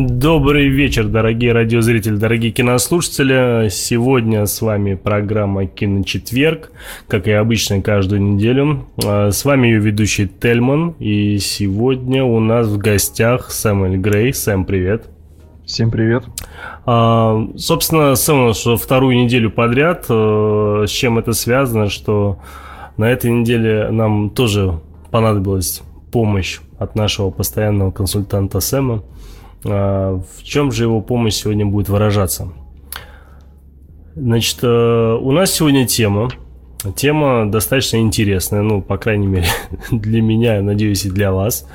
[0.00, 3.68] Добрый вечер, дорогие радиозрители, дорогие кинослушатели.
[3.68, 6.70] Сегодня с вами программа «Киночетверг»,
[7.08, 8.86] как и обычно каждую неделю.
[9.04, 14.32] А, с вами ее ведущий Тельман, и сегодня у нас в гостях Сэмюэль Грей.
[14.32, 15.06] Сэм, привет.
[15.66, 16.22] Всем привет.
[16.86, 22.38] А, собственно, Сэм, что вторую неделю подряд, э, с чем это связано, что
[22.96, 24.78] на этой неделе нам тоже
[25.10, 29.17] понадобилась помощь от нашего постоянного консультанта Сэма– а,
[29.64, 32.52] в чем же его помощь сегодня будет выражаться?
[34.20, 36.28] Значит, э, у нас сегодня тема.
[36.96, 39.46] Тема достаточно интересная, ну, по крайней мере,
[39.92, 41.68] для меня, надеюсь, и для вас.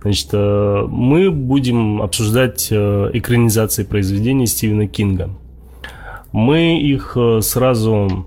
[0.00, 5.30] Значит, э, мы будем обсуждать э, экранизации произведений Стивена Кинга.
[6.32, 8.26] Мы их сразу,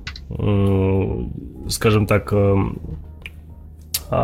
[1.67, 2.31] скажем так,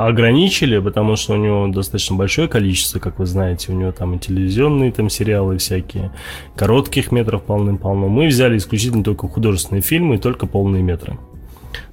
[0.08, 4.20] ограничили, потому что у него достаточно большое количество, как вы знаете, у него там и
[4.20, 6.12] телевизионные там сериалы всякие,
[6.56, 8.08] коротких метров полным-полно.
[8.08, 11.18] Мы взяли исключительно только художественные фильмы и только полные метры.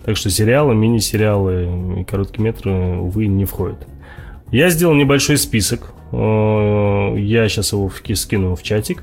[0.05, 3.87] Так что сериалы, мини-сериалы и короткие метры, увы, не входят.
[4.51, 5.93] Я сделал небольшой список.
[6.13, 9.03] Э, я сейчас его скину в чатик.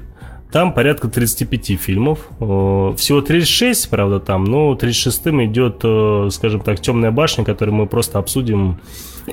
[0.51, 2.29] Там порядка 35 фильмов.
[2.39, 7.87] Э, всего 36, правда, там, но 36-м идет, э, скажем так, «Темная башня», которую мы
[7.87, 8.79] просто обсудим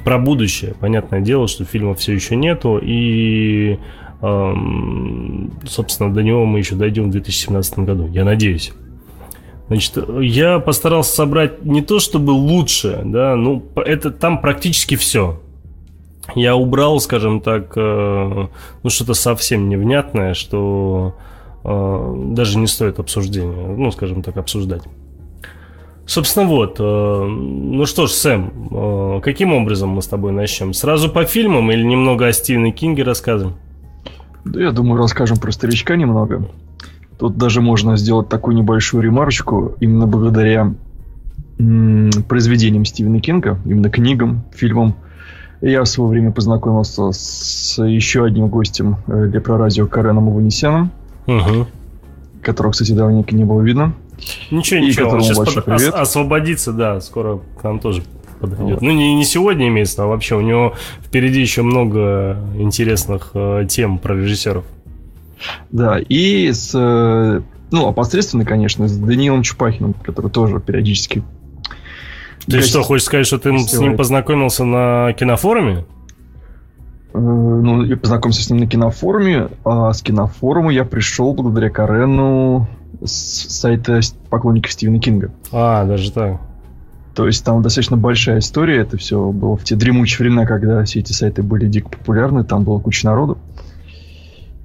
[0.05, 0.75] про будущее.
[0.81, 3.79] Понятное дело, что фильма все еще нету, и,
[4.23, 8.73] эм, собственно, до него мы еще дойдем в 2017 году, я надеюсь.
[9.69, 15.41] Значит, я постарался собрать не то чтобы лучше, да, ну, это там практически все
[16.35, 18.47] я убрал, скажем так, э,
[18.83, 21.17] ну что-то совсем невнятное, что
[21.65, 24.83] э, даже не стоит обсуждения, ну, скажем так, обсуждать.
[26.07, 26.77] Собственно, вот.
[26.79, 30.73] Э, ну что ж, Сэм, каким образом мы с тобой начнем?
[30.75, 33.55] Сразу по фильмам или немного о Стивене Кинге расскажем?
[34.45, 36.49] Да, я думаю, расскажем про старичка немного.
[37.19, 40.75] Тут даже можно сделать такую небольшую ремарочку именно благодаря
[41.59, 44.95] м- произведениям Стивена Кинга, именно книгам, фильмам–
[45.63, 50.91] я в свое время познакомился с еще одним гостем э, Лепрорадио Кареном Аванесяном,
[51.27, 51.67] угу.
[52.43, 53.95] которого, кстати, давненько не было видно.
[54.51, 55.65] Ничего, и ничего, он сейчас под...
[55.65, 55.95] привет.
[55.95, 58.03] освободится, да, скоро к нам тоже
[58.41, 58.81] подойдет.
[58.81, 58.83] Вот.
[58.83, 63.99] Ну, не, не сегодня имеется, а вообще у него впереди еще много интересных э, тем
[63.99, 64.65] про режиссеров.
[65.71, 67.41] Да, и с, э,
[67.71, 71.23] ну, опосредственно, конечно, с Даниилом Чупахиным, который тоже периодически
[72.47, 75.85] ты что, хочешь сказать, что ты с ним познакомился на кинофоруме?
[77.15, 82.69] Э, ну, я познакомился с ним на кинофоруме, а с кинофорума я пришел благодаря Карену
[83.05, 85.31] с сайта поклонников Стивена Кинга.
[85.53, 86.41] А, даже так.
[87.15, 88.81] То есть там достаточно большая история.
[88.81, 92.45] Это все было в те дремучие времена, когда все эти сайты были дико популярны.
[92.45, 93.39] Там было куча народу.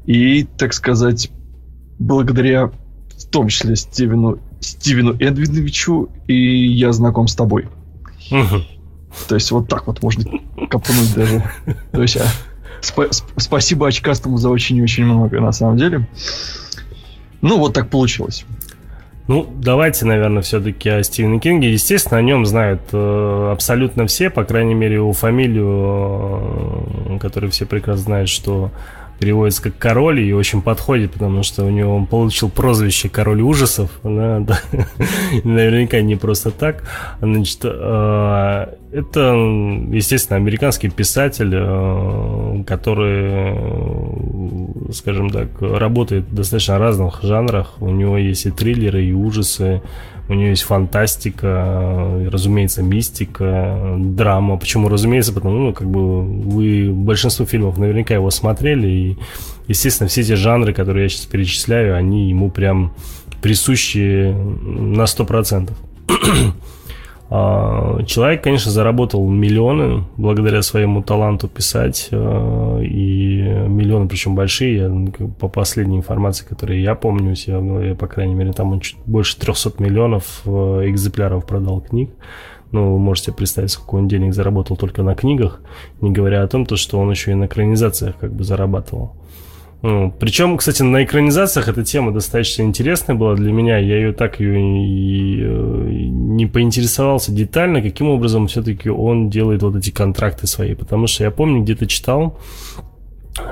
[0.06, 1.30] И, так сказать,
[2.00, 7.68] благодаря в том числе Стивену Стивену Эдвиновичу, и я знаком с тобой.
[8.32, 8.62] Угу.
[9.28, 10.26] То есть вот так вот можно
[10.70, 11.44] копнуть даже.
[11.92, 12.26] То есть а,
[12.82, 16.08] сп- сп- спасибо очкастому за очень-очень много, на самом деле.
[17.42, 18.46] Ну, вот так получилось.
[19.28, 21.74] Ну, давайте, наверное, все-таки о Стивене Кинге.
[21.74, 25.68] Естественно, о нем знают э, абсолютно все, по крайней мере, его фамилию,
[27.10, 28.72] э, которую все прекрасно знают, что
[29.20, 33.90] переводится как король и очень подходит, потому что у него он получил прозвище король ужасов.
[34.04, 34.60] Да, да.
[35.44, 36.84] Наверняка не просто так.
[37.22, 39.20] Значит, э, это,
[39.92, 43.54] естественно, американский писатель, э, который,
[44.94, 47.76] скажем так, работает в достаточно разных жанрах.
[47.80, 49.82] У него есть и триллеры, и ужасы,
[50.30, 54.58] у нее есть фантастика, разумеется, мистика, драма.
[54.58, 59.18] Почему, разумеется, потому ну, как бы вы большинство фильмов наверняка его смотрели, и,
[59.68, 62.94] естественно, все эти жанры, которые я сейчас перечисляю, они ему прям
[63.42, 65.72] присущи на 100%.
[66.10, 66.52] А,
[67.30, 75.50] человек, конечно, заработал миллионы благодаря своему таланту писать, а, и миллионы, причем большие, ну, по
[75.50, 79.84] последней информации, которую я помню у себя по крайней мере, там он чуть больше 300
[79.84, 82.12] миллионов а, экземпляров продал книг.
[82.72, 85.62] Ну, вы можете представить, сколько он денег заработал только на книгах,
[86.02, 89.14] не говоря о том, то, что он еще и на экранизациях как бы зарабатывал.
[89.84, 93.78] Ну, причем, кстати, на экранизациях эта тема достаточно интересная была для меня.
[93.78, 99.76] Я ее так ее и, и, не поинтересовался детально, каким образом все-таки он делает вот
[99.76, 100.74] эти контракты свои.
[100.74, 102.40] Потому что я помню, где-то читал,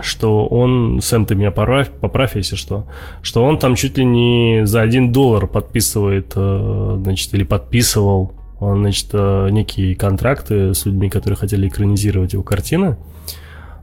[0.02, 2.88] что он, Сэм, ты меня поправь, поправь, если что,
[3.22, 8.80] что он там чуть ли не за один доллар подписывает, э, значит, или подписывал, он,
[8.80, 12.98] значит, э, некие контракты с людьми, которые хотели экранизировать его картины.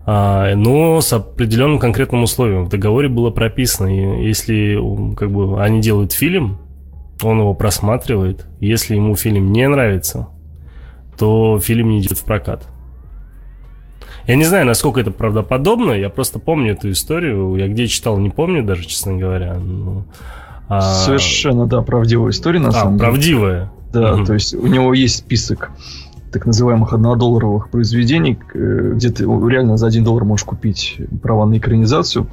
[0.04, 2.64] А, но с определенным конкретным условием.
[2.64, 4.78] В договоре было прописано, если
[5.14, 6.58] как бы они делают фильм,
[7.22, 10.28] он его просматривает, если ему фильм не нравится,
[11.19, 12.66] то фильм не идет в прокат.
[14.26, 17.56] Я не знаю, насколько это правдоподобно, я просто помню эту историю.
[17.56, 19.54] Я где читал, не помню даже, честно говоря.
[19.54, 20.04] Ну,
[20.69, 20.81] а...
[20.81, 23.52] Совершенно, да, правдивая история, на а, самом правдивая.
[23.52, 23.70] деле.
[23.93, 24.19] правдивая.
[24.19, 25.70] Да, то есть у него есть список
[26.32, 31.58] так называемых однодолларовых произведений, э, где ты реально за один доллар можешь купить права на
[31.58, 32.26] экранизацию.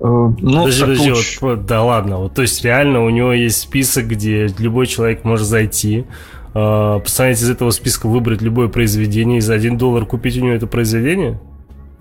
[0.00, 1.38] Э, но подожди, подожди, получ...
[1.40, 5.46] вот, да ладно, вот, то есть реально у него есть список, где любой человек может
[5.46, 6.06] зайти,
[6.54, 10.54] э, посмотреть из этого списка, выбрать любое произведение и за один доллар купить у него
[10.54, 11.38] это произведение?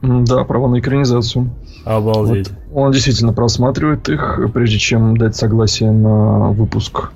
[0.02, 1.50] Да, право на экранизацию.
[1.84, 2.50] Обалдеть.
[2.70, 7.12] Вот, он действительно просматривает их, прежде чем дать согласие на выпуск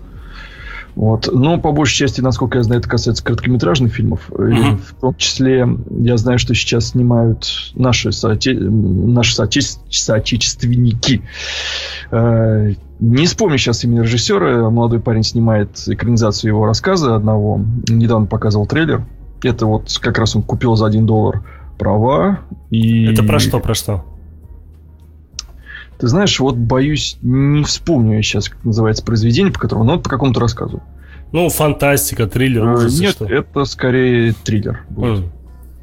[0.96, 1.30] вот.
[1.32, 4.30] Но по большей части, насколько я знаю, это касается короткометражных фильмов.
[4.30, 4.78] Mm-hmm.
[4.78, 5.68] в том числе
[6.00, 8.60] я знаю, что сейчас снимают наши, соотече...
[8.60, 9.68] наши соотече...
[9.90, 11.24] соотечественники.
[12.12, 14.70] Э, не вспомню сейчас имя режиссера.
[14.70, 17.62] Молодой парень снимает экранизацию его рассказа одного.
[17.88, 19.06] Недавно показывал трейлер.
[19.44, 21.44] Это вот как раз он купил за один доллар
[21.78, 22.40] права.
[22.70, 23.06] И...
[23.06, 24.04] Это про что, про что?
[26.00, 30.04] Ты знаешь, вот боюсь, не вспомню я сейчас, как называется произведение, по которому, но вот
[30.04, 30.82] по какому-то рассказу.
[31.32, 33.26] Ну, фантастика, триллер, а, ужасы, Нет, что?
[33.26, 35.20] это скорее триллер будет.
[35.20, 35.30] Mm.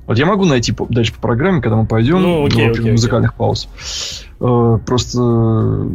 [0.06, 3.30] Вот я могу найти по, дальше по программе, когда мы пойдем ну, окей, окей, музыкальных
[3.30, 3.38] окей.
[3.38, 3.68] пауз.
[4.38, 5.90] Uh, просто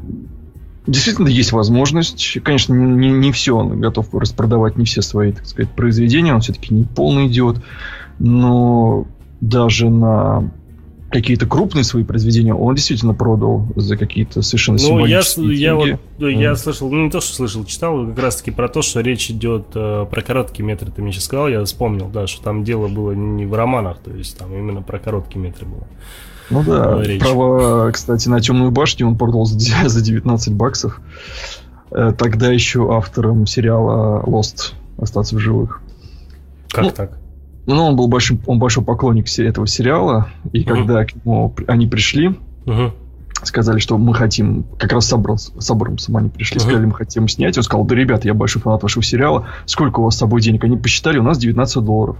[0.85, 2.39] действительно есть возможность.
[2.43, 6.33] Конечно, не, не все он готов распродавать, не все свои, так сказать, произведения.
[6.33, 7.57] Он все-таки не полный идиот.
[8.19, 9.07] Но
[9.39, 10.51] даже на
[11.11, 16.31] какие-то крупные свои произведения он действительно продал за какие-то совершенно ну, я, я вот mm.
[16.31, 19.67] я слышал, ну не то, что слышал, читал как раз-таки про то, что речь идет
[19.75, 20.89] э, про короткие метры.
[20.89, 24.11] Ты мне сейчас сказал, я вспомнил, да, что там дело было не в романах, то
[24.11, 25.85] есть там именно про короткие метры было.
[26.49, 27.21] Ну да, речь.
[27.21, 29.59] право, кстати, на темную башню он продал за,
[29.89, 31.01] за 19 баксов.
[31.91, 35.81] Э, тогда еще автором сериала Lost остаться в живых.
[36.69, 37.20] Как ну, так?
[37.65, 40.65] Ну, он был большим, он большой поклонник этого сериала, и uh-huh.
[40.65, 42.35] когда к нему они пришли,
[42.65, 42.91] uh-huh.
[43.43, 46.63] сказали, что мы хотим, как раз с Абрамсом они пришли, uh-huh.
[46.63, 50.03] сказали, мы хотим снять, он сказал, да, ребят, я большой фанат вашего сериала, сколько у
[50.03, 50.63] вас с собой денег?
[50.63, 52.17] Они посчитали, у нас 19 долларов.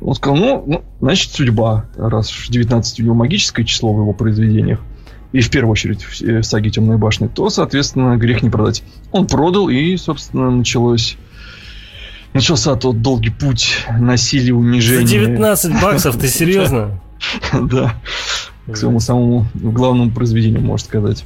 [0.00, 4.80] Он сказал, ну, ну значит, судьба, раз 19 у него магическое число в его произведениях,
[5.32, 8.82] и в первую очередь в, в саге Темной башни, то, соответственно, грех не продать.
[9.12, 11.18] Он продал, и, собственно, началось
[12.32, 15.06] начался тот долгий путь насилия, унижения.
[15.06, 17.00] За 19 баксов, ты серьезно?
[17.52, 17.94] Да.
[18.66, 21.24] К своему самому главному произведению, можно сказать.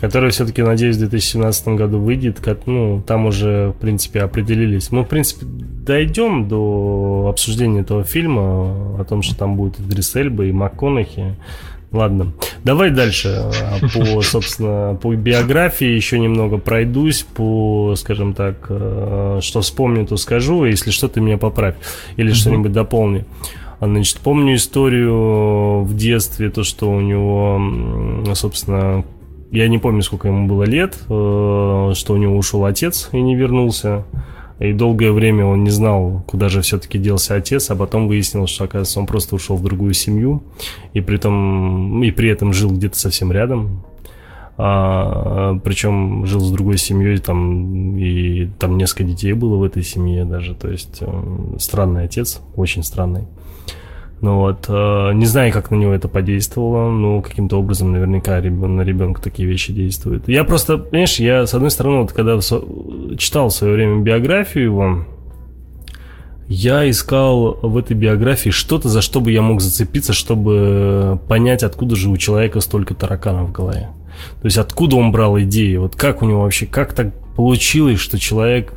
[0.00, 2.38] Который все-таки, надеюсь, в 2017 году выйдет.
[2.40, 4.92] Как, ну, там уже, в принципе, определились.
[4.92, 10.44] Мы, в принципе, дойдем до обсуждения этого фильма, о том, что там будет Идрис Эльба
[10.44, 11.34] и МакКонахи.
[11.90, 12.32] Ладно,
[12.64, 13.50] давай дальше
[13.94, 20.64] по, собственно, по биографии еще немного пройдусь, по, скажем так, э, что вспомню, то скажу,
[20.66, 21.76] если что, ты меня поправь
[22.16, 22.34] или mm-hmm.
[22.34, 23.24] что-нибудь дополни.
[23.80, 29.04] Значит, помню историю в детстве, то, что у него, собственно,
[29.50, 33.34] я не помню, сколько ему было лет, э, что у него ушел отец и не
[33.34, 34.04] вернулся.
[34.58, 38.64] И долгое время он не знал, куда же все-таки делся отец, а потом выяснилось, что,
[38.64, 40.42] оказывается, он просто ушел в другую семью,
[40.94, 43.84] и при, том, и при этом жил где-то совсем рядом.
[44.60, 50.24] А, причем жил с другой семьей, там, и там несколько детей было в этой семье
[50.24, 50.56] даже.
[50.56, 51.06] То есть э,
[51.60, 53.28] странный отец, очень странный.
[54.20, 58.82] Ну вот, э, не знаю, как на него это подействовало, но каким-то образом наверняка на
[58.82, 60.28] ребенка такие вещи действуют.
[60.28, 62.38] Я просто, понимаешь, я, с одной стороны, вот когда
[63.16, 65.04] читал в свое время биографию его,
[66.48, 71.94] я искал в этой биографии что-то, за что бы я мог зацепиться, чтобы понять, откуда
[71.94, 73.90] же у человека столько тараканов в голове.
[74.40, 78.18] То есть откуда он брал идеи, вот как у него вообще, как так получилось, что
[78.18, 78.72] человек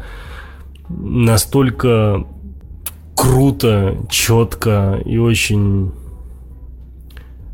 [0.90, 2.26] настолько
[3.22, 5.92] круто, четко и очень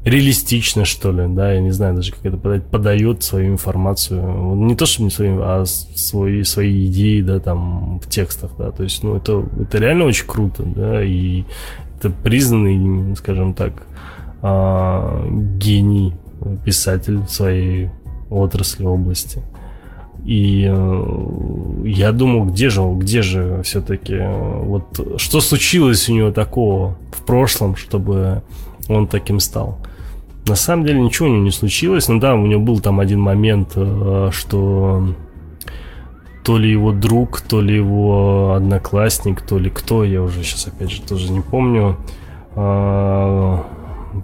[0.06, 4.78] реалистично, что ли, да, я не знаю даже, как это подать, подает свою информацию, не
[4.78, 9.04] то, чтобы не свою, а свои, свои идеи, да, там, в текстах, да, то есть,
[9.04, 11.44] ну, это, это реально очень круто, да, и
[11.98, 13.74] это признанный, скажем так,
[14.42, 15.28] а,
[15.60, 16.14] гений
[16.64, 17.90] писатель своей
[18.30, 19.42] отрасли, области.
[20.28, 26.14] И э, я думал, где же он, где же все-таки, э, вот что случилось у
[26.14, 28.42] него такого в прошлом, чтобы
[28.90, 29.80] он таким стал.
[30.46, 32.10] На самом деле ничего у него не случилось.
[32.10, 35.16] Ну да, у него был там один момент, э, что
[36.44, 40.92] то ли его друг, то ли его одноклассник, то ли кто, я уже сейчас опять
[40.92, 41.98] же тоже не помню,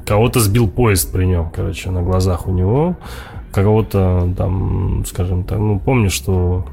[0.05, 2.95] кого-то сбил поезд при нем, короче, на глазах у него
[3.53, 6.65] кого-то там, скажем так, ну, помню, что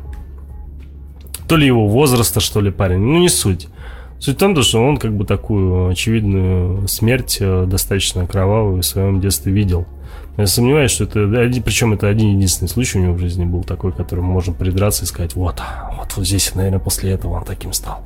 [1.47, 3.69] то ли его возраста, что ли, парень, ну, не суть.
[4.19, 9.21] Суть в том, что он как бы такую очевидную смерть э, достаточно кровавую в своем
[9.21, 9.87] детстве видел.
[10.37, 11.21] Я сомневаюсь, что это,
[11.65, 15.05] причем это один единственный случай у него в жизни был такой, который мы можем придраться
[15.05, 15.61] и сказать, вот,
[15.97, 18.03] вот, вот здесь, наверное, после этого он таким стал.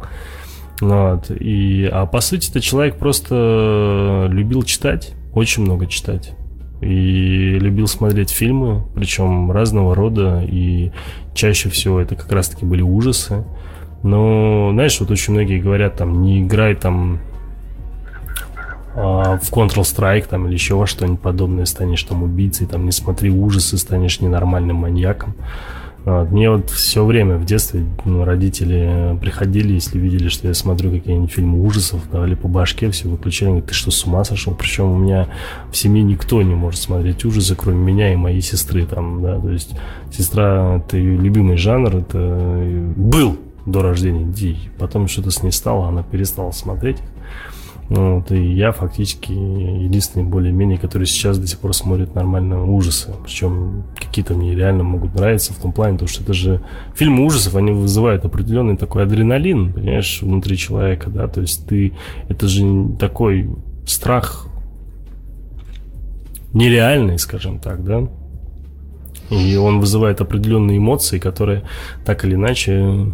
[0.80, 1.30] Вот.
[1.30, 6.32] И, а по сути, это человек просто любил читать, очень много читать
[6.84, 10.92] и любил смотреть фильмы, причем разного рода, и
[11.34, 13.44] чаще всего это как раз-таки были ужасы.
[14.02, 17.20] Но, знаешь, вот очень многие говорят, там, не играй там
[18.94, 23.30] а, в Counter-Strike там или еще во что-нибудь подобное, станешь там убийцей, там, не смотри
[23.30, 25.34] ужасы, станешь ненормальным маньяком.
[26.04, 31.32] Мне вот все время в детстве ну, родители приходили, если видели, что я смотрю какие-нибудь
[31.32, 34.54] фильмы ужасов, давали по башке, все выключали, говорят, ты что, с ума сошел?
[34.54, 35.28] Причем у меня
[35.72, 39.50] в семье никто не может смотреть ужасы, кроме меня и моей сестры там, да, то
[39.50, 39.74] есть
[40.12, 45.88] сестра, это ее любимый жанр, это был до рождения детей, потом что-то с ней стало,
[45.88, 46.98] она перестала смотреть.
[47.90, 53.12] Вот, и я фактически единственный более-менее, который сейчас до сих пор смотрит нормально ужасы.
[53.22, 56.62] Причем какие-то мне реально могут нравиться в том плане, потому что это же
[56.94, 61.92] фильмы ужасов, они вызывают определенный такой адреналин, понимаешь, внутри человека, да, то есть ты,
[62.28, 63.50] это же такой
[63.86, 64.46] страх
[66.54, 68.08] нереальный, скажем так, да,
[69.30, 71.64] и он вызывает определенные эмоции, которые
[72.04, 73.12] так или иначе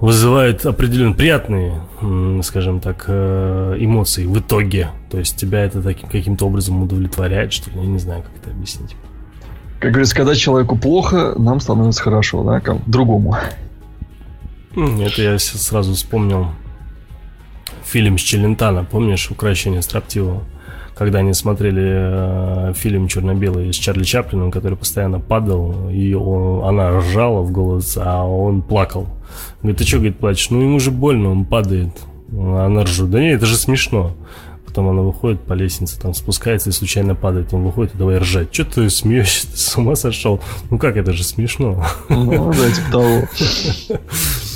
[0.00, 1.80] вызывает определенно приятные,
[2.42, 4.90] скажем так, э, эмоции в итоге.
[5.10, 8.50] То есть тебя это таким каким-то образом удовлетворяет, что ли, я не знаю, как это
[8.50, 8.96] объяснить.
[9.80, 13.36] Как говорится, когда человеку плохо, нам становится хорошо, да, как другому.
[14.74, 16.48] Это я сразу вспомнил
[17.84, 20.42] фильм с Челентана, помнишь, «Укращение строптивого»?
[20.96, 26.98] Когда они смотрели э, фильм черно-белый с Чарли Чаплином, который постоянно падал, и он, она
[26.98, 29.08] ржала в голос, а он плакал.
[29.60, 30.50] Говорит, ты что, говорит, плачешь?
[30.50, 31.90] Ну, ему же больно, он падает.
[32.32, 33.10] Она ржет.
[33.10, 34.12] Да нет, это же смешно.
[34.64, 37.52] Потом она выходит по лестнице, там спускается и случайно падает.
[37.52, 38.52] Он выходит и давай ржать.
[38.52, 39.50] Что ты смеешься?
[39.50, 40.40] Ты с ума сошел?
[40.70, 41.84] Ну как, это же смешно.
[42.08, 43.22] Ну, да, типа того.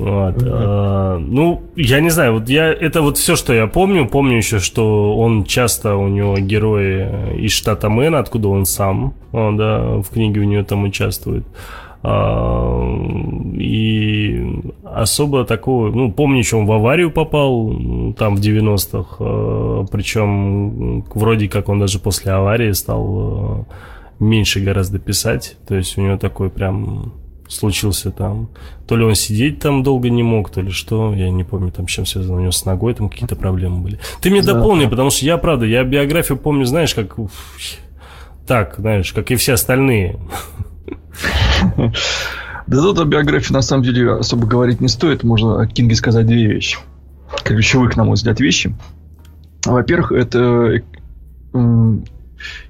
[0.00, 0.42] Вот.
[0.46, 4.08] А, ну, я не знаю, вот я это вот все, что я помню.
[4.08, 9.58] Помню еще, что он часто у него герои из штата Мэн, откуда он сам, он,
[9.58, 11.44] да, в книге у него там участвует.
[12.02, 12.96] А,
[13.58, 17.68] и особо такого, ну, помню, еще он в аварию попал
[18.16, 23.64] там в 90-х, а, причем вроде как он даже после аварии стал а,
[24.18, 27.12] меньше гораздо писать, то есть у него такой прям
[27.50, 28.48] случился там.
[28.86, 31.86] То ли он сидеть там долго не мог, то ли что, я не помню, там
[31.88, 33.98] с чем связано, у него с ногой там какие-то проблемы были.
[34.22, 34.54] Ты мне да.
[34.54, 37.16] дополни, потому что я, правда, я биографию помню, знаешь, как...
[38.46, 40.18] Так, знаешь, как и все остальные.
[42.66, 45.24] Да тут о биографии на самом деле особо говорить не стоит.
[45.24, 46.78] Можно о Кинге сказать две вещи.
[47.44, 48.74] Ключевых, на мой взгляд, вещи.
[49.64, 50.82] Во-первых, это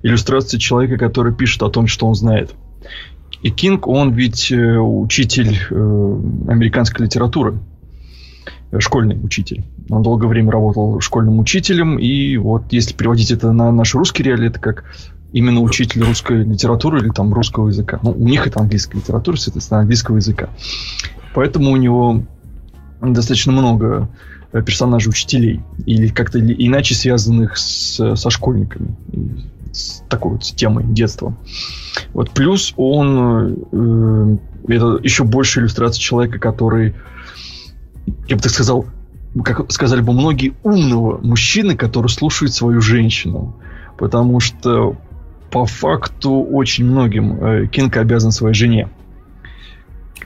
[0.03, 2.55] иллюстрация человека, который пишет о том, что он знает.
[3.43, 7.59] И Кинг, он ведь э, учитель э, американской литературы,
[8.79, 9.65] школьный учитель.
[9.89, 14.49] Он долгое время работал школьным учителем, и вот если переводить это на наши русские реалии,
[14.49, 14.85] это как
[15.33, 17.99] именно учитель русской литературы или там русского языка.
[18.03, 20.51] Ну, у них это английская литература, соответственно, английского языка.
[21.35, 22.23] Поэтому у него
[23.01, 24.09] достаточно много
[24.53, 28.97] э, персонажей учителей или как-то иначе связанных с, со школьниками
[29.73, 31.35] с такой вот темой детства.
[32.13, 34.37] Вот плюс он э,
[34.69, 36.95] это еще больше иллюстрация человека, который,
[38.29, 38.87] я бы так сказал,
[39.45, 43.57] как сказали бы многие, умного мужчины, который слушает свою женщину.
[43.99, 44.97] Потому что
[45.51, 48.89] по факту очень многим э, Кинг обязан своей жене.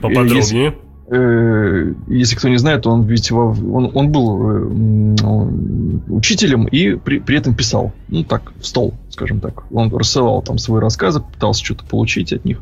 [0.01, 0.37] Поподробнее.
[0.37, 0.75] Если,
[1.07, 7.37] Э, если кто не знает, он ведь он, он был э, учителем и при, при
[7.37, 7.93] этом писал.
[8.07, 9.63] Ну, так, в стол, скажем так.
[9.71, 12.61] Он рассылал там свои рассказы, пытался что-то получить от них.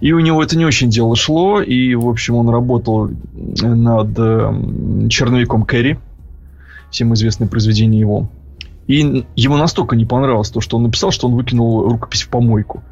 [0.00, 1.60] И у него это не очень дело шло.
[1.60, 4.16] И, в общем, он работал над
[5.10, 5.98] черновиком Кэрри.
[6.90, 8.28] Всем известное произведение его.
[8.86, 12.82] И ему настолько не понравилось то, что он написал, что он выкинул рукопись в помойку.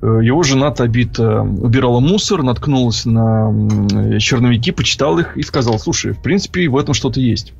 [0.00, 3.52] Э, его жена Табита убирала мусор, наткнулась на
[4.20, 7.54] черновики, почитала их и сказала, слушай, в принципе, в этом что-то есть.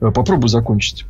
[0.00, 1.04] Э, попробуй закончить.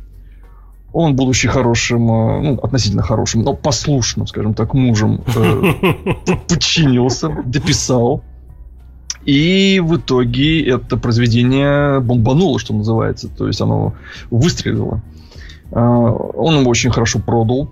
[0.99, 5.21] Он, будучи хорошим, э, ну, относительно хорошим, но послушным, скажем так, мужем,
[6.47, 8.23] подчинился, дописал.
[9.23, 13.27] И в итоге это произведение бомбануло, что называется.
[13.27, 13.93] То есть оно
[14.31, 15.03] выстрелило.
[15.69, 17.69] Он его очень хорошо продал.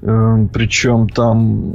[0.00, 1.74] Причем там,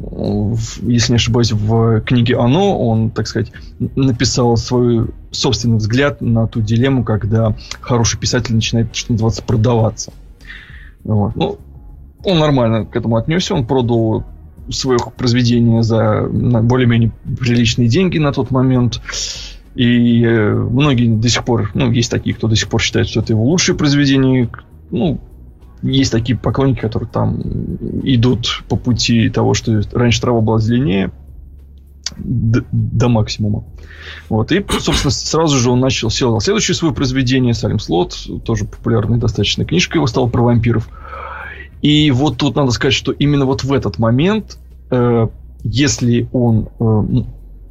[0.82, 6.62] если не ошибаюсь, в книге «Оно» он, так сказать, написал свой собственный взгляд на ту
[6.62, 10.12] дилемму, когда хороший писатель начинает, что называется, продаваться.
[11.04, 11.36] Вот.
[11.36, 11.58] Ну,
[12.24, 14.24] он нормально к этому отнесся, он продал
[14.70, 19.02] свое произведение за более-менее приличные деньги на тот момент.
[19.74, 23.22] И э, многие до сих пор, ну, есть такие, кто до сих пор считает, что
[23.22, 24.50] это его лучшее произведение.
[24.92, 25.20] Ну,
[25.82, 27.42] есть такие поклонники, которые там
[28.04, 31.12] идут по пути того, что раньше трава была длиннее
[32.18, 33.64] до, до максимума.
[34.30, 34.52] Вот.
[34.52, 39.66] И, собственно, сразу же он начал сел следующее свое произведение, Салим Слот, тоже популярная достаточно
[39.66, 40.90] книжка его стала про вампиров.
[41.82, 44.58] И вот тут надо сказать, что именно вот в этот момент,
[44.92, 45.28] э,
[45.64, 47.24] если он э,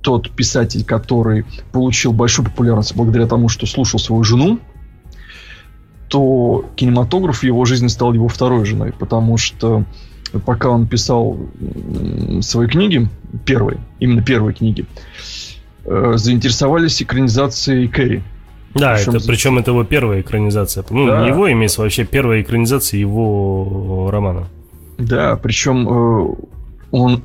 [0.03, 4.59] тот писатель, который получил большую популярность благодаря тому, что слушал свою жену,
[6.09, 9.85] то кинематограф в его жизни стал его второй женой, потому что
[10.39, 11.39] пока он писал
[12.41, 13.09] свои книги,
[13.45, 14.87] первые, именно первые книги,
[15.85, 18.23] э, заинтересовались экранизацией Кэрри.
[18.75, 20.85] Да, причем, это, причем это его первая экранизация.
[20.91, 21.23] Ну, да.
[21.23, 24.47] не его имеется вообще первая экранизация его романа.
[24.99, 26.35] Да, причем э,
[26.93, 27.23] он,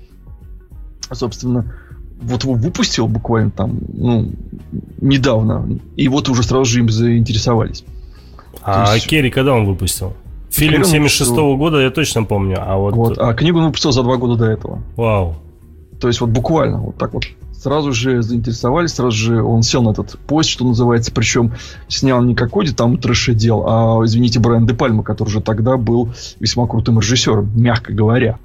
[1.12, 1.72] собственно,
[2.20, 4.32] вот его выпустил буквально там, ну,
[5.00, 7.84] недавно, и вот уже сразу же им заинтересовались.
[8.62, 9.06] А есть...
[9.06, 10.14] Керри когда он выпустил?
[10.50, 12.94] Фильм 76 -го года я точно помню, а вот...
[12.94, 13.18] вот...
[13.18, 14.82] А книгу он выпустил за два года до этого.
[14.96, 15.36] Вау.
[16.00, 19.90] То есть вот буквально вот так вот сразу же заинтересовались, сразу же он сел на
[19.90, 21.52] этот поезд, что называется, причем
[21.88, 26.10] снял не какой-то там трэш-дел, а, извините, Брайан Де Пальма, который уже тогда был
[26.40, 28.38] весьма крутым режиссером, мягко говоря.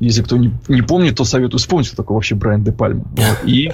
[0.00, 3.04] Если кто не, не помнит, то советую вспомнить, кто такой вообще Брайан Де Пальма.
[3.44, 3.70] И,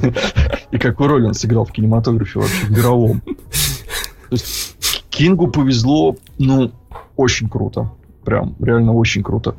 [0.70, 3.20] и какую роль он сыграл в кинематографе вообще, в мировом.
[3.20, 4.76] То есть
[5.20, 6.72] Кингу повезло, ну,
[7.14, 7.90] очень круто.
[8.24, 9.54] Прям, реально очень круто.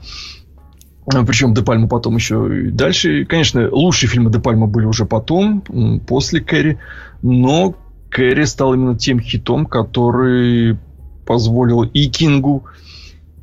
[1.05, 3.25] Причем Де Пальма потом еще и дальше.
[3.25, 5.61] Конечно, лучшие фильмы Де Пальма были уже потом,
[6.07, 6.79] после Кэрри.
[7.21, 7.75] Но
[8.09, 10.79] Кэрри стал именно тем хитом, который
[11.27, 12.63] позволил и Кингу,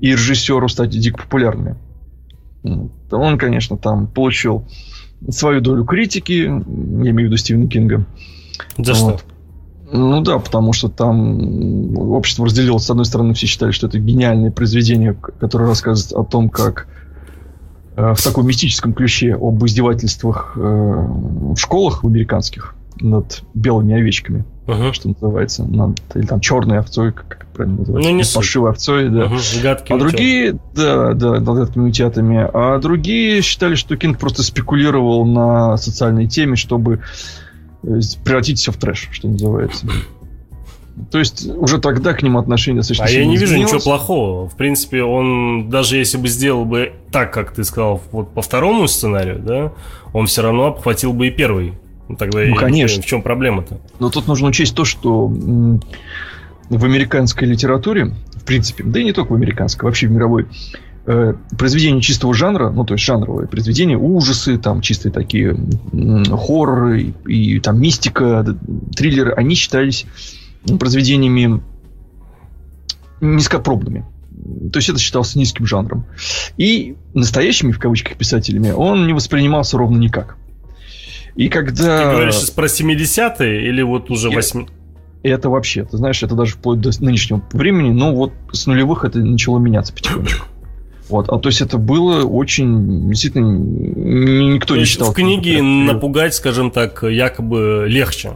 [0.00, 1.76] и режиссеру стать дико популярными.
[3.12, 4.66] Он, конечно, там получил
[5.30, 8.06] свою долю критики, я имею в виду Стивена Кинга.
[8.76, 9.20] За вот.
[9.20, 9.37] что?
[9.90, 12.84] Ну да, потому что там общество разделилось.
[12.84, 16.88] С одной стороны, все считали, что это гениальное произведение, которое рассказывает о том, как
[17.96, 24.92] э, в таком мистическом ключе об издевательствах э, в школах американских над белыми овечками, uh-huh.
[24.92, 29.24] что называется, над, или там черной овцой, как правильно называется, ну, не паршивой овцой, да.
[29.26, 29.76] Uh-huh.
[29.88, 35.76] А другие, да, да, над гадкими утятами, а другие считали, что Кинг просто спекулировал на
[35.76, 36.98] социальной теме, чтобы э,
[37.82, 39.86] превратить все в трэш, что называется.
[41.10, 44.48] То есть уже тогда к нему отношение достаточно А я не вижу ничего плохого.
[44.48, 48.88] В принципе, он даже если бы сделал бы так, как ты сказал, вот по второму
[48.88, 49.72] сценарию, да,
[50.12, 51.74] он все равно обхватил бы и первый
[52.08, 53.02] ну, тогда ну, конечно.
[53.02, 53.78] в чем проблема-то?
[54.00, 59.32] Но тут нужно учесть то, что в американской литературе, в принципе, да и не только
[59.32, 60.46] в американской, вообще в мировой,
[61.08, 65.56] э, произведения чистого жанра, ну, то есть жанровые произведения, ужасы, там, чистые такие
[66.30, 68.44] хорроры и, и там мистика,
[68.94, 70.04] триллеры, они считались
[70.78, 71.62] произведениями
[73.20, 74.04] низкопробными.
[74.72, 76.04] То есть это считалось низким жанром.
[76.58, 80.36] И настоящими, в кавычках, писателями он не воспринимался ровно никак.
[81.34, 82.10] И когда...
[82.10, 84.66] Ты говоришь про 70-е или вот уже 8
[85.24, 89.18] это вообще, ты знаешь, это даже вплоть до нынешнего времени, но вот с нулевых это
[89.18, 90.46] начало меняться потихонечку.
[91.08, 95.12] Вот, а то есть это было очень, действительно, никто то не считал.
[95.12, 98.32] В книге напугать, скажем так, якобы легче.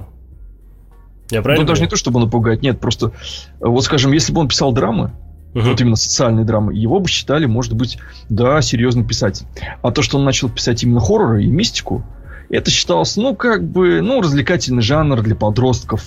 [1.30, 1.64] Я правильно?
[1.64, 3.12] Ну, даже не то, чтобы напугать, нет, просто,
[3.60, 5.12] вот скажем, если бы он писал драмы,
[5.54, 9.46] uh вот именно социальные драмы, его бы считали, может быть, да, серьезный писатель.
[9.82, 12.04] А то, что он начал писать именно хорроры и мистику,
[12.48, 16.04] это считалось, ну, как бы, ну, развлекательный жанр для подростков.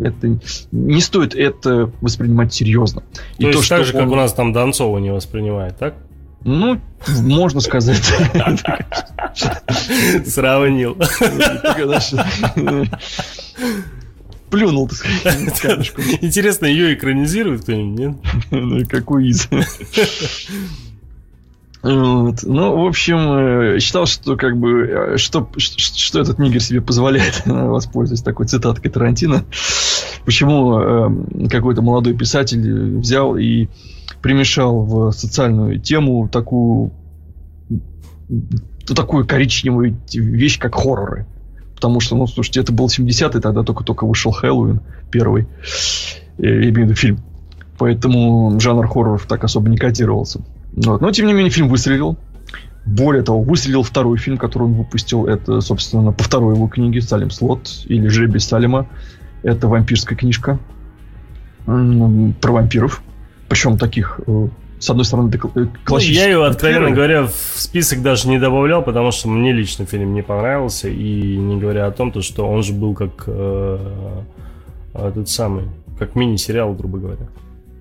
[0.00, 0.40] Это
[0.72, 3.02] не стоит это воспринимать серьезно.
[3.38, 4.02] То и есть то, так же, он...
[4.02, 5.94] как у нас там Донцова не воспринимает, так?
[6.44, 6.80] Ну,
[7.22, 8.04] можно сказать.
[10.26, 10.96] Сравнил.
[14.54, 18.16] сплюнул, так сказать, Интересно, ее экранизирует кто-нибудь, нет?
[18.50, 19.48] Ну, как Уиз.
[21.82, 22.42] Вот.
[22.44, 27.42] Ну, в общем, э, считал, что как бы э, что, что этот нигер себе позволяет,
[27.44, 29.44] воспользуясь такой цитаткой Тарантино.
[30.24, 33.68] Почему э, какой-то молодой писатель взял и
[34.24, 36.92] примешал в социальную тему такую
[38.86, 41.26] такую коричневую вещь, как хорроры.
[41.74, 45.46] Потому что, ну, слушайте, это был 70-й, тогда только-только вышел Хэллоуин первый.
[46.38, 47.18] Я имею в виду фильм.
[47.76, 50.40] Поэтому жанр хорроров так особо не котировался.
[50.74, 51.02] Вот.
[51.02, 52.16] Но, тем не менее, фильм выстрелил.
[52.86, 55.26] Более того, выстрелил второй фильм, который он выпустил.
[55.26, 58.86] Это, собственно, по второй его книге «Салим Слот» или «Жребий Салима».
[59.42, 60.58] Это вампирская книжка
[61.66, 63.02] про вампиров.
[63.54, 64.48] Причем таких, э,
[64.80, 65.30] с одной стороны,
[65.84, 66.24] классических.
[66.24, 70.12] Ну, я ее, откровенно говоря, в список даже не добавлял, потому что мне лично фильм
[70.12, 70.88] не понравился.
[70.88, 73.78] И не говоря о том, то, что он же был как э,
[74.92, 75.66] этот самый,
[76.00, 77.28] как мини-сериал, грубо говоря.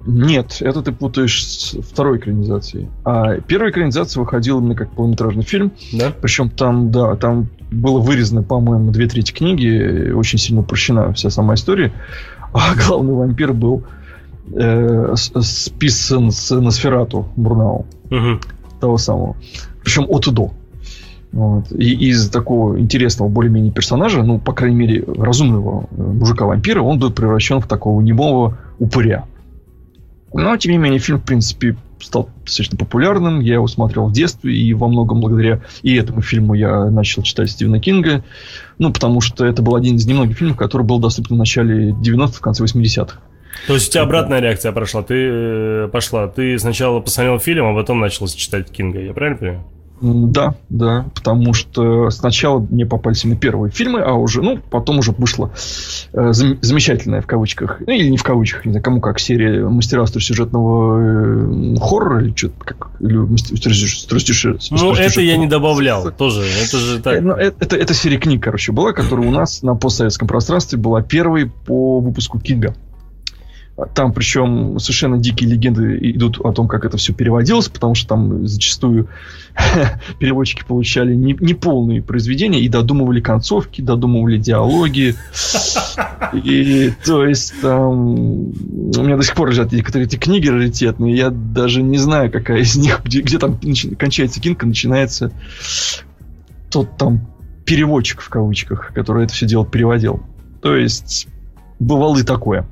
[0.06, 2.88] Нет, это ты путаешь с второй экранизацией.
[3.04, 5.72] А первая экранизация выходила именно как полнометражный фильм.
[5.92, 6.14] Да?
[6.22, 11.56] Причем там, да, там было вырезано, по-моему, две трети книги, очень сильно упрощена вся сама
[11.56, 11.92] история.
[12.54, 13.86] А главный вампир был
[14.52, 17.86] э, списан с Носферату Бурнау.
[18.10, 18.40] Угу.
[18.80, 19.36] Того самого.
[19.84, 20.52] Причем от и до.
[21.32, 21.72] Вот.
[21.72, 27.12] И из такого интересного более-менее персонажа, ну, по крайней мере, разумного э, мужика-вампира, он был
[27.12, 29.26] превращен в такого немого упыря.
[30.32, 33.40] Но, тем не менее, фильм, в принципе, стал достаточно популярным.
[33.40, 37.50] Я его смотрел в детстве, и во многом благодаря и этому фильму я начал читать
[37.50, 38.24] Стивена Кинга.
[38.78, 42.34] Ну, потому что это был один из немногих фильмов, который был доступен в начале 90-х,
[42.34, 43.20] в конце 80-х.
[43.68, 45.04] То есть у тебя обратная реакция прошла.
[45.04, 46.28] Ты э, пошла.
[46.28, 49.00] Ты сначала посмотрел фильм, а потом начал читать Кинга.
[49.00, 49.64] Я правильно понимаю?
[50.04, 55.12] Да, да, потому что сначала мне попались именно первые фильмы, а уже, ну, потом уже
[55.12, 55.52] вышла
[56.12, 59.66] э, зам- замечательная в кавычках, ну, или не в кавычках, не знаю, кому как, серия
[59.66, 63.74] «Мастера сюжетного э, хоррора» или что-то как, или «Мастера
[64.72, 67.22] Ну, это я не добавлял тоже, это же так.
[67.22, 71.02] Ну, это, это, это серия книг, короче, была, которая у нас на постсоветском пространстве была
[71.02, 72.76] первой по выпуску Кинга.
[73.96, 78.46] Там причем совершенно дикие легенды идут о том, как это все переводилось, потому что там
[78.46, 79.10] зачастую
[80.20, 85.16] переводчики получали неполные не произведения и додумывали концовки, додумывали диалоги.
[86.34, 91.32] И то есть там у меня до сих пор лежат некоторые эти книги раритетные, я
[91.32, 93.60] даже не знаю, какая из них, где, где там
[93.98, 95.32] кончается кинка, начинается
[96.70, 97.28] тот там
[97.66, 100.22] переводчик в кавычках, который это все дело переводил.
[100.62, 101.28] То есть
[101.80, 102.68] бывало и такое.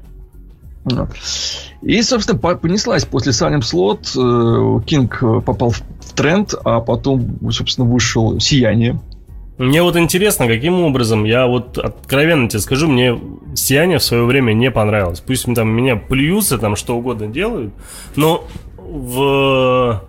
[1.82, 4.08] И, собственно, понеслась после Салем Слот.
[4.86, 5.82] Кинг попал в
[6.16, 9.00] тренд, а потом, собственно, вышел Сияние.
[9.58, 13.20] Мне вот интересно, каким образом, я вот откровенно тебе скажу, мне
[13.54, 15.20] «Сияние» в свое время не понравилось.
[15.20, 17.72] Пусть там меня плюются, там что угодно делают,
[18.16, 18.44] но
[18.78, 20.02] в...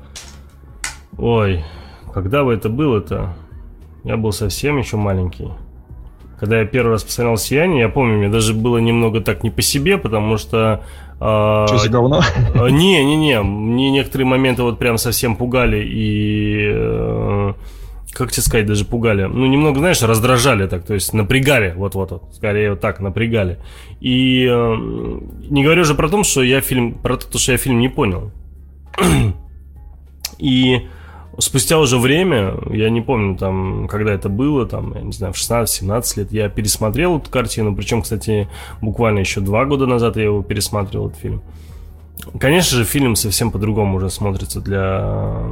[1.19, 1.65] Ой,
[2.15, 3.35] когда бы это было-то?
[4.05, 5.51] Я был совсем еще маленький
[6.43, 9.63] когда я первый раз посмотрел «Сияние», я помню, мне даже было немного так не по
[9.63, 10.83] себе, потому что...
[11.21, 12.21] Э, что, говно?
[12.57, 16.69] Э, не, не, не, мне некоторые моменты вот прям совсем пугали и...
[16.69, 17.53] Э,
[18.11, 19.23] как тебе сказать, даже пугали.
[19.23, 23.61] Ну, немного, знаешь, раздражали так, то есть напрягали, вот-вот, вот, скорее вот так, напрягали.
[24.01, 24.77] И э,
[25.49, 28.33] не говорю же про то, что я фильм, про то, что я фильм не понял.
[30.39, 30.89] И
[31.39, 35.37] спустя уже время, я не помню, там, когда это было, там, я не знаю, в
[35.37, 38.49] 16-17 лет, я пересмотрел эту картину, причем, кстати,
[38.81, 41.43] буквально еще два года назад я его пересматривал, этот фильм.
[42.39, 45.43] Конечно же, фильм совсем по-другому уже смотрится для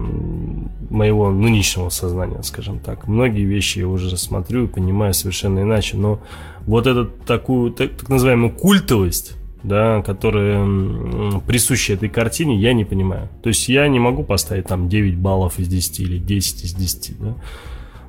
[0.88, 3.09] моего нынешнего сознания, скажем так.
[3.09, 6.21] Многие вещи я уже смотрю и понимаю совершенно иначе, но
[6.66, 13.29] вот эту такую, так, так называемую культовость да, которые присущи этой картине, я не понимаю.
[13.42, 17.20] То есть я не могу поставить там 9 баллов из 10 или 10 из 10,
[17.20, 17.35] да.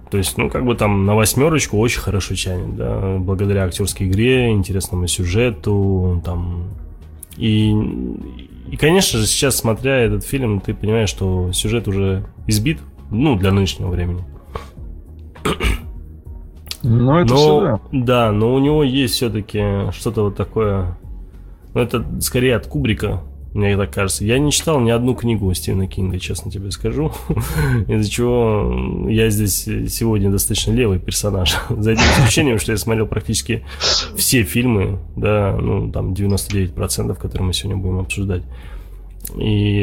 [0.09, 4.51] То есть, ну, как бы там на восьмерочку очень хорошо тянет, да, благодаря актерской игре,
[4.51, 6.65] интересному сюжету, там.
[7.37, 7.71] И,
[8.69, 13.53] и, конечно же, сейчас, смотря этот фильм, ты понимаешь, что сюжет уже избит, ну, для
[13.53, 14.25] нынешнего времени.
[16.83, 17.79] Ну, это но, все, да.
[17.91, 20.97] Да, но у него есть все-таки что-то вот такое
[21.73, 23.21] но это скорее от Кубрика,
[23.53, 24.23] мне так кажется.
[24.23, 27.11] Я не читал ни одну книгу Стивена Кинга, честно тебе скажу.
[27.87, 31.55] Из-за чего я здесь сегодня достаточно левый персонаж.
[31.69, 33.65] За этим исключением, что я смотрел практически
[34.15, 38.43] все фильмы, да, ну, там 99%, которые мы сегодня будем обсуждать.
[39.35, 39.81] И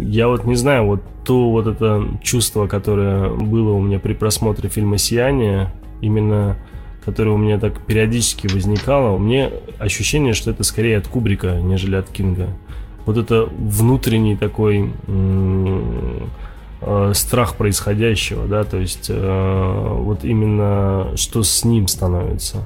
[0.00, 4.68] я вот не знаю, вот то вот это чувство, которое было у меня при просмотре
[4.68, 6.56] фильма «Сияние», именно
[7.06, 11.94] которое у меня так периодически возникало, у меня ощущение, что это скорее от Кубрика, нежели
[11.94, 12.48] от Кинга.
[13.06, 21.64] Вот это внутренний такой э, страх происходящего, да, то есть э, вот именно что с
[21.64, 22.64] ним становится.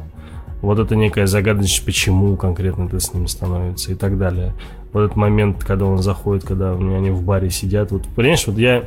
[0.62, 4.54] Вот это некая загадочность, почему конкретно это с ним становится и так далее.
[4.94, 7.92] Вот этот момент, когда он заходит, когда у меня они в баре сидят.
[7.92, 8.84] Вот, понимаешь, вот я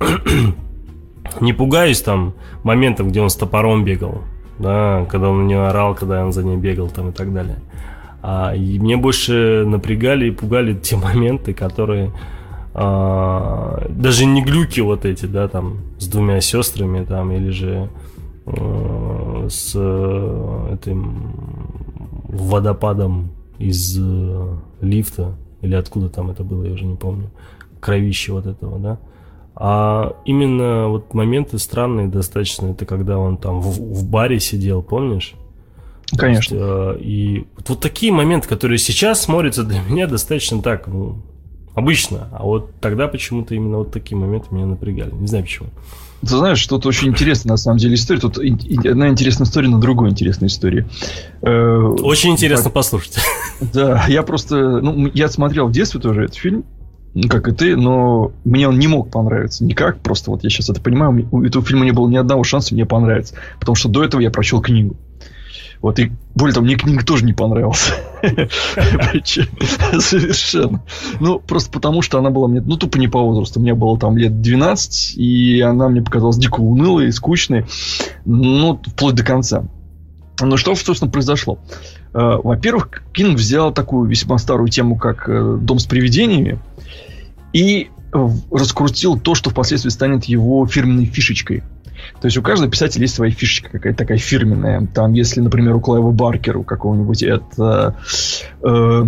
[1.40, 4.22] не пугаюсь там моментов, где он с топором бегал,
[4.58, 7.58] да, когда он на нее орал, когда он за ней бегал там и так далее.
[8.22, 12.12] А, и мне больше напрягали и пугали те моменты, которые
[12.74, 17.88] а, даже не глюки вот эти, да, там с двумя сестрами там или же
[18.46, 21.32] а, с э, этим
[22.28, 27.30] водопадом из э, лифта или откуда там это было, я уже не помню,
[27.80, 28.98] кровище вот этого, да.
[29.58, 35.34] А именно вот моменты странные достаточно, это когда он там в, в баре сидел, помнишь?
[36.16, 36.54] Конечно.
[36.54, 41.22] Есть, э, и вот, вот такие моменты, которые сейчас смотрятся для меня достаточно так, ну,
[41.74, 42.28] обычно.
[42.32, 45.12] А вот тогда почему-то именно вот такие моменты меня напрягали.
[45.12, 45.68] Не знаю почему.
[46.20, 48.20] Ты знаешь, тут очень интересная на самом деле история.
[48.20, 50.86] Тут одна интересная история на другой интересной истории.
[51.42, 53.18] Э, очень интересно так, послушать.
[53.72, 54.80] Да, я просто...
[54.80, 56.64] Ну, я смотрел в детстве тоже этот фильм,
[57.28, 59.98] как и ты, но мне он не мог понравиться никак.
[60.00, 61.26] Просто вот я сейчас это понимаю.
[61.30, 63.34] У этого фильма не было ни одного шанса мне понравиться.
[63.58, 64.96] Потому что до этого я прочел книгу.
[65.82, 67.92] Вот, и более того, мне книга тоже не понравилась.
[70.00, 70.82] Совершенно.
[71.20, 73.60] Ну, просто потому, что она была мне, ну, тупо не по возрасту.
[73.60, 77.66] Мне было там лет 12, и она мне показалась дико унылой и скучной.
[78.24, 79.64] Ну, вплоть до конца.
[80.40, 81.58] Ну, что, собственно, произошло?
[82.12, 86.58] Э, во-первых, Кинг взял такую весьма старую тему, как э, «Дом с привидениями»,
[87.52, 87.88] и
[88.50, 91.62] раскрутил то, что впоследствии станет его фирменной фишечкой–
[92.20, 94.86] то есть у каждого писателя есть своя фишечка какая-то такая фирменная.
[94.94, 97.96] Там, если, например, у Клайва Баркера, у какого-нибудь это
[98.62, 99.04] э,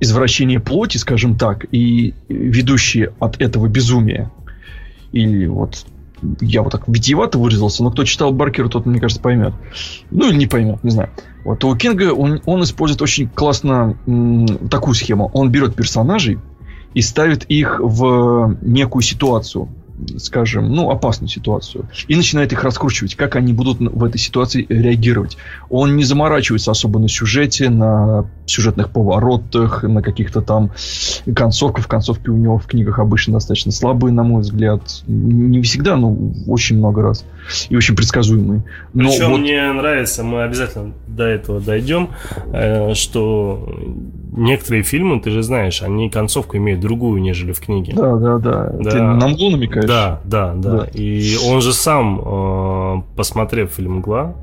[0.00, 4.30] извращение плоти, скажем так, и ведущие от этого безумия.
[5.12, 5.86] Или вот
[6.40, 9.52] я вот так витиевато выразился, но кто читал Баркера, тот, мне кажется, поймет.
[10.10, 11.10] Ну, или не поймет, не знаю.
[11.44, 15.30] Вот у Кинга он, он использует очень классно м, такую схему.
[15.34, 16.38] Он берет персонажей
[16.96, 19.68] и ставит их в некую ситуацию
[20.18, 21.88] скажем, ну, опасную ситуацию.
[22.06, 25.38] И начинает их раскручивать, как они будут в этой ситуации реагировать.
[25.70, 30.70] Он не заморачивается особо на сюжете, на сюжетных поворотах, на каких-то там
[31.34, 31.88] концовках.
[31.88, 34.82] Концовки у него в книгах обычно достаточно слабые, на мой взгляд.
[35.06, 36.14] Не всегда, но
[36.46, 37.24] очень много раз.
[37.68, 38.64] И очень предсказуемые.
[38.92, 39.40] Но Причем вот...
[39.40, 42.10] мне нравится, мы обязательно до этого дойдем,
[42.52, 43.68] э, что
[44.32, 47.94] некоторые фильмы, ты же знаешь, они концовку имеют другую, нежели в книге.
[47.94, 48.70] Да, да, да.
[48.78, 48.90] да.
[48.90, 49.86] Ты на мглу намекаешь?
[49.86, 50.70] Да, да, да.
[50.78, 50.84] да.
[50.92, 54.34] И он же сам, э, посмотрев фильм «Мгла»,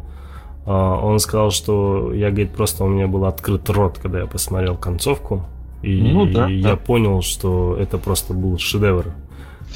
[0.65, 4.75] э, он сказал, что я, говорит, просто у меня был открыт рот, когда я посмотрел
[4.75, 5.43] концовку.
[5.81, 6.69] И, ну, да, и да.
[6.69, 9.07] я понял, что это просто был шедевр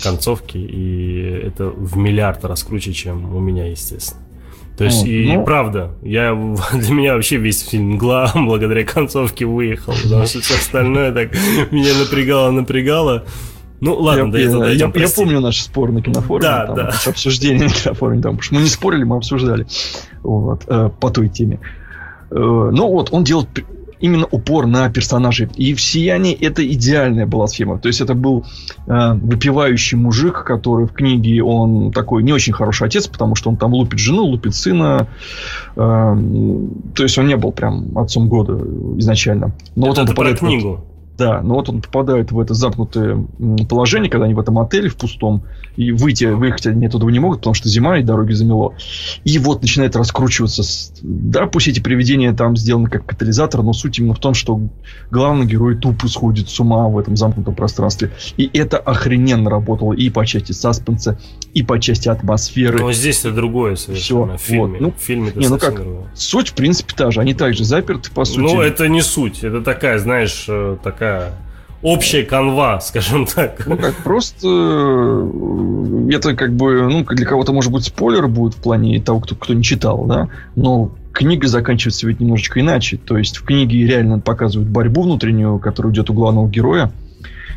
[0.01, 4.21] концовки, и это в миллиард раз круче, чем у меня, естественно.
[4.77, 5.43] То есть, вот, и ну...
[5.43, 6.33] правда, я,
[6.73, 11.31] для меня вообще весь фильм «Мгла» благодаря концовке выехал, потому что все остальное так
[11.71, 13.25] меня напрягало, напрягало.
[13.79, 16.41] Ну, ладно, я, этого я, дойдем, я, я помню наши споры на кинофоруме.
[16.41, 16.93] Да, там, да.
[17.05, 18.21] Обсуждение на кинофоруме.
[18.21, 19.67] Там, потому что мы не спорили, мы обсуждали.
[20.23, 21.59] Вот, э, по той теме.
[22.31, 23.49] Э, ну, вот, он делает
[23.99, 25.49] именно упор на персонажей.
[25.55, 27.79] И в «Сиянии» это идеальная была схема.
[27.79, 28.45] То есть, это был
[28.87, 33.57] э, выпивающий мужик, который в книге, он такой не очень хороший отец, потому что он
[33.57, 35.07] там лупит жену, лупит сына.
[35.75, 36.15] Э,
[36.95, 38.53] то есть, он не был прям отцом года
[38.97, 39.51] изначально.
[39.75, 40.83] Но это вот он попадает про книгу.
[41.17, 43.25] Да, но вот он попадает в это замкнутое
[43.67, 45.43] положение, когда они в этом отеле в пустом,
[45.75, 48.75] и выйти, выехать они оттуда не могут, потому что зима и дороги замело.
[49.23, 50.63] И вот начинает раскручиваться.
[51.01, 54.59] Да, пусть эти привидения там сделаны как катализатор, но суть именно в том, что
[55.09, 58.11] главный герой тупо сходит с ума в этом замкнутом пространстве.
[58.37, 61.19] И это охрененно работало и по части саспенса,
[61.53, 62.79] и по части атмосферы.
[62.79, 64.37] Но здесь это другое совершенно.
[64.37, 64.45] Все.
[64.45, 64.79] В фильме.
[64.79, 64.81] Вот.
[64.81, 66.11] Ну, в фильме не, ну как, другое.
[66.15, 67.21] Суть, в принципе, та же.
[67.21, 68.39] Они также заперты, по сути.
[68.39, 69.43] Ну, это не суть.
[69.43, 71.33] Это такая, знаешь, э, такая такая
[71.81, 73.65] общая канва, скажем так.
[73.65, 78.61] Ну как, просто э, это как бы, ну, для кого-то может быть спойлер будет в
[78.61, 82.97] плане того, кто, кто не читал, да, но книга заканчивается ведь немножечко иначе.
[82.97, 86.91] То есть в книге реально показывают борьбу внутреннюю, которая идет у главного героя.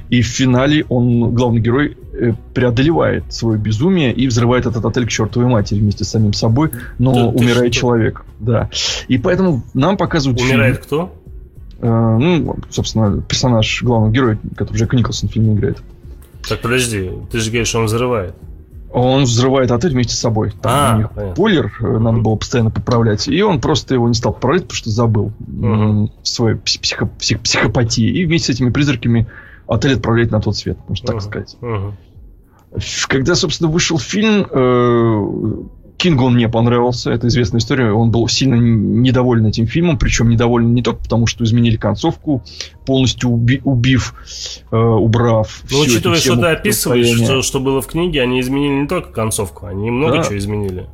[0.09, 5.09] И в финале он, главный герой, э, преодолевает свое безумие и взрывает этот отель к
[5.09, 8.25] чертовой матери вместе с самим собой, но да, умирает человек.
[8.41, 8.71] Да.
[9.07, 10.41] И поэтому нам показывают...
[10.41, 10.87] Умирает фильм.
[10.87, 11.20] кто?
[11.83, 15.83] Э, ну, собственно, персонаж главного героя, который Джек Николсон в фильме играет.
[16.49, 18.35] Так, подожди, ты же говоришь, он взрывает.
[18.93, 20.53] Он взрывает отель вместе с собой.
[20.63, 21.35] Там А, у них понятно.
[21.37, 23.29] бойлер, э, надо было постоянно поправлять.
[23.29, 25.33] И он просто его не стал поправлять, потому что забыл
[26.25, 28.05] своей пси- психо- псих- психопатии.
[28.05, 29.27] И вместе с этими призраками
[29.69, 31.21] отель отправляет на тот свет, можно так Мгм.
[31.21, 31.57] сказать.
[32.77, 35.57] Ф- Когда, собственно, вышел фильм, э,
[36.01, 37.93] Кингу он не понравился, это известная история.
[37.93, 42.43] Он был сильно недоволен этим фильмом, причем недоволен не только потому, что изменили концовку,
[42.87, 44.15] полностью уби- убив,
[44.73, 45.63] э, убрав.
[45.71, 49.67] Ну, учитывая, что ты описываешь, что, что было в книге, они изменили не только концовку,
[49.67, 50.23] они много Да.
[50.25, 50.87] чего изменили.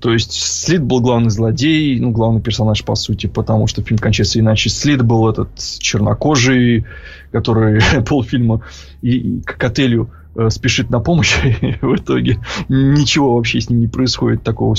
[0.00, 4.38] То есть Слит был главный злодей, ну, главный персонаж, по сути, потому что фильм кончается
[4.38, 4.68] иначе.
[4.68, 6.84] Слит был этот чернокожий,
[7.30, 8.60] который полфильма
[9.00, 13.80] и, и к отелю э, спешит на помощь, и в итоге ничего вообще с ним
[13.80, 14.74] не происходит такого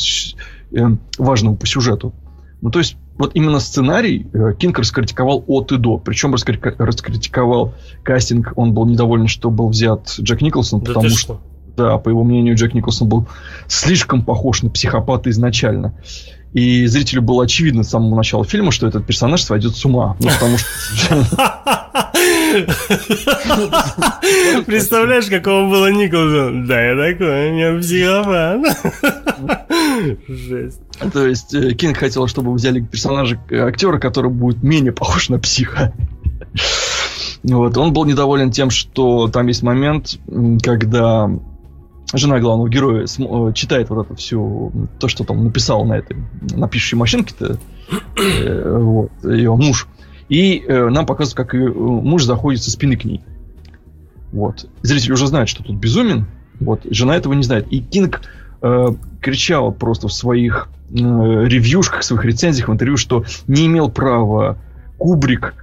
[0.71, 0.87] э,
[1.17, 2.13] важного по сюжету.
[2.61, 5.97] Ну, то есть, вот именно сценарий э, Кинг раскритиковал от и до.
[5.97, 8.53] Причем раскритиковал кастинг.
[8.55, 11.41] Он был недоволен, что был взят Джек Николсон, Да потому что что?
[11.75, 13.27] да, по его мнению, Джек Николсон был
[13.67, 15.93] слишком похож на психопата изначально.
[16.53, 20.15] И зрителю было очевидно с самого начала фильма, что этот персонаж сводит с ума.
[20.19, 20.67] Ну, потому что...
[24.65, 26.65] Представляешь, какого было Николсон?
[26.67, 28.61] Да, я такой, я психопат.
[30.27, 30.79] Жесть.
[31.11, 35.39] То есть э, Кинг хотел, чтобы взяли персонажа, э, актера, который будет менее похож на
[35.39, 35.93] психа.
[37.43, 37.77] Вот.
[37.77, 40.17] Он был недоволен тем, что там есть момент,
[40.63, 41.29] когда
[42.17, 46.17] жена главного героя э, читает вот это все, то, что там написал на этой,
[46.55, 47.57] на пишущей машинке-то,
[48.17, 49.87] э, вот, ее муж.
[50.29, 53.21] И э, нам показывают, как ее э, муж заходит со спины к ней.
[54.31, 54.67] Вот.
[54.81, 56.25] Зритель уже знает, что тут безумен.
[56.59, 56.81] Вот.
[56.89, 57.67] Жена этого не знает.
[57.69, 58.21] И Кинг
[58.61, 58.87] э,
[59.21, 64.57] кричал просто в своих э, ревьюшках, в своих рецензиях, в интервью, что не имел права
[64.97, 65.53] Кубрик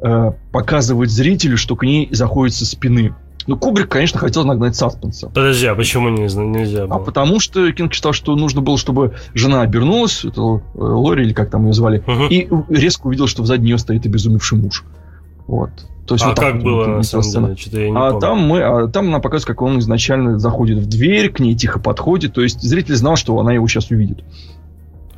[0.00, 3.14] э, показывать зрителю, что к ней заходит со спины.
[3.46, 5.28] Ну, Кубрик, конечно, хотел нагнать саспенса.
[5.28, 6.98] Подожди, а почему не, нельзя А было?
[6.98, 11.50] потому что Кинг считал, что нужно было, чтобы жена обернулась, это э, Лори, или как
[11.50, 12.26] там ее звали, Мгм.
[12.28, 14.84] и резко увидел, что сзади нее стоит обезумевший муж.
[15.46, 15.70] Вот.
[16.08, 17.46] То есть А вот как было на самом сцена.
[17.48, 17.56] деле?
[17.58, 18.20] Что-то я не А помню.
[18.20, 21.78] там, мы, а там нам показывают, как он изначально заходит в дверь, к ней тихо
[21.80, 22.32] подходит.
[22.34, 24.24] То есть зритель знал, что она его сейчас увидит.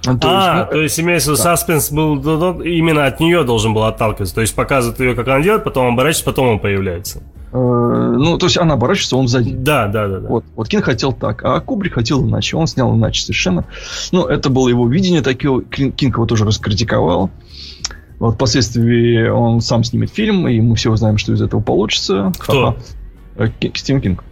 [0.06, 1.56] А, то а, есть, ну, то есть имеется в виду, да.
[1.56, 4.34] саспенс был именно от нее должен был отталкиваться.
[4.34, 7.22] То есть показывает ее, как она делает, потом оборачивается, потом он появляется.
[7.52, 7.56] Э,
[8.18, 9.52] ну, то есть она оборачивается, он сзади.
[9.52, 10.20] Да, да, да.
[10.20, 10.28] да.
[10.28, 12.56] Вот, вот Кинг хотел так, а Кубрик хотел иначе.
[12.56, 13.64] Он снял иначе совершенно.
[14.12, 15.62] Ну, это было его видение такое.
[15.62, 17.30] Кин- Кинг его тоже раскритиковал.
[18.18, 22.32] Вот впоследствии он сам снимет фильм, и мы все узнаем, что из этого получится.
[22.38, 22.76] Кто?
[23.36, 24.24] Э, Стивен Кинг.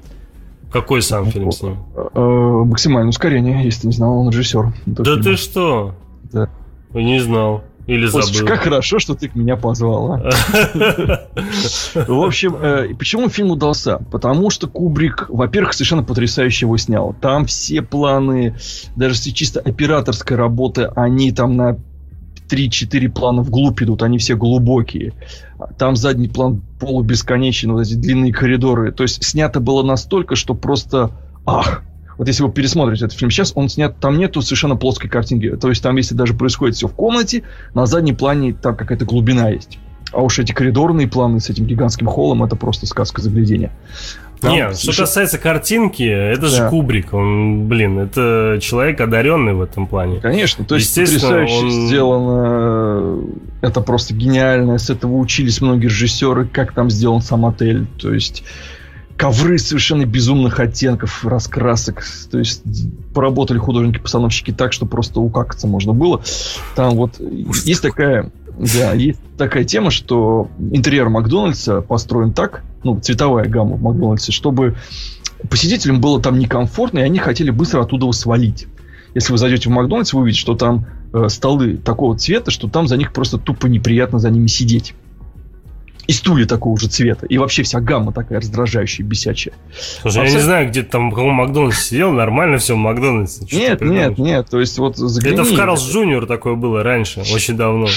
[0.72, 1.76] Какой сам фильм снимет?
[1.94, 2.20] Э,
[2.66, 4.72] максимальное ускорение, если ты не знал, он режиссер.
[4.86, 5.22] Да фильма.
[5.22, 5.94] ты что?
[6.32, 6.48] Да.
[6.92, 7.62] Не знал.
[7.86, 8.46] Или забыл.
[8.46, 10.14] как хорошо, что ты меня позвал.
[10.14, 10.30] а.
[11.94, 13.98] В общем, э, почему фильм удался?
[14.10, 17.14] Потому что Кубрик, во-первых, совершенно потрясающе его снял.
[17.20, 18.56] Там все планы,
[18.96, 21.78] даже с чисто операторской работы, они там на
[22.48, 25.12] 3-4 плана вглубь идут, они все глубокие.
[25.78, 28.92] Там задний план полубесконечный, вот эти длинные коридоры.
[28.92, 31.10] То есть снято было настолько, что просто
[31.44, 31.82] ах.
[32.18, 35.56] Вот если вы пересмотрите этот фильм сейчас, он снят, там нету совершенно плоской картинки.
[35.56, 37.42] То есть там, если даже происходит все в комнате,
[37.74, 39.78] на заднем плане там какая-то глубина есть.
[40.12, 43.72] А уж эти коридорные планы с этим гигантским холлом, это просто сказка заглядения.
[44.40, 46.68] Там Не, что касается картинки, это же Да.
[46.68, 47.12] Кубрик.
[47.14, 50.20] Он, блин, это человек одаренный в этом плане.
[50.20, 53.24] Конечно, то есть потрясающе он- сделано.
[53.62, 54.78] Это просто гениально.
[54.78, 57.86] С этого учились многие режиссеры, как там сделан сам отель.
[57.98, 58.44] То есть
[59.16, 62.04] ковры совершенно безумных оттенков, раскрасок.
[62.30, 62.62] То есть
[63.14, 66.22] поработали художники-постановщики так, что просто укакаться можно было.
[66.74, 67.18] Там вот
[67.64, 73.82] есть такая, да, есть такая тема, что интерьер Макдональдса построен так, ну, цветовая гамма в
[73.82, 74.76] Макдональдсе, чтобы
[75.48, 78.66] посетителям было там некомфортно, и они хотели быстро оттуда свалить.
[79.14, 82.86] Если вы зайдете в Макдональдс, вы увидите, что там э, столы такого цвета, что там
[82.86, 84.94] за них просто тупо неприятно за ними сидеть.
[86.06, 87.26] И стулья такого же цвета.
[87.26, 89.54] И вообще вся гамма такая раздражающая, бесячая.
[90.02, 90.46] Слушай, я не Абсолютно.
[90.46, 93.46] знаю, где ты там в каком Макдональдсе сидел, нормально все в Макдональдсе.
[93.50, 94.48] Нет, нет, нет.
[94.48, 95.34] То есть вот загляни.
[95.34, 97.88] Это в Карлс Джуниор такое было раньше, очень давно.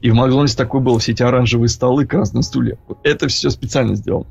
[0.00, 2.76] И в Макдональдсе такое было, все эти оранжевые столы, красные стулья.
[3.04, 4.26] Это все специально сделано.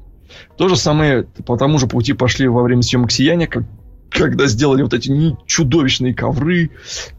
[0.57, 3.63] То же самое по тому же пути пошли во время съемок «Сияния», как,
[4.09, 6.71] когда сделали вот эти чудовищные ковры,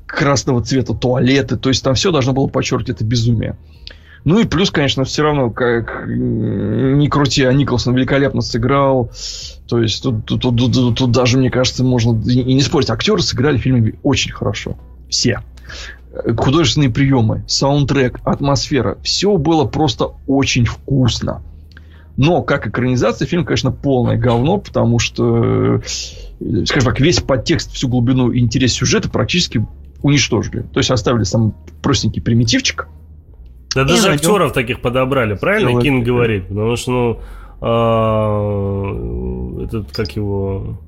[0.07, 1.57] красного цвета туалеты.
[1.57, 3.57] То есть там все должно было подчеркивать это безумие.
[4.25, 9.11] Ну и плюс, конечно, все равно, как не крути, а Николсон великолепно сыграл.
[9.67, 12.91] То есть тут, тут, тут- тут- тут- даже, мне кажется, можно и не спорить.
[12.91, 14.77] Актеры сыграли в фильме очень хорошо.
[15.09, 15.41] Все
[16.37, 18.99] художественные приемы, саундтрек, атмосфера.
[19.03, 21.43] Все было просто очень вкусно.
[22.17, 25.81] Но как экранизация фильм, конечно, полное говно, потому что,
[26.41, 29.67] э, скажем так, весь подтекст, всю глубину и интерес сюжета практически
[30.03, 30.63] уничтожили.
[30.73, 32.89] То есть оставили сам простенький примитивчик.
[33.75, 36.49] Да даже актеров таких подобрали, правильно Кинг говорит?
[36.49, 37.21] Потому что, ну,
[37.61, 38.89] а,
[39.65, 40.79] этот, как его...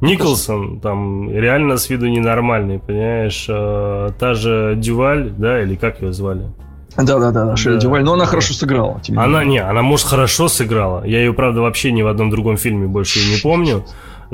[0.00, 3.46] Николсон там реально с виду ненормальный, понимаешь?
[3.48, 6.50] А, та же Дюваль, да, или как ее звали?
[6.96, 9.00] Да, да, да, да, Дюваль, но она хорошо сыграла.
[9.16, 11.04] Она не, она может хорошо сыграла.
[11.04, 13.84] Я ее, правда, вообще ни в одном другом фильме больше не помню.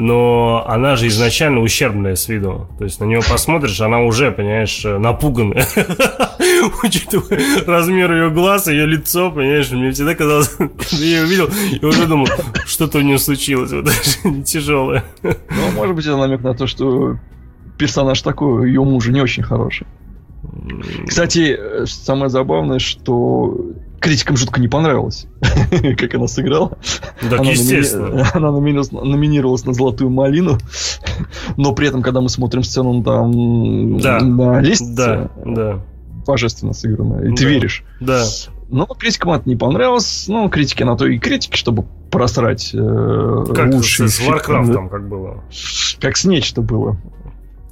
[0.00, 2.68] Но она же изначально ущербная с виду.
[2.78, 5.66] То есть на нее посмотришь, она уже, понимаешь, напуганная.
[6.84, 11.50] Учитывая размер ее глаз, ее лицо, понимаешь, мне всегда казалось, когда я ее увидел,
[11.82, 12.28] я уже думал,
[12.64, 15.02] что-то у нее случилось, вот даже тяжелое.
[15.24, 15.34] Ну,
[15.74, 17.16] может быть, это намек на то, что
[17.76, 19.88] персонаж такой, ее мужа не очень хороший.
[21.08, 25.26] Кстати, э, самое забавное, что критикам жутко не понравилось,
[25.98, 26.78] как она сыграла.
[27.20, 28.08] Так, она естественно.
[28.08, 28.26] Номини...
[28.34, 30.58] Она номинировалась, номинировалась на «Золотую малину»,
[31.56, 34.20] но при этом, когда мы смотрим сцену там да.
[34.20, 35.84] на лестнице, да, да.
[36.26, 37.36] божественно сыграно, и да.
[37.36, 37.84] ты веришь.
[38.00, 38.24] Да.
[38.70, 40.26] Но критикам это не понравилось.
[40.28, 45.42] Ну, критики на то и критики, чтобы просрать э, как лучшие с Warcraft как было.
[46.00, 46.98] Как с нечто было.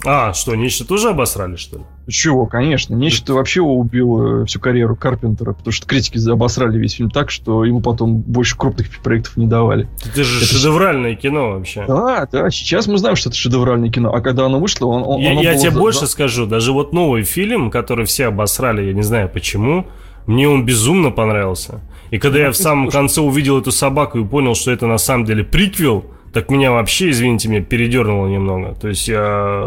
[0.05, 1.85] А, что, нечто тоже обосрали, что ли?
[2.09, 2.95] Чего, конечно.
[2.95, 7.81] Нечто вообще убил всю карьеру Карпентера, потому что критики обосрали весь фильм так, что ему
[7.81, 9.89] потом больше крупных проектов не давали.
[10.05, 11.17] Это же это шедевральное ж...
[11.17, 11.85] кино вообще.
[11.89, 12.51] Да, да.
[12.51, 15.43] Сейчас мы знаем, что это шедевральное кино, а когда оно вышло, он, он, я, оно
[15.43, 15.61] я было...
[15.61, 19.87] тебе больше скажу, даже вот новый фильм, который все обосрали, я не знаю почему,
[20.27, 21.81] мне он безумно понравился.
[22.11, 25.25] И когда я в самом конце увидел эту собаку и понял, что это на самом
[25.25, 28.75] деле приквел, так меня вообще, извините, меня передернуло немного.
[28.75, 29.63] То есть я...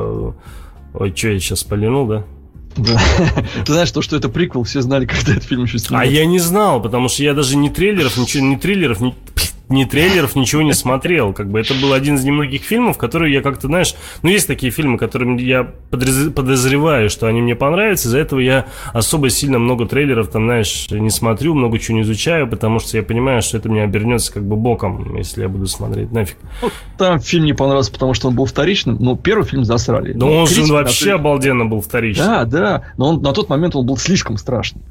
[0.93, 2.24] Ой, что я сейчас полинул, да?
[2.78, 2.99] Да.
[3.66, 6.10] Ты знаешь, то, что это приквел, все знали, когда этот фильм еще снимался.
[6.10, 9.16] А я не знал, потому что я даже ни трейлеров, ничего, ни трейлеров, ни,
[9.70, 11.34] ни трейлеров, ничего не смотрел.
[11.34, 14.72] Как бы это был один из немногих фильмов, которые я как-то, знаешь, ну есть такие
[14.72, 20.30] фильмы, которым я подозреваю, что они мне понравятся, из-за этого я особо сильно много трейлеров
[20.30, 23.84] там, знаешь, не смотрю, много чего не изучаю, потому что я понимаю, что это мне
[23.84, 26.38] обернется как бы боком, если я буду смотреть, нафиг.
[26.61, 30.13] Ну, там фильм не понравился, потому что он был вторичным, но первый фильм засрали.
[30.13, 32.28] Да он же вообще обалденно был вторичным.
[32.28, 34.84] Да, да, но он, на тот момент он был слишком страшным.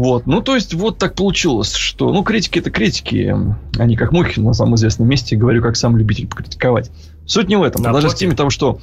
[0.00, 3.36] Вот, ну то есть вот так получилось, что, ну критики это критики,
[3.78, 6.90] они как мухи на самом известном месте, говорю как сам любитель покритиковать.
[7.26, 8.80] Суть не в этом, а даже в теме того, что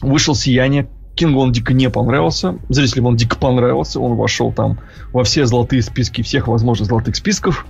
[0.00, 4.78] вышел «Сияние», Кингу он дико не понравился, зрителям он дико понравился, он вошел там
[5.12, 7.66] во все золотые списки всех возможных золотых списков,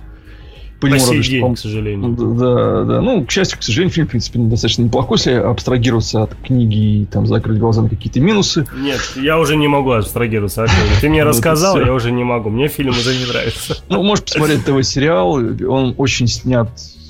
[0.79, 2.15] по, по сей день, к сожалению.
[2.15, 3.01] Да, да.
[3.01, 7.05] Ну, к счастью, к сожалению, фильм, в принципе, достаточно неплохой, если абстрагироваться от книги и
[7.05, 8.67] там закрыть глаза на какие-то минусы.
[8.77, 10.69] Нет, я уже не могу абстрагироваться от.
[11.01, 12.49] Ты мне рассказал, я уже не могу.
[12.49, 13.77] Мне фильм уже не нравится.
[13.89, 15.31] Ну, можешь посмотреть ТВ-сериал.
[15.31, 16.69] Он очень снят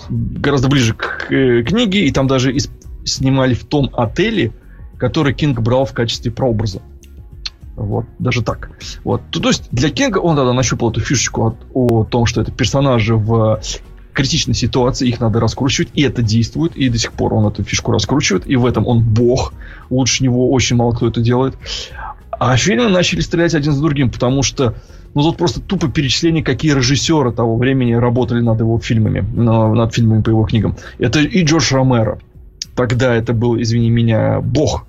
[0.10, 2.56] гораздо ближе к книге, и там даже
[3.04, 4.54] снимали в том отеле,
[4.98, 6.82] который Кинг брал в качестве прообраза.
[7.78, 8.72] Вот, даже так.
[9.04, 9.22] Вот.
[9.30, 12.52] То, то есть для Кенга он тогда нащупал эту фишечку от, о том, что это
[12.52, 13.62] персонажи в
[14.14, 17.92] критичной ситуации, их надо раскручивать, и это действует, и до сих пор он эту фишку
[17.92, 19.54] раскручивает, и в этом он бог.
[19.92, 21.54] Лучше него очень мало кто это делает.
[22.32, 24.74] А фильмы начали стрелять один за другим, потому что
[25.14, 30.24] ну, тут просто тупо перечисление, какие режиссеры того времени работали над его фильмами, над фильмами
[30.24, 30.76] по его книгам.
[30.98, 32.20] Это и Джордж Ромеро.
[32.76, 34.87] Тогда это был, извини меня, бог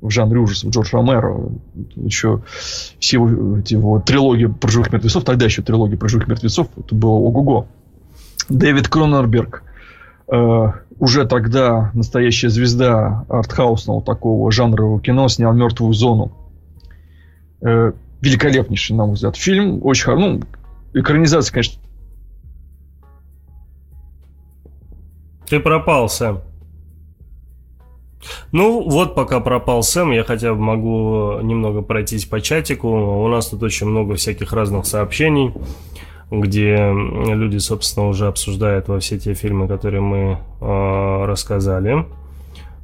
[0.00, 1.50] в жанре ужасов Джордж Ромеро,
[1.96, 2.42] еще
[2.98, 7.10] все его, его трилогии про живых мертвецов, тогда еще трилогия про живых мертвецов, это было
[7.10, 7.66] ого-го.
[8.48, 9.62] Дэвид Кронерберг,
[10.32, 10.66] э,
[10.98, 16.32] уже тогда настоящая звезда артхаусного такого жанрового кино, снял «Мертвую зону».
[17.62, 20.40] Э, великолепнейший, на мой взгляд, фильм, очень хороший, ну,
[20.94, 21.80] экранизация, конечно.
[25.48, 26.40] Ты пропал, Сэм.
[28.52, 32.88] Ну, вот пока пропал Сэм, я хотя бы могу немного пройтись по чатику.
[32.88, 35.52] У нас тут очень много всяких разных сообщений,
[36.30, 42.06] где люди, собственно, уже обсуждают во все те фильмы, которые мы э, рассказали.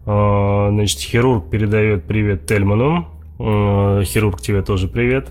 [0.06, 3.06] Э, значит, хирург передает привет Тельману.
[3.38, 5.28] Э, хирург, тебе тоже привет.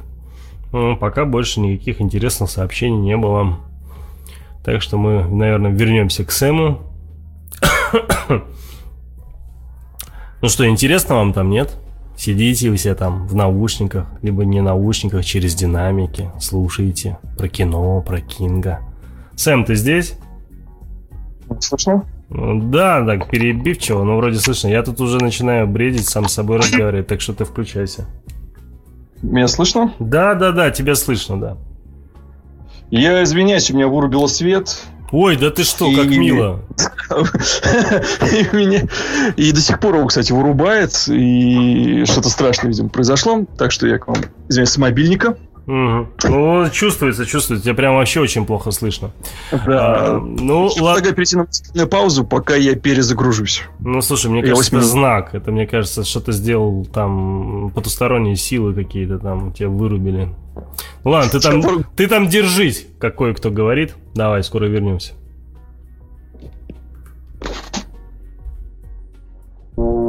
[0.74, 3.58] Э, пока больше никаких интересных сообщений не было.
[4.64, 6.82] Так что мы, наверное, вернемся к Сэму.
[10.42, 11.76] Ну что, интересно вам там, нет?
[12.18, 18.22] Сидите вы все там в наушниках, либо не наушниках, через динамики, слушаете про кино, про
[18.22, 18.80] Кинга.
[19.36, 20.18] Сэм, ты здесь?
[21.60, 22.06] Слышно?
[22.30, 24.70] Да, так, перебивчиво, но вроде слышно.
[24.70, 28.08] Я тут уже начинаю бредить, сам с собой разговаривать, так что ты включайся.
[29.22, 29.94] Меня слышно?
[30.00, 31.58] Да, да, да, тебя слышно, да.
[32.90, 34.86] Я извиняюсь, у меня вырубило свет.
[35.18, 36.60] Ой, да ты что, как И- мило.
[37.10, 38.84] И меня...
[39.38, 40.92] И до сих пор его, кстати, вырубает.
[41.08, 43.46] И что-то страшное, видимо, произошло.
[43.58, 44.18] Так что я к вам
[44.50, 45.38] извиняюсь с мобильника.
[45.66, 46.10] Мгм.
[46.26, 47.64] Ну, чувствуется, чувствуется.
[47.66, 49.12] Тебя прям вообще очень плохо слышно.
[49.52, 50.20] А, Да.
[50.20, 50.74] ну, ладно.
[50.76, 51.38] Предлагаю перейти
[51.74, 53.64] на паузу, пока я перезагружусь.
[53.80, 54.90] Ну, слушай, мне Я кажется, это минут.
[54.90, 55.34] знак.
[55.34, 60.30] Это, мне кажется, что-то сделал там потусторонние силы какие-то там тебя вырубили.
[61.04, 63.96] Ну ладно, ты там, ты там держись, как кое-кто говорит.
[64.14, 65.14] Давай, скоро вернемся.
[69.78, 70.05] Итак,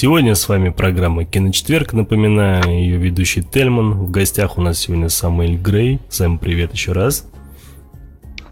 [0.00, 1.92] Сегодня с вами программа «Киночетверг».
[1.92, 3.94] Напоминаю, ее ведущий Тельман.
[3.94, 5.98] В гостях у нас сегодня Самуэль Грей.
[6.08, 7.26] Сэм, привет еще раз.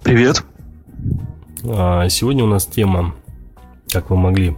[0.03, 0.42] Привет.
[1.62, 3.14] А, Сегодня у нас тема,
[3.92, 4.57] как вы могли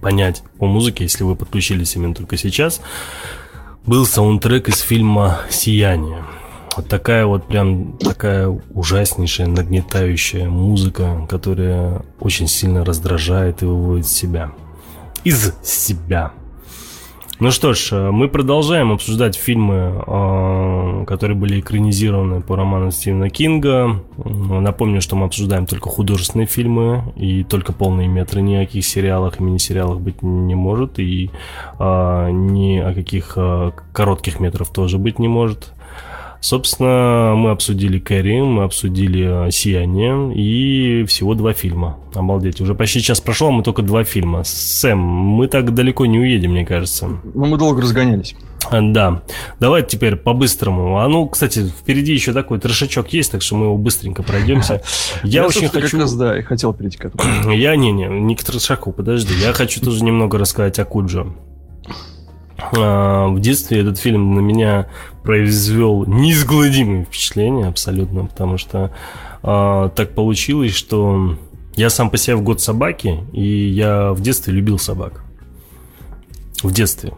[0.00, 2.80] понять по музыке, если вы подключились именно только сейчас,
[3.84, 6.24] был саундтрек из фильма «Сияние».
[6.74, 14.52] Вот такая вот прям такая ужаснейшая, нагнетающая музыка, которая очень сильно раздражает и выводит себя.
[15.26, 16.30] Из себя.
[17.40, 23.28] Ну что ж, э, мы продолжаем обсуждать фильмы, э, которые были экранизированы по роману Стивена
[23.28, 24.04] Кинга.
[24.24, 28.40] Напомню, что мы обсуждаем только художественные фильмы и только полные метры.
[28.40, 31.00] Ни о каких сериалах и мини-сериалах быть не может.
[31.00, 31.32] И
[31.76, 33.36] э, ни о каких
[33.92, 35.72] коротких метров тоже быть не может.
[36.46, 41.98] Собственно, мы обсудили Кэрри, мы обсудили «Сияние» и всего два фильма.
[42.14, 44.44] Обалдеть, уже почти час прошел, а мы только два фильма.
[44.44, 47.08] Сэм, мы так далеко не уедем, мне кажется.
[47.34, 48.36] Ну, мы долго разгонялись.
[48.70, 49.24] Да.
[49.58, 51.00] Давайте теперь по-быстрому.
[51.00, 54.82] А ну, кстати, впереди еще такой трешачок есть, так что мы его быстренько пройдемся.
[55.24, 55.90] Я, я очень хочу...
[55.90, 57.50] Как раз, да, и хотел перейти к этому.
[57.52, 59.34] Я, не-не, не к трешаку, подожди.
[59.34, 61.26] Я хочу тоже немного рассказать о Куджо.
[62.58, 64.88] А, в детстве этот фильм на меня
[65.22, 68.92] произвел неизгладимое впечатление абсолютно, потому что
[69.42, 71.36] э, так получилось, что
[71.74, 75.24] я сам по себе в год собаки, и я в детстве любил собак.
[76.62, 77.12] В детстве.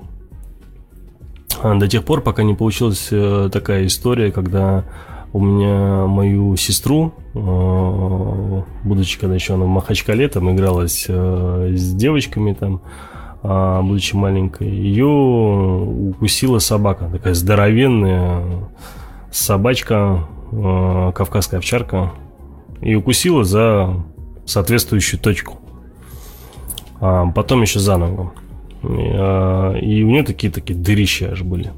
[1.63, 4.85] А, до тех пор, пока не получилась э, такая история, когда
[5.33, 11.95] у меня мою сестру, э, будучи когда еще она в Махачкале, там игралась э, с
[11.95, 12.81] девочками там,
[13.43, 18.69] будучи маленькой, ее укусила собака, такая здоровенная
[19.31, 22.13] собачка, а, кавказская овчарка,
[22.81, 24.05] и укусила за
[24.47, 25.59] соответствующую точку.
[27.01, 28.33] А потом еще за ногу.
[28.83, 31.73] А, и у нее такие такие дырища аж были.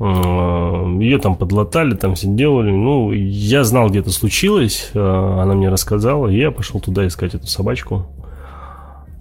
[0.00, 2.70] Ее там подлатали, там все делали.
[2.70, 4.92] Ну, я знал, где это случилось.
[4.94, 8.06] Она мне рассказала, и я пошел туда искать эту собачку.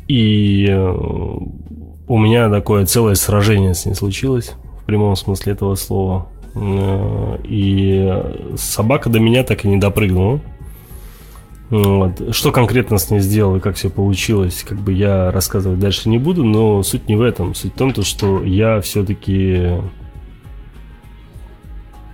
[0.08, 1.38] И э,
[2.08, 6.30] у меня такое целое сражение с ней случилось, в прямом смысле этого слова.
[6.56, 8.24] Э, и
[8.56, 10.40] собака до меня так и не допрыгнула.
[11.70, 12.34] Вот.
[12.34, 16.18] Что конкретно с ней сделал и как все получилось, как бы я рассказывать дальше не
[16.18, 17.54] буду, но суть не в этом.
[17.54, 19.74] Суть в том, то, что я все-таки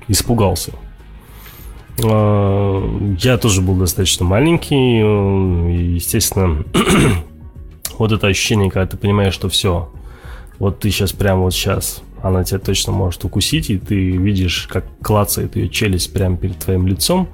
[0.08, 0.72] испугался.
[2.04, 4.98] Э, я тоже был достаточно маленький,
[5.94, 6.64] естественно,
[8.04, 9.90] вот это ощущение, когда ты понимаешь, что все,
[10.60, 14.86] вот ты сейчас, прямо вот сейчас, она тебя точно может укусить, и ты видишь, как
[15.02, 17.30] клацает ее челюсть прямо перед твоим лицом,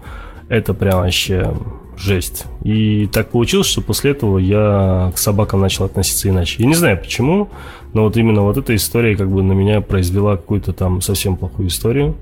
[0.48, 1.56] это прям вообще
[1.98, 2.46] жесть.
[2.64, 6.58] И так получилось, что после этого я к собакам начал относиться иначе.
[6.60, 7.50] Я не знаю почему,
[7.94, 11.70] но вот именно вот эта история как бы на меня произвела какую-то там совсем плохую
[11.70, 12.16] историю.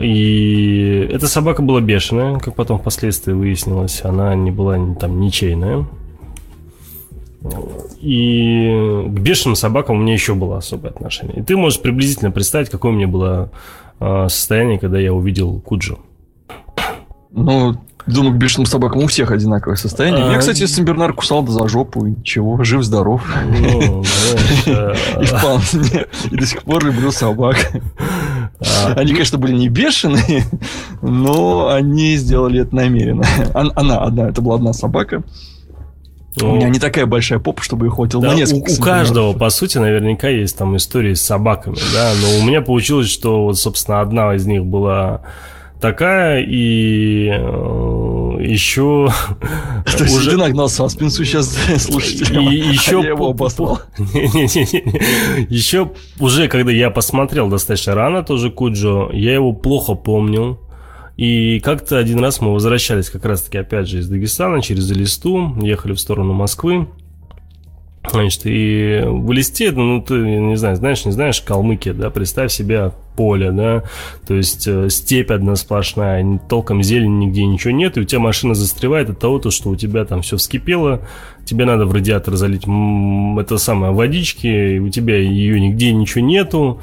[0.00, 4.00] И эта собака была бешеная, как потом впоследствии выяснилось.
[4.02, 5.86] Она не была там ничейная.
[8.00, 11.38] И к бешеным собакам у меня еще было особое отношение.
[11.38, 13.50] И ты можешь приблизительно представить, какое у меня было
[14.00, 15.98] э, состояние, когда я увидел Куджу.
[17.30, 17.76] Ну,
[18.06, 20.24] думаю, к бешеным собакам у всех одинаковое состояние.
[20.24, 20.32] А...
[20.32, 23.22] Я, кстати, Симбернар кусал за жопу, ничего, жив-здоров.
[23.46, 24.02] Ну,
[25.20, 26.06] И вполне.
[26.30, 27.56] И до сих пор люблю собак.
[28.60, 28.94] А.
[28.96, 30.44] Они, конечно, были не бешеные,
[31.02, 33.24] но они сделали это намеренно.
[33.54, 35.22] Она одна, это была одна собака.
[36.42, 39.32] У меня не такая большая попа, чтобы их хватило да, на несколько У, у каждого,
[39.32, 43.58] по сути, наверняка есть там истории с собаками, да, но у меня получилось, что вот,
[43.58, 45.22] собственно, одна из них была
[45.80, 49.08] такая, и э, еще...
[49.96, 50.32] То есть уже...
[50.32, 53.00] ты нагнал саспенсу сейчас слушателям, и еще...
[53.00, 53.80] а я его обослал.
[55.48, 60.58] Еще уже, когда я посмотрел достаточно рано тоже Куджо, я его плохо помнил,
[61.16, 65.92] и как-то один раз мы возвращались как раз-таки опять же из Дагестана через Элисту, ехали
[65.92, 66.88] в сторону Москвы.
[68.08, 72.92] Значит, и в Элисте, ну, ты, не знаю, знаешь, не знаешь, Калмыкия, да, представь себе
[73.16, 73.82] поле, да,
[74.28, 78.54] то есть э, степь одна сплошная, толком зелени нигде ничего нет, и у тебя машина
[78.54, 81.00] застревает от того, то, что у тебя там все вскипело,
[81.44, 86.80] тебе надо в радиатор залить это самое водички, и у тебя ее нигде ничего нету,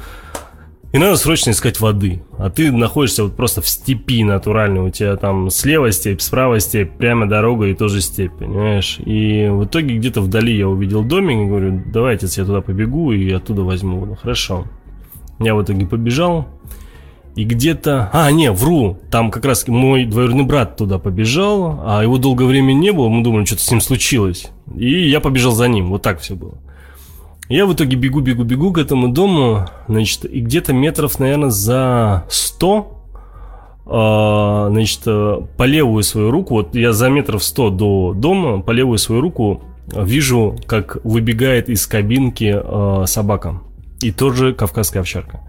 [0.94, 2.22] и надо срочно искать воды.
[2.38, 4.80] А ты находишься вот просто в степи натуральной.
[4.80, 9.00] У тебя там слева степь, справа степь, прямо дорога и тоже степь, понимаешь?
[9.04, 13.28] И в итоге где-то вдали я увидел домик и говорю, давайте я туда побегу и
[13.32, 14.16] оттуда возьму воду.
[14.22, 14.66] Хорошо.
[15.40, 16.46] Я в итоге побежал.
[17.34, 18.10] И где-то...
[18.12, 18.96] А, не, вру.
[19.10, 23.08] Там как раз мой двоюродный брат туда побежал, а его долгое время не было.
[23.08, 24.52] Мы думали, что-то с ним случилось.
[24.76, 25.88] И я побежал за ним.
[25.88, 26.54] Вот так все было.
[27.48, 32.24] Я в итоге бегу, бегу, бегу к этому дому, значит, и где-то метров, наверное, за
[32.30, 33.04] 100,
[33.86, 38.98] а, значит, по левую свою руку, вот я за метров 100 до дома, по левую
[38.98, 39.62] свою руку
[39.94, 43.60] вижу, как выбегает из кабинки а, собака.
[44.00, 45.40] И тоже кавказская овчарка.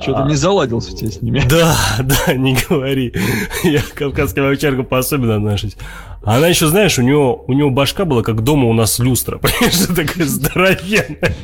[0.00, 1.42] Что-то а, не заладился у тебя с ними.
[1.48, 3.14] Да, да, не говори.
[3.62, 5.76] Я кавказская овчарка по-особенно отношусь.
[6.24, 9.38] Она еще, знаешь, у него, у него башка была как дома у нас люстра.
[9.42, 11.34] Понимаешь, такая здоровенная.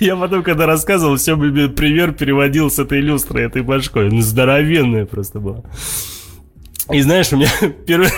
[0.00, 4.08] Я потом, когда рассказывал, все пример переводил с этой люстрой, этой башкой.
[4.08, 5.62] Она здоровенная просто была.
[6.90, 7.48] И знаешь, у меня
[7.86, 8.12] первое,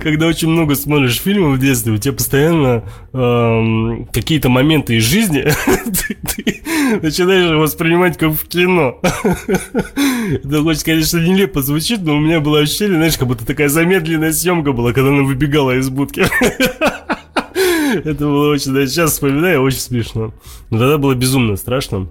[0.00, 5.42] когда очень много смотришь фильмов в детстве, у тебя постоянно эм, какие-то моменты из жизни
[5.84, 6.62] ты, ты
[7.00, 9.00] начинаешь воспринимать как в кино.
[10.44, 14.32] Это очень, конечно, нелепо звучит, но у меня было ощущение, знаешь, как будто такая замедленная
[14.32, 16.26] съемка была, когда она выбегала из будки.
[17.94, 20.34] Это было очень, да, сейчас вспоминаю, очень смешно.
[20.70, 22.08] Но тогда было безумно страшно.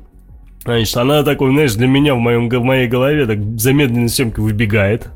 [0.64, 5.10] Значит, она такой, знаешь, для меня в, моем, в моей голове так замедленной съемкой выбегает.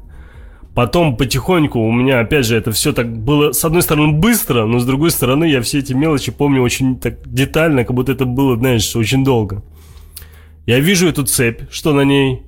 [0.74, 4.80] Потом потихоньку у меня, опять же, это все так было, с одной стороны, быстро, но
[4.80, 8.56] с другой стороны, я все эти мелочи помню очень так детально, как будто это было,
[8.56, 9.64] знаешь, очень долго.
[10.66, 12.44] Я вижу эту цепь, что на ней.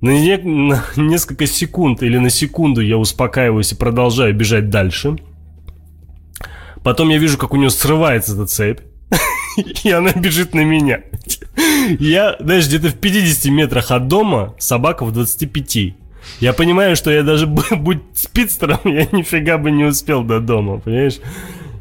[0.00, 5.16] На, не, на несколько секунд или на секунду я успокаиваюсь и продолжаю бежать дальше.
[6.84, 8.80] Потом я вижу, как у нее срывается эта цепь.
[9.84, 11.00] И она бежит на меня.
[11.98, 15.94] Я, знаешь, где-то в 50 метрах от дома, собака в 25.
[16.40, 17.46] Я понимаю, что я даже
[17.76, 21.20] будь спидстером, я нифига бы не успел до дома, понимаешь?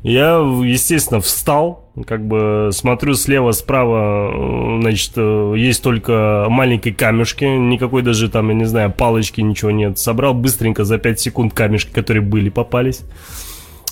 [0.03, 0.35] Я,
[0.65, 8.49] естественно, встал, как бы смотрю слева, справа, значит, есть только маленькие камешки, никакой даже там,
[8.49, 9.97] я не знаю, палочки, ничего нет.
[9.97, 13.03] Собрал быстренько за 5 секунд камешки, которые были, попались.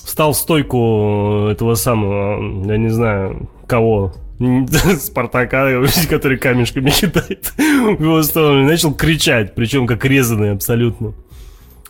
[0.04, 4.12] Встал в стойку этого самого, я не знаю, кого,
[5.00, 5.68] Спартака,
[6.08, 11.14] который камешками кидает в его сторону, начал кричать, причем как резанный абсолютно.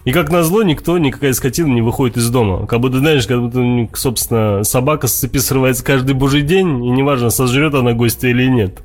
[0.04, 2.66] И как назло, никто, никакая скотина не выходит из дома.
[2.66, 7.30] Как будто, знаешь, как будто, собственно, собака с цепи срывается каждый божий день, и неважно,
[7.30, 8.82] сожрет она гостя или нет.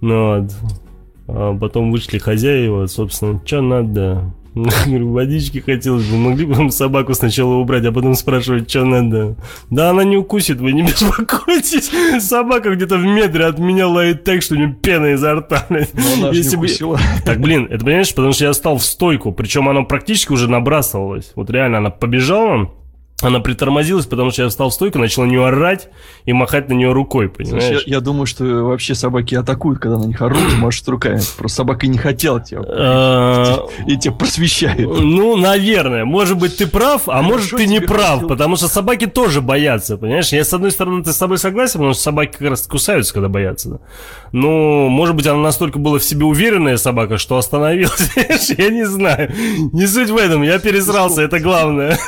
[0.00, 0.52] Ну вот.
[1.26, 4.34] А потом вышли хозяева, собственно, что надо?
[4.86, 6.16] Говорю, водички хотелось бы.
[6.16, 9.36] Могли бы собаку сначала убрать, а потом спрашивать, что надо.
[9.70, 11.90] Да она не укусит, вы не беспокойтесь.
[12.22, 15.66] Собака где-то в метре от меня лает так, что у нее пена изо рта.
[15.68, 16.68] Но она Если бы...
[17.24, 19.32] Так, блин, это понимаешь, потому что я стал в стойку.
[19.32, 21.32] Причем она практически уже набрасывалась.
[21.34, 22.70] Вот реально, она побежала,
[23.24, 25.88] она притормозилась, потому что я встал в стойку, начал на нее орать
[26.24, 27.64] и махать на нее рукой, понимаешь?
[27.64, 31.20] Слушай, я, я думаю, что вообще собаки атакуют, когда на них орут, машут руками.
[31.36, 32.62] Просто собака не хотела тебя.
[32.66, 34.78] А, и тебя просвещает.
[34.78, 36.04] Ну, наверное.
[36.04, 40.28] Может быть, ты прав, а может, ты не прав, потому что собаки тоже боятся, понимаешь?
[40.28, 43.28] Я, с одной стороны, ты с собой согласен, потому что собаки как раз кусаются, когда
[43.28, 43.80] боятся.
[44.32, 48.10] Ну, может быть, она настолько была в себе уверенная собака, что остановилась.
[48.58, 49.32] Я не знаю.
[49.72, 51.98] Не суть в этом, я пересрался, это главное.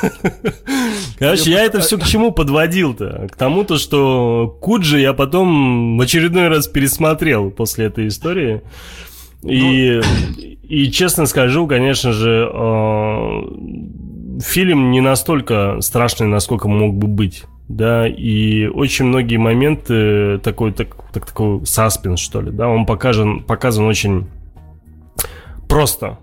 [1.17, 3.27] Короче, я это все к чему подводил-то?
[3.31, 8.61] К тому-то, что Куджи я потом в очередной раз пересмотрел после этой истории.
[9.43, 10.01] И,
[10.63, 13.41] и честно скажу, конечно же, э,
[14.41, 17.43] фильм не настолько страшный, насколько мог бы быть.
[17.67, 23.43] Да, и очень многие моменты такой, так, так, такой саспенс, что ли, да, он показан,
[23.43, 24.27] показан очень
[25.67, 26.17] просто.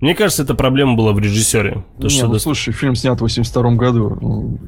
[0.00, 1.84] Мне кажется, эта проблема была в режиссере.
[1.98, 2.38] То, Не, что ну, да...
[2.38, 4.18] слушай, фильм снят в 82 году.
[4.20, 4.58] Ну,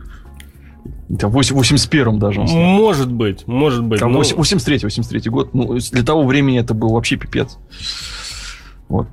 [1.09, 2.41] в 81-м даже.
[2.41, 4.01] Может быть, может быть.
[4.01, 4.19] Там но...
[4.19, 5.55] 83 83 год.
[5.55, 7.59] Ну, для того времени это был вообще пипец.
[8.89, 9.09] Вот.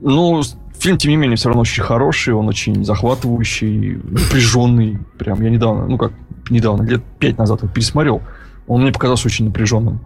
[0.00, 0.42] Ну,
[0.78, 4.98] фильм, тем не менее, все равно очень хороший, он очень захватывающий, напряженный.
[5.18, 6.12] Прям я недавно, ну как,
[6.50, 8.22] недавно, лет пять назад его пересмотрел.
[8.66, 10.00] Он мне показался очень напряженным.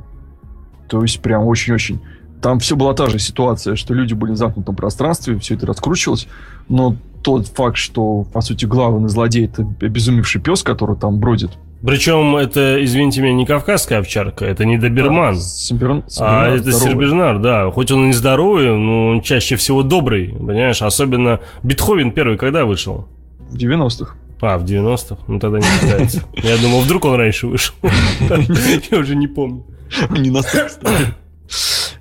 [0.88, 2.00] То есть, прям очень-очень
[2.42, 6.26] там все была та же ситуация, что люди были в замкнутом пространстве, все это раскручивалось,
[6.68, 11.52] но тот факт, что, по сути, главный злодей это обезумевший пес, который там бродит.
[11.84, 15.34] Причем это, извините меня, не кавказская овчарка, это не доберман.
[15.34, 16.02] Да, Симбер...
[16.18, 17.70] А это Сербернар, да.
[17.70, 20.82] Хоть он и здоровый, но он чаще всего добрый, понимаешь?
[20.82, 23.08] Особенно Бетховен первый когда вышел?
[23.50, 24.14] В 90-х.
[24.40, 25.18] А, в 90-х?
[25.28, 26.22] Ну тогда не считается.
[26.34, 27.74] Я думал, вдруг он раньше вышел.
[28.90, 29.64] Я уже не помню.
[30.10, 30.70] Не настолько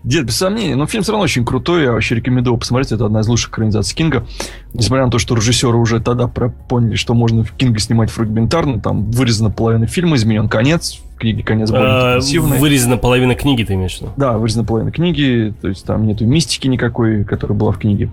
[0.03, 0.75] Дед, без сомнения.
[0.75, 1.83] Но фильм все равно очень крутой.
[1.83, 2.91] Я вообще рекомендую посмотреть.
[2.91, 4.25] Это одна из лучших экранизаций Кинга.
[4.73, 8.79] Несмотря на то, что режиссеры уже тогда поняли, что можно в Кинга снимать фрагментарно.
[8.79, 10.99] Там вырезана половина фильма, изменен конец.
[11.15, 14.11] В книге конец более а, Вырезана половина книги, ты имеешь в виду?
[14.17, 15.53] Да, вырезана половина книги.
[15.61, 18.09] То есть там нету мистики никакой, которая была в книге.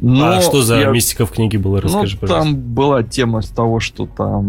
[0.00, 0.90] Но а что за я...
[0.90, 1.80] мистика в книге была?
[1.80, 2.50] Расскажи, ну, пожалуйста.
[2.50, 4.44] Там была тема с того, что там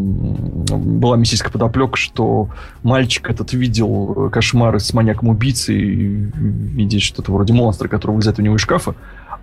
[1.00, 2.50] была мистическая подоплека, что
[2.84, 8.62] мальчик этот видел кошмары с маньяком-убийцей, видит что-то вроде монстра, который вылезает у него из
[8.62, 8.96] шкафа,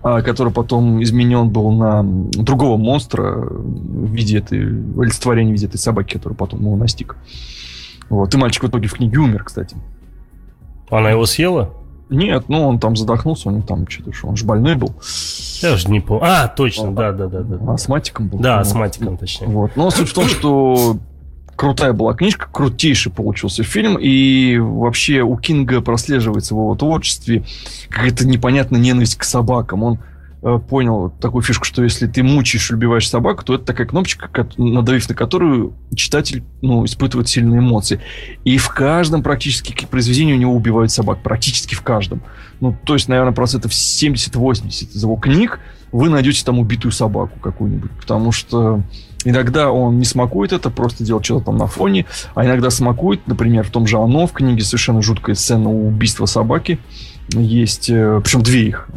[0.02, 5.78] а который потом изменен был на другого монстра в виде этой, олицетворения в виде этой
[5.78, 7.16] собаки, которая потом его настиг.
[8.10, 8.34] Вот.
[8.34, 9.74] И мальчик в итоге в книге умер, кстати.
[10.90, 11.72] Она его съела?
[12.14, 14.94] Нет, ну он там задохнулся, него там что-то, что он же больной был.
[15.62, 16.24] Я уже не помню.
[16.24, 17.72] А, точно, да, да, да, да.
[17.72, 18.38] Астматиком был.
[18.38, 19.48] Да, астматиком, точнее.
[19.48, 19.76] Вот.
[19.76, 20.96] Но суть в том, что
[21.56, 27.44] крутая была книжка, крутейший получился фильм, и вообще у Кинга прослеживается в его творчестве
[27.88, 29.82] какая-то непонятная ненависть к собакам.
[29.82, 29.98] Он
[30.68, 34.28] понял такую фишку, что если ты мучаешь и убиваешь собаку, то это такая кнопочка,
[34.58, 38.00] надавив на которую читатель ну, испытывает сильные эмоции.
[38.44, 41.22] И в каждом практически произведении у него убивают собак.
[41.22, 42.22] Практически в каждом.
[42.60, 45.60] Ну, то есть, наверное, процентов 70-80 из его книг
[45.92, 47.92] вы найдете там убитую собаку какую-нибудь.
[47.92, 48.82] Потому что
[49.24, 53.64] иногда он не смакует это, просто делает что-то там на фоне, а иногда смакует, например,
[53.64, 56.78] в том же «Оно» в книге совершенно жуткая сцена убийства собаки,
[57.30, 58.88] есть, э, причем две их.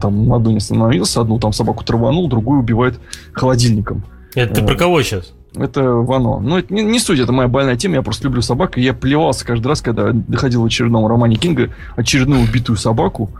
[0.00, 3.00] Там на одну не остановился, одну там собаку траванул, другую убивает
[3.32, 4.04] холодильником.
[4.34, 5.32] Это ты про э, кого сейчас?
[5.54, 6.38] Это Вано.
[6.38, 7.94] Ну, это не, не суть, это моя больная тема.
[7.94, 8.76] Я просто люблю собак.
[8.76, 13.30] И я плевался каждый раз, когда доходил в очередном романе Кинга очередную убитую собаку.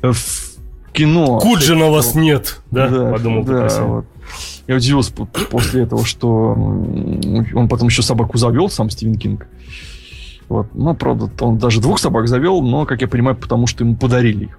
[0.00, 0.14] В
[0.92, 1.38] кино...
[1.40, 2.88] Куджина вас нет, да?
[2.88, 4.06] да Подумал да, вот.
[4.66, 6.52] Я удивился после этого, что
[7.54, 9.46] он потом еще собаку завел, сам Стивен Кинг.
[10.48, 10.68] Вот.
[10.74, 14.44] Ну, правда, он даже двух собак завел, но, как я понимаю, потому что ему подарили
[14.44, 14.58] их.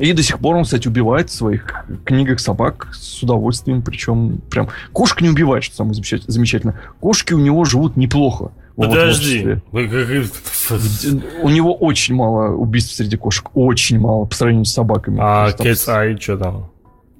[0.00, 3.82] И до сих пор он, кстати, убивает в своих книгах собак с удовольствием.
[3.82, 6.80] Причем прям кошка не убивает, что самое замечательное.
[7.00, 8.52] Кошки у него живут неплохо.
[8.74, 9.58] Подожди.
[9.72, 13.50] У него очень мало убийств среди кошек.
[13.54, 15.18] Очень мало по сравнению с собаками.
[15.20, 16.70] А Кэтс Ай что там?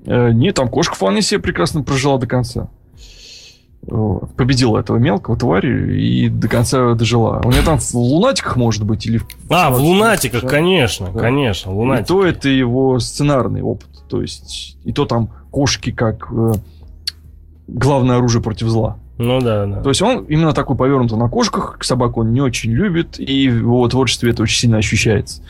[0.07, 2.69] Э, нет, там кошка вполне себе прекрасно прожила до конца.
[3.83, 4.35] Вот.
[4.37, 7.41] Победила этого мелкого твари и до конца дожила.
[7.45, 9.21] У нее там в лунатиках, может быть, или...
[9.51, 11.21] А, в лунатиках, конечно, да.
[11.21, 12.05] конечно, лунатики.
[12.05, 13.89] И то это его сценарный опыт.
[14.09, 16.53] То есть, и то там кошки как э,
[17.67, 18.99] главное оружие против зла.
[19.19, 19.83] Ну да, да.
[19.83, 23.57] То есть он именно такой повернутый на кошках, собаку он не очень любит, и в
[23.59, 25.43] его творчестве это очень сильно ощущается.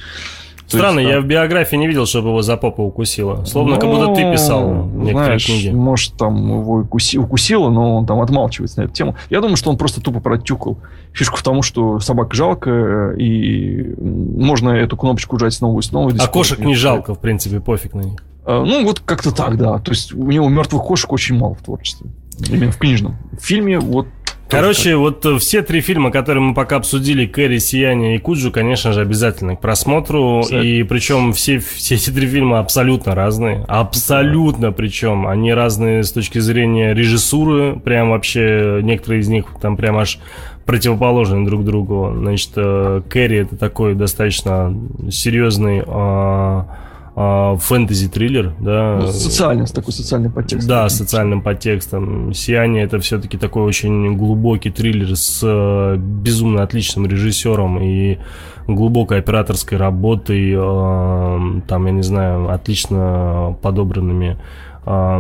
[0.79, 3.45] Странно, есть, я в биографии не видел, чтобы его за попу укусило.
[3.45, 5.71] Словно ну, как будто ты писал некоторые знаешь, книги.
[5.71, 9.17] Может, там его укуси, укусило, но он там отмалчивается на эту тему.
[9.31, 10.79] Я думаю, что он просто тупо протюкал.
[11.13, 16.11] Фишка в том, что собак жалко, и можно эту кнопочку жать снова и снова.
[16.11, 18.23] И а кошек не жалко, в принципе, пофиг на них.
[18.45, 19.79] А, ну, вот как-то так, да.
[19.79, 22.11] То есть у него мертвых кошек очень мало в творчестве.
[22.49, 23.17] Именно в книжном.
[23.39, 24.07] В фильме вот
[24.53, 28.93] Короче, вот э, все три фильма, которые мы пока обсудили, Кэрри, Сияние и Куджу, конечно
[28.93, 30.43] же, обязательно к просмотру.
[30.43, 30.67] Кстати.
[30.67, 33.65] И причем все, все эти три фильма абсолютно разные.
[33.67, 35.27] Абсолютно причем.
[35.27, 37.81] Они разные с точки зрения режиссуры.
[37.81, 40.19] Прям вообще некоторые из них там прям аж
[40.67, 42.13] противоположны друг другу.
[42.15, 44.77] Значит, э, Кэрри это такой достаточно
[45.11, 46.67] серьезный а,
[47.15, 49.01] фэнтези-триллер, да.
[49.03, 50.69] Ну, социальный, с такой социальным подтекстом.
[50.69, 52.33] Да, с социальным подтекстом.
[52.33, 58.19] «Сияние»— это все-таки такой очень глубокий триллер с э, безумно отличным режиссером и
[58.67, 64.39] глубокой операторской работой, э, там, я не знаю, отлично подобранными,
[64.87, 65.19] э,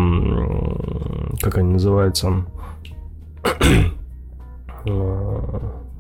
[1.41, 2.47] как они называются,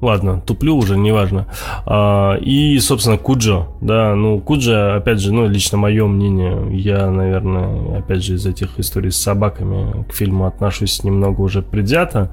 [0.02, 1.46] Ладно, туплю уже, неважно.
[1.86, 3.68] А, и, собственно, Куджо.
[3.80, 8.80] Да, ну, Куджо, опять же, ну, лично мое мнение, я, наверное, опять же, из этих
[8.80, 12.32] историй с собаками к фильму отношусь немного уже предвзято.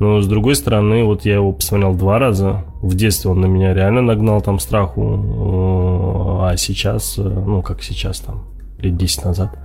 [0.00, 2.64] Но, с другой стороны, вот я его посмотрел два раза.
[2.82, 6.40] В детстве он на меня реально нагнал там страху.
[6.42, 8.42] А сейчас, ну, как сейчас, там,
[8.78, 9.56] лет 10 назад,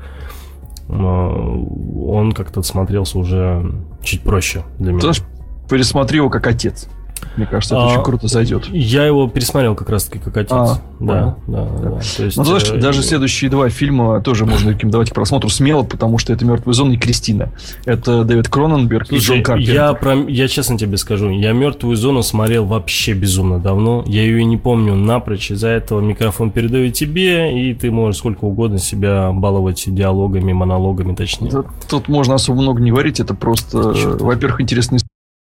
[0.87, 3.73] он как-то смотрелся уже
[4.03, 5.11] чуть проще для меня.
[5.13, 5.21] Ты
[5.67, 6.87] пересмотри его как отец.
[7.35, 8.67] Мне кажется, это а, очень круто зайдет.
[8.69, 10.51] Я его пересмотрел как раз таки как отец.
[10.51, 11.99] А, да, да, да, да.
[12.17, 15.83] То есть, ну, знаешь, э, даже следующие два фильма тоже можно рекомендовать к просмотру смело,
[15.83, 17.51] потому что это «Мертвая зона» и «Кристина».
[17.85, 19.73] Это Дэвид Кроненберг Слушай, и Джон Карпентер.
[19.73, 24.03] Я, про, я честно тебе скажу, я «Мертвую зону» смотрел вообще безумно давно.
[24.07, 25.51] Я ее не помню напрочь.
[25.51, 31.51] Из-за этого микрофон передаю тебе, и ты можешь сколько угодно себя баловать диалогами, монологами, точнее.
[31.51, 33.19] Тут, тут можно особо много не говорить.
[33.19, 33.77] Это просто,
[34.19, 34.99] во-первых, интересный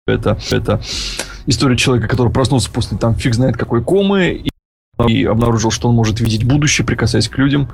[0.08, 0.80] это, это
[1.46, 4.50] история человека, который проснулся после там фиг знает какой комы и,
[5.06, 7.68] и обнаружил, что он может видеть будущее, прикасаясь к людям.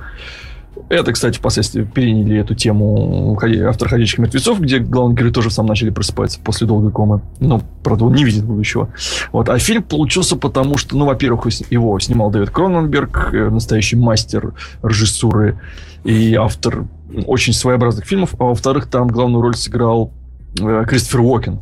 [0.89, 5.89] Это, кстати, впоследствии переняли эту тему автор «Ходячих мертвецов», где главные герои тоже сам начали
[5.89, 7.21] просыпаться после долгой комы.
[7.39, 8.89] Ну, правда, он не видит будущего.
[9.31, 9.49] Вот.
[9.49, 14.53] А фильм получился потому, что, ну, во-первых, его снимал Дэвид Кроненберг, э, настоящий мастер
[14.83, 15.59] режиссуры
[16.03, 16.85] и автор
[17.25, 18.35] очень своеобразных фильмов.
[18.37, 20.11] А во-вторых, там главную роль сыграл
[20.59, 21.61] э, Кристофер Уокен.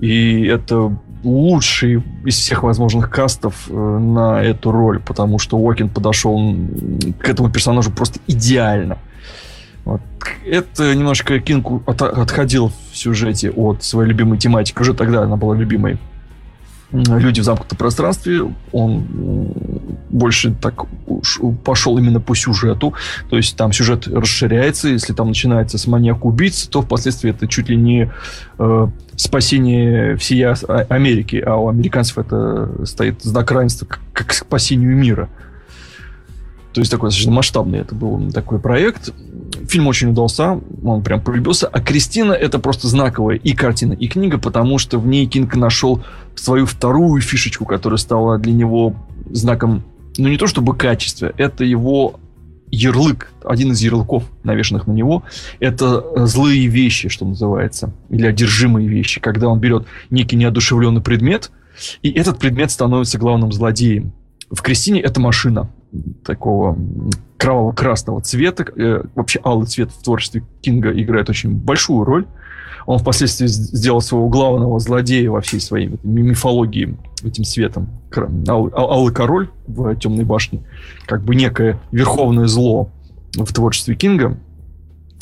[0.00, 6.54] И это лучший из всех возможных кастов э, на эту роль, потому что Уокин подошел
[7.18, 8.98] к этому персонажу просто идеально.
[9.84, 10.00] Вот.
[10.46, 14.80] Это немножко Кинг отходил в сюжете от своей любимой тематики.
[14.80, 15.98] Уже тогда она была любимой
[16.90, 18.42] люди в замкнутом пространстве,
[18.72, 19.04] он
[20.08, 20.86] больше так
[21.64, 22.94] пошел именно по сюжету.
[23.28, 24.88] То есть там сюжет расширяется.
[24.88, 28.10] Если там начинается с маньяка-убийцы, то впоследствии это чуть ли не
[28.58, 28.88] э,
[29.18, 30.54] спасение всей а,
[30.88, 31.42] Америки.
[31.44, 35.28] А у американцев это стоит знак равенства как, как спасению мира.
[36.72, 39.12] То есть такой достаточно масштабный это был такой проект.
[39.68, 41.66] Фильм очень удался, он прям полюбился.
[41.66, 46.04] А Кристина это просто знаковая и картина, и книга, потому что в ней Кинг нашел
[46.36, 48.94] свою вторую фишечку, которая стала для него
[49.30, 49.82] знаком,
[50.16, 52.20] ну не то чтобы качества, это его
[52.70, 55.22] ярлык, один из ярлыков, навешенных на него,
[55.60, 61.50] это э, злые вещи, что называется, или одержимые вещи, когда он берет некий неодушевленный предмет,
[62.02, 64.12] и этот предмет становится главным злодеем.
[64.50, 65.70] В Кристине это машина
[66.24, 66.76] такого
[67.36, 68.66] кроваво-красного цвета.
[68.76, 72.26] Э, вообще алый цвет в творчестве Кинга играет очень большую роль.
[72.86, 76.96] Он впоследствии сделал своего главного злодея во всей своей мифологии
[77.26, 77.88] этим цветом.
[78.48, 80.62] Алый, король в Темной башне.
[81.06, 82.90] Как бы некое верховное зло
[83.34, 84.38] в творчестве Кинга.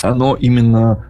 [0.02, 1.06] Оно именно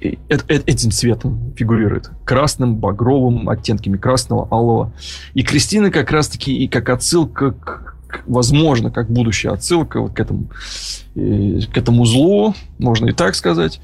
[0.00, 2.10] этим цветом фигурирует.
[2.24, 4.92] Красным, багровым, оттенками красного, алого.
[5.34, 7.90] И Кристина как раз-таки и как отсылка к
[8.26, 10.46] возможно, как будущая отсылка вот к этому,
[11.14, 13.80] э, к этому злу, можно и так сказать.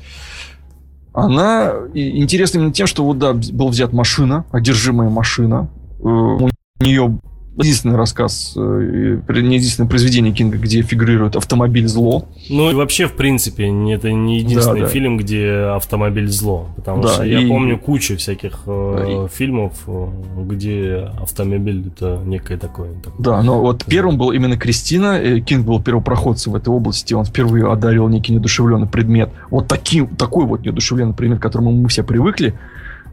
[1.12, 5.68] Она интересна именно тем, что вот да, был взят машина, одержимая машина.
[5.98, 6.48] У
[6.80, 7.18] нее
[7.58, 12.26] единственный рассказ, э, не единственное произведение Кинга, где фигурирует автомобиль зло.
[12.50, 14.92] Ну и вообще, в принципе, это не единственный да, да.
[14.92, 16.68] фильм, где автомобиль зло.
[16.76, 17.30] Потому да, что и...
[17.30, 19.36] я помню кучу всяких э, и...
[19.36, 20.08] фильмов, э,
[20.44, 22.94] где автомобиль это некое такое.
[23.02, 23.14] такое.
[23.18, 25.40] Да, но вот первым был именно Кристина.
[25.40, 27.14] Кинг был первопроходцем в этой области.
[27.14, 29.30] Он впервые одарил некий недушевленный предмет.
[29.50, 32.54] Вот таким, такой вот недушевленный предмет, к которому мы все привыкли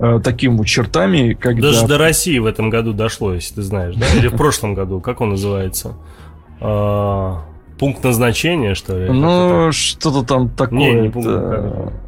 [0.04, 1.70] э, таким вот чертами, когда...
[1.70, 4.06] Даже до России в этом году дошло, если ты знаешь, да?
[4.16, 5.94] Или в прошлом году, как он называется?
[6.60, 7.42] А,
[7.80, 9.10] пункт назначения, что ли?
[9.10, 10.78] Ну, что-то там такое.
[10.78, 11.30] Не, не пункт.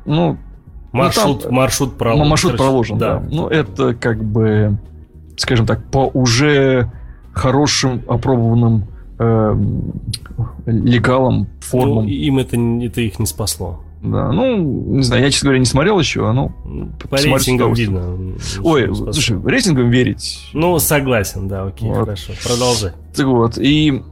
[0.05, 0.37] Ну,
[0.91, 2.27] маршрут, ну, там, маршрут проложен.
[2.27, 3.19] Маршрут проложен, да.
[3.19, 3.27] да.
[3.29, 4.77] Ну, это как бы,
[5.37, 6.91] скажем так, по уже
[7.33, 8.87] хорошим, опробованным
[9.19, 9.55] э,
[10.65, 12.05] легалам, формам.
[12.05, 13.81] Ну, им это, это их не спасло.
[14.11, 16.51] Да, ну, не знаю, я, честно говоря, не смотрел еще, а ну...
[17.09, 18.35] По рейтингам видно.
[18.61, 20.49] Ой, слушай, рейтингам верить...
[20.53, 22.01] Ну, согласен, да, окей, вот.
[22.01, 22.91] хорошо, продолжай.
[23.15, 24.03] Так вот, и...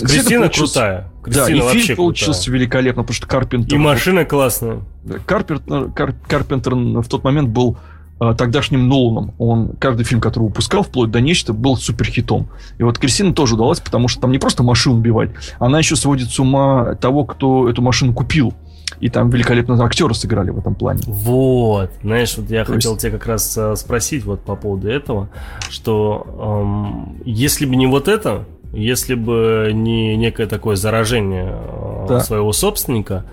[0.00, 1.12] Кристина крутая.
[1.22, 2.54] Кристина да, и фильм получился крутая.
[2.54, 3.74] великолепно, потому что Карпентер...
[3.74, 4.80] И машина классная.
[5.26, 7.76] Карпентер, Кар, Карпентер в тот момент был
[8.24, 9.34] а, тогдашним Ноланом.
[9.38, 12.46] Он каждый фильм, который выпускал, вплоть до нечто, был суперхитом.
[12.78, 16.30] И вот Кристина тоже удалась, потому что там не просто машину убивать, она еще сводит
[16.30, 18.54] с ума того, кто эту машину купил.
[19.02, 21.00] И там великолепно актеры сыграли в этом плане.
[21.06, 23.02] Вот, знаешь, вот я То хотел есть...
[23.02, 25.28] тебя как раз э, спросить вот по поводу этого,
[25.70, 26.24] что
[26.64, 32.20] эм, если бы не вот это, если бы не некое такое заражение э, да.
[32.20, 33.24] своего собственника,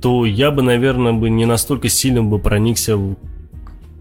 [0.00, 2.96] то я бы, наверное, бы не настолько сильно бы проникся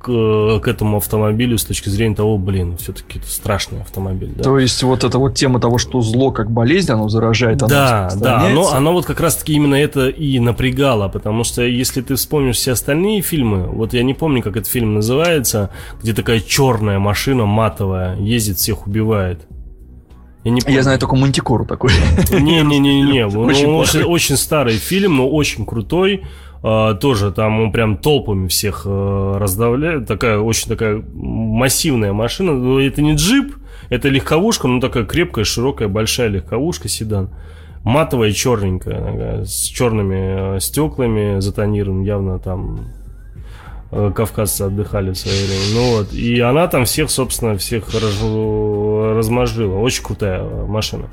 [0.05, 4.33] к, к этому автомобилю с точки зрения того, блин, все-таки это страшный автомобиль.
[4.35, 4.43] Да?
[4.43, 8.11] То есть вот эта вот тема того, что зло как болезнь, оно заражает, оно Да,
[8.15, 12.57] да, оно, оно вот как раз-таки именно это и напрягало, потому что если ты вспомнишь
[12.57, 17.45] все остальные фильмы, вот я не помню, как этот фильм называется, где такая черная машина
[17.45, 19.47] матовая ездит, всех убивает.
[20.43, 20.77] Я, не помню.
[20.77, 21.91] я знаю только Мантикору такой.
[22.31, 26.23] Не-не-не-не, очень, очень, очень старый фильм, но очень крутой.
[26.65, 30.07] Uh, тоже там он прям толпами всех uh, раздавляет.
[30.07, 32.79] Такая очень такая массивная машина.
[32.79, 33.55] Это не джип,
[33.89, 37.29] это легковушка, но такая крепкая, широкая, большая легковушка, седан.
[37.83, 42.79] Матовая, черненькая, с черными uh, стеклами затонированным, явно там
[43.91, 45.61] кавказцы отдыхали в свое время.
[45.75, 46.13] Ну вот.
[46.13, 49.77] И она там всех, собственно, всех раз, размажила.
[49.77, 51.05] Очень крутая машина.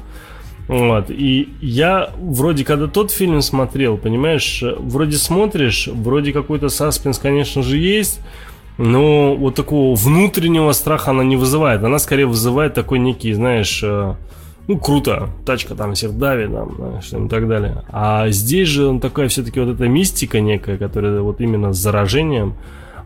[0.69, 1.11] Вот.
[1.11, 7.79] И я вроде, когда тот фильм смотрел, понимаешь, вроде смотришь, вроде какой-то саспенс, конечно же,
[7.79, 8.21] есть,
[8.79, 11.83] но вот такого внутреннего страха она не вызывает.
[11.83, 14.15] Она скорее вызывает такой некий, знаешь, э,
[14.69, 17.85] ну, круто, тачка там всех давит, там, знаешь, и так далее.
[17.91, 22.55] А здесь же такая все-таки вот эта мистика некая, которая вот именно с заражением,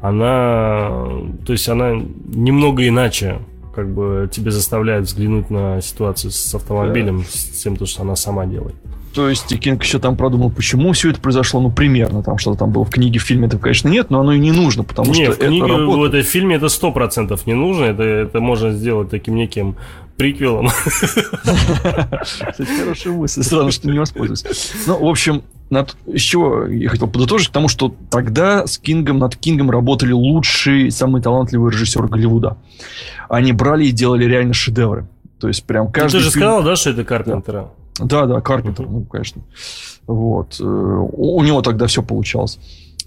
[0.03, 1.09] она,
[1.47, 1.95] то есть она
[2.27, 3.39] немного иначе
[3.77, 7.25] как бы тебе заставляет взглянуть на ситуацию с автомобилем, да.
[7.29, 8.75] с тем, то, что она сама делает.
[9.15, 12.59] То есть и Кинг еще там продумал, почему все это произошло, ну, примерно, там что-то
[12.61, 15.13] там было в книге, в фильме этого, конечно, нет, но оно и не нужно, потому
[15.13, 15.99] нет, что в книге, это работает.
[15.99, 19.77] в этой фильме это сто процентов не нужно, это, это можно сделать таким неким
[20.17, 20.69] приквелом.
[20.87, 24.73] Кстати, хорошая мысль, странно, что не воспользуюсь.
[24.87, 29.37] Ну, в общем, над, чего я хотел подытожить, к тому, что тогда с Кингом, над
[29.37, 32.57] Кингом работали лучшие, самые талантливые режиссеры Голливуда.
[33.29, 35.09] Они брали и делали реально шедевры.
[35.41, 36.43] То есть прям каждый ну, ты же фильм...
[36.43, 37.71] сказал, да, что это Карпентера?
[37.99, 39.43] Да, да, Карпентер, ну, конечно.
[40.07, 40.57] Вот.
[40.61, 42.59] Э, у него тогда все получалось.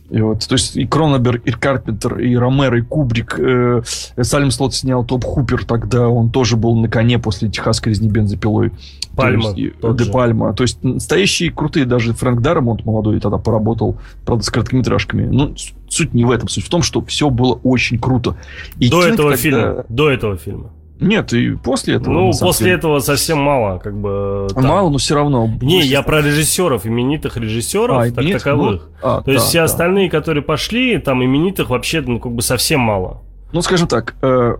[0.09, 3.39] И вот, то есть и Кроненберг, и Карпентер, и Ромеро, и Кубрик.
[3.39, 3.81] Э,
[4.19, 8.71] Салем Слот снял Топ Хупер, тогда он тоже был на коне после техасской резни бензопилой.
[9.15, 9.53] Пальма.
[9.53, 10.53] То есть, Де Пальма.
[10.53, 15.27] То есть настоящие крутые, даже Фрэнк Дарамонт молодой тогда поработал, правда, с короткометражками.
[15.27, 15.55] Ну,
[15.89, 16.47] суть не в этом.
[16.47, 18.35] Суть в том, что все было очень круто.
[18.79, 19.41] И до Кинг этого тогда...
[19.41, 19.85] фильма.
[19.89, 20.71] До этого фильма.
[20.99, 22.13] Нет, и после этого.
[22.13, 22.77] Ну, после деле.
[22.77, 24.47] этого совсем мало, как бы.
[24.53, 24.65] Там...
[24.65, 25.49] Мало, но все равно.
[25.61, 28.81] Не, я про режиссеров, именитых режиссеров, а, так нет, таковых.
[28.81, 29.63] Ну, а, То да, есть все да.
[29.65, 33.21] остальные, которые пошли, там именитых вообще, ну, как бы совсем мало.
[33.53, 34.57] Ну, скажем так, э,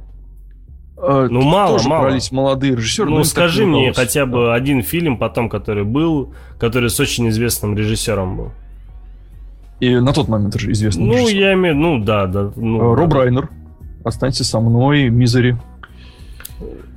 [0.97, 2.03] э, ну, мало, тоже мало.
[2.03, 3.09] брались молодые режиссеры.
[3.09, 4.53] Ну, скажи мне хотя бы да.
[4.53, 8.51] один фильм потом, который был, который с очень известным режиссером был.
[9.81, 11.37] И на тот момент же известный Ну, режиссер.
[11.37, 12.51] я имею ну да, да.
[12.55, 13.17] Ну, э, Роб да.
[13.17, 13.49] Райнер.
[14.03, 15.57] Останься со мной, Мизери.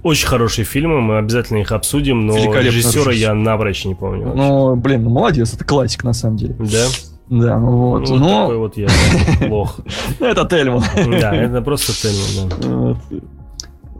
[0.02, 3.10] Очень хорошие фильмы, мы обязательно их обсудим, но режиссера режиссер.
[3.10, 4.24] я напрочь не помню.
[4.24, 4.42] Вообще.
[4.42, 6.56] Ну, блин, ну молодец, это классик на самом деле.
[6.58, 6.86] Да?
[7.30, 8.08] Да, ну вот.
[8.08, 8.42] Ну, но...
[8.42, 8.88] такой вот я
[9.46, 9.80] плох.
[10.20, 10.82] Это Тельман.
[11.20, 13.18] Да, это просто Тельман, да.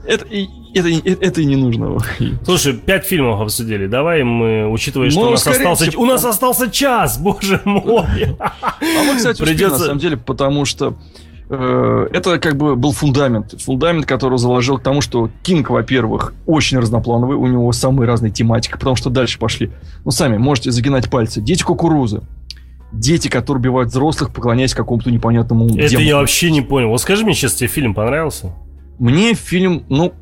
[0.05, 0.27] Это,
[0.75, 1.97] это, это и не нужно.
[2.45, 3.87] Слушай, пять фильмов обсудили.
[3.87, 5.97] Давай мы, учитывая, что ну, у нас остался...
[5.97, 8.37] У нас остался час, боже мой.
[8.41, 9.79] А мы, кстати, Придется...
[9.79, 10.97] на самом деле, потому что
[11.57, 13.61] это как бы был фундамент.
[13.61, 18.72] Фундамент, который заложил к тому, что Кинг, во-первых, очень разноплановый, у него самые разные тематики,
[18.72, 19.70] потому что дальше пошли.
[20.05, 21.40] Ну, сами можете загинать пальцы.
[21.40, 22.22] Дети кукурузы.
[22.92, 26.07] Дети, которые убивают взрослых, поклоняясь какому-то непонятному Это демону.
[26.07, 26.88] я вообще не понял.
[26.88, 28.55] Вот скажи мне сейчас, тебе фильм понравился?
[28.98, 30.12] Мне фильм, ну,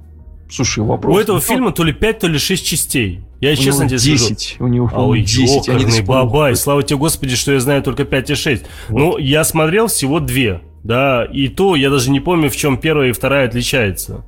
[0.49, 1.17] слушай, вопрос.
[1.17, 3.21] У этого ну, фильма то ли 5, то ли 6 частей.
[3.41, 4.41] Я у честно тебе 10.
[4.41, 4.65] скажу.
[4.65, 5.69] У него Ой, 10.
[5.69, 6.55] Они бабай.
[6.57, 8.63] Слава тебе, Господи, что я знаю только 5 и 6.
[8.89, 8.99] Вот.
[8.99, 10.61] Ну, я смотрел всего две.
[10.83, 14.25] Да, и то я даже не помню, в чем первая и вторая отличается.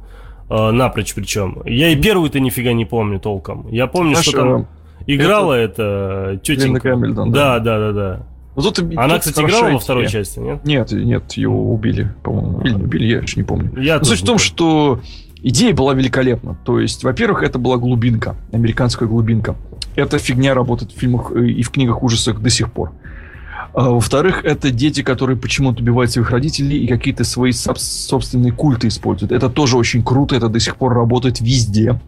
[0.51, 1.63] Э, напрочь причем.
[1.65, 3.69] Я и первую-то нифига не помню толком.
[3.69, 4.67] Я помню, Знаешь, что там
[5.07, 6.91] играла это, это тетенька.
[6.91, 8.27] Гамильтон, да, да, да, да.
[8.55, 10.65] Но тут, Она, тут кстати, играла во второй части, нет?
[10.65, 12.61] Нет, нет, его убили, по-моему.
[12.61, 13.73] Или не убили, я еще не помню.
[13.81, 15.01] Я Но суть в том, что
[15.43, 16.59] идея была великолепна.
[16.65, 19.57] То есть, во-первых, это была глубинка, американская глубинка.
[19.97, 22.93] Эта фигня работает в фильмах э, и в книгах ужасов до сих пор.
[23.75, 29.33] А, во-вторых, это дети, которые почему-то убивают своих родителей и какие-то свои собственные культы используют.
[29.33, 32.01] Это тоже очень круто, это до сих пор работает везде.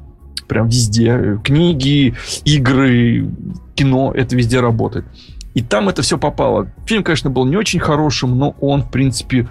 [0.46, 1.40] Прям везде.
[1.42, 3.30] Книги, игры,
[3.74, 5.06] кино, это везде работает.
[5.54, 6.70] И там это все попало.
[6.86, 9.48] Фильм, конечно, был не очень хорошим, но он, в принципе,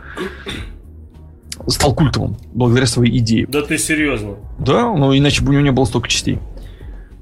[1.68, 3.48] стал культовым благодаря своей идее.
[3.48, 4.36] Да ты серьезно?
[4.60, 6.40] Да, но иначе бы у него не было столько частей.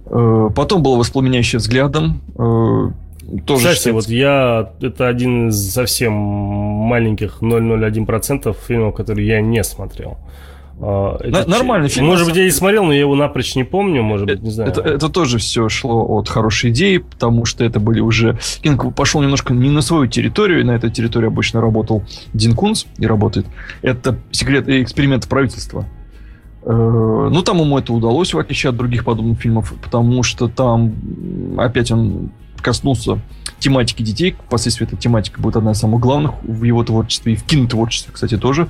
[0.07, 2.21] Э, потом было «Воспламеняющее взглядом».
[3.31, 3.93] Э, тоже Кстати, считается...
[3.93, 4.71] вот я...
[4.81, 10.17] Это один из совсем маленьких 0,01% фильмов, которые я не смотрел.
[10.83, 12.07] А, это Нормальный фильм.
[12.07, 14.71] Может быть, я и смотрел, но я его напрочь не помню, может быть, не знаю.
[14.71, 18.39] Это, это тоже все шло от хорошей идеи, потому что это были уже...
[18.61, 22.03] Кинг пошел немножко не на свою территорию, на этой территории обычно работал
[22.33, 23.45] Дин Кунс и работает.
[23.83, 25.85] Это секрет эксперимент правительства.
[26.63, 30.93] Э, ну, там ему это удалось, в отличие от других подобных фильмов, потому что там
[31.59, 33.19] опять он коснулся
[33.59, 34.35] тематики детей.
[34.47, 38.37] Впоследствии эта тематика будет одна из самых главных в его творчестве и в кинотворчестве, кстати,
[38.37, 38.67] тоже.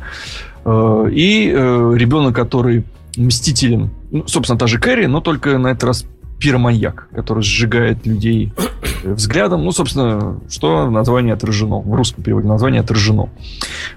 [0.66, 2.84] Э, и э, ребенок, который
[3.18, 6.06] мстителен, ну, собственно, та же Кэрри, но только на этот раз
[6.40, 8.52] пироманьяк, который сжигает людей
[9.04, 9.64] взглядом.
[9.64, 11.80] Ну, собственно, что название отражено.
[11.80, 13.30] В русском переводе название отражено.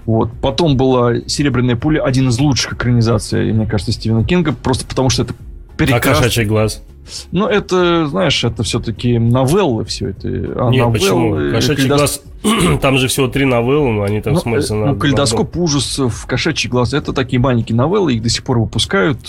[0.05, 0.31] Вот.
[0.41, 5.23] Потом была «Серебряная пуля», один из лучших экранизаций, мне кажется, Стивена Кинга, просто потому что
[5.23, 5.33] это
[5.75, 6.11] прекрасно.
[6.11, 6.83] А «Кошачий глаз»?
[7.31, 10.27] Ну, это, знаешь, это все-таки новеллы все это.
[10.27, 11.51] А Нет, новеллы, почему?
[11.51, 12.21] Кошачий глаз...
[12.81, 14.85] Там же всего три новеллы, но они там ну, смотрятся э, на...
[14.93, 16.93] Ну, кальдоскоп ужасов, кошачий глаз.
[16.93, 19.19] Это такие маленькие новеллы, их до сих пор выпускают.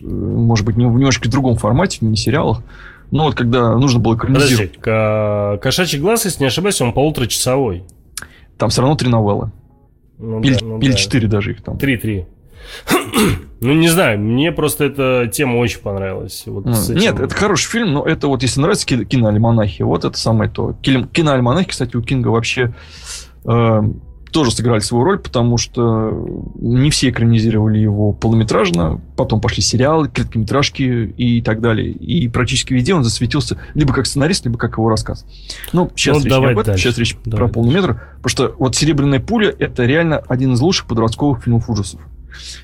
[0.00, 2.62] Э, может быть, немножко в другом формате, в мини-сериалах.
[3.10, 4.78] Но вот когда нужно было экранизировать...
[4.78, 7.84] Подожди, кошачий глаз, если не ошибаюсь, он полуторачасовой.
[8.58, 9.52] Там все равно три новеллы.
[10.18, 10.96] Ну, или, да, ну, или да.
[10.96, 11.78] четыре даже их там.
[11.78, 12.26] Три-три.
[13.64, 16.42] Ну, не знаю, мне просто эта тема очень понравилась.
[16.46, 16.96] Вот этим...
[16.96, 20.74] Нет, это хороший фильм, но это вот, если нравится киноальманахи, вот это самое то.
[20.82, 22.74] Киноальманахи, кстати, у Кинга вообще
[23.46, 23.82] э,
[24.34, 26.10] тоже сыграли свою роль, потому что
[26.56, 31.90] не все экранизировали его полнометражно, потом пошли сериалы, короткометражки и так далее.
[31.90, 35.24] И практически везде он засветился либо как сценарист, либо как его рассказ.
[35.72, 36.82] Ну, сейчас ну, речь не об этом, дальше.
[36.82, 40.60] сейчас речь давай про полный метр, потому что вот «Серебряная пуля»— это реально один из
[40.60, 42.00] лучших подростковых фильмов ужасов.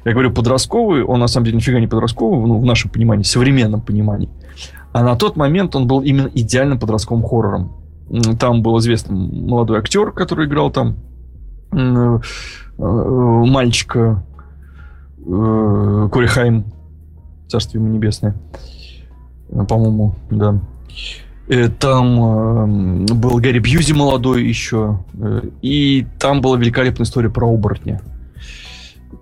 [0.05, 3.80] Я говорю подростковый, он на самом деле нифига не подростковый, ну, в нашем понимании, современном
[3.80, 4.28] понимании.
[4.92, 7.72] А на тот момент он был именно идеальным подростковым хоррором.
[8.40, 10.97] Там был известный молодой актер, который играл там
[11.72, 14.24] э, э, мальчика
[15.18, 16.64] э, Кори Хайм,
[17.48, 18.34] царствие ему небесное,
[19.48, 20.60] по-моему, да.
[21.80, 25.01] Там был Гэри Бьюзи молодой еще.
[25.62, 28.01] И там была великолепная история про оборотня.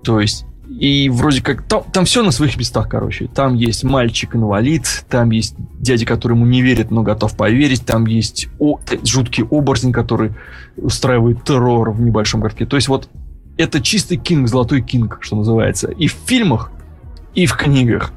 [0.03, 3.27] То есть и вроде как там, там все на своих местах, короче.
[3.27, 8.49] Там есть мальчик-инвалид, там есть дядя, который ему не верит, но готов поверить, там есть
[8.59, 10.33] о, жуткий оборотень, который
[10.77, 12.67] устраивает террор в небольшом городке.
[12.67, 13.09] То есть вот
[13.57, 15.91] это чистый кинг, золотой кинг, что называется.
[15.91, 16.71] И в фильмах,
[17.35, 18.13] и в книгах.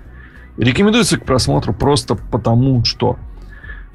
[0.57, 3.17] Рекомендуется к просмотру просто потому, что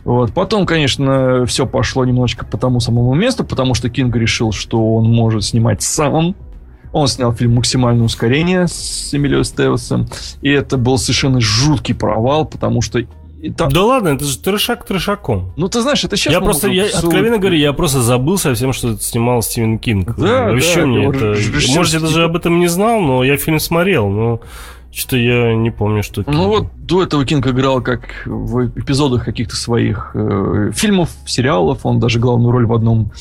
[0.06, 0.32] вот.
[0.32, 5.10] Потом, конечно, все пошло немножечко по тому самому месту, потому что Кинг решил, что он
[5.10, 6.36] может снимать сам.
[6.96, 10.08] Он снял фильм «Максимальное ускорение» с Эмилио Стевесом.
[10.40, 13.02] И это был совершенно жуткий провал, потому что
[13.54, 13.68] там...
[13.68, 15.52] Да ладно, это же трешак трешаком.
[15.58, 16.32] Ну, ты знаешь, это сейчас...
[16.32, 20.16] Я просто, я, откровенно говоря, я просто забыл совсем, что снимал Стивен Кинг.
[20.16, 21.36] Да, Вообще да, мне это...
[21.76, 24.40] Может, я даже об этом не знал, но я фильм смотрел, но...
[24.92, 26.24] Что-то я не помню, что.
[26.26, 31.84] Ну вот до этого Кинг играл как в эпизодах каких-то своих э, фильмов, сериалов.
[31.84, 33.12] Он даже главную роль в одном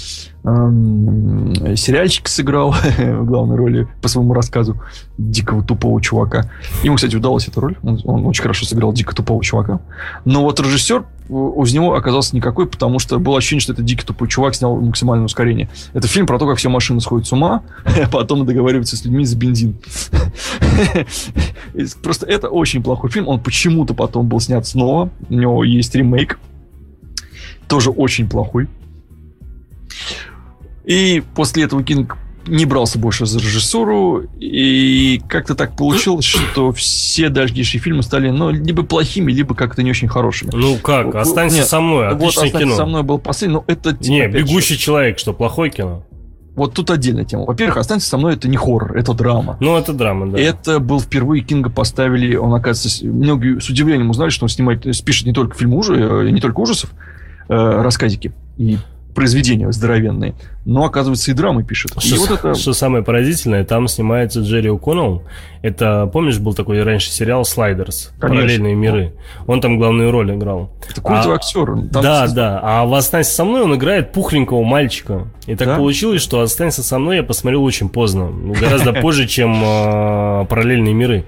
[0.44, 4.82] э, сериальчике сыграл в главной роли по своему рассказу
[5.18, 6.50] дикого тупого чувака.
[6.84, 7.78] Ему, кстати, удалась эта роль.
[7.84, 9.80] Он, он очень хорошо сыграл дико тупого чувака.
[10.24, 14.28] Но вот режиссер из него оказался никакой, потому что было ощущение, что это дикий тупой
[14.28, 15.70] чувак снял максимальное ускорение.
[15.94, 19.26] Это фильм про то, как все машины сходят с ума, а потом договариваются с людьми
[19.26, 19.78] за бензин.
[22.04, 23.28] Просто это очень плохой фильм.
[23.28, 25.10] Он почему-то потом был снят снова.
[25.30, 26.40] У него есть ремейк.
[27.68, 28.68] Тоже очень плохой.
[30.84, 37.30] И после этого Кинг не брался больше за режиссуру, и как-то так получилось, что все
[37.30, 40.52] дальнейшие фильмы стали, ну, либо плохими, либо как-то не очень хорошими.
[40.54, 42.76] Ну как, «Останься Нет, со мной», отличное вот, «Останься кино.
[42.76, 43.94] со мной» был последний, но это...
[43.94, 46.06] Типа, не, «Бегущий же, человек», что, плохое кино?
[46.56, 47.46] Вот тут отдельная тема.
[47.46, 49.58] Во-первых, «Останься со мной»— это не хоррор, это драма.
[49.60, 50.40] Ну, это драма, да.
[50.40, 55.26] Это был впервые Кинга поставили, он, оказывается, многие с удивлением узнали, что он снимает, пишет
[55.26, 56.92] не только фильмы ужасов, э, не только ужасов,
[57.50, 58.78] э, рассказики и
[59.16, 60.36] произведения здоровенные,
[60.66, 61.92] но, оказывается, и драмы пишет.
[61.98, 62.54] Что, и вот это...
[62.54, 65.24] что самое поразительное, там снимается Джерри О'Коннелл.
[65.62, 68.42] Это, помнишь, был такой раньше сериал «Слайдерс», Конечно.
[68.42, 69.14] «Параллельные миры».
[69.48, 70.72] Он там главную роль играл.
[70.88, 71.40] Это культовый а...
[71.40, 71.66] актер.
[71.66, 72.36] Там да, все...
[72.36, 72.60] да.
[72.62, 75.28] А в «Останься со мной» он играет пухленького мальчика.
[75.48, 75.78] И так да?
[75.78, 78.30] получилось, что «Останься со мной» я посмотрел очень поздно.
[78.60, 81.26] Гораздо позже, чем а, «Параллельные миры».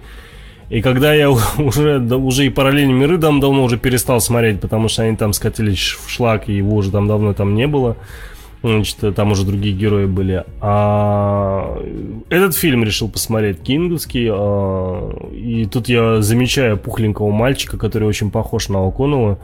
[0.69, 5.03] И когда я уже, уже и параллельные миры дам давно уже перестал смотреть, потому что
[5.03, 7.95] они там скатились в шлак, и его уже там давно там не было.
[8.63, 10.43] Значит, там уже другие герои были.
[10.61, 11.77] А
[12.29, 14.29] этот фильм решил посмотреть кинговский.
[14.31, 19.37] А, и тут я замечаю пухленького мальчика, который очень похож на Оконова.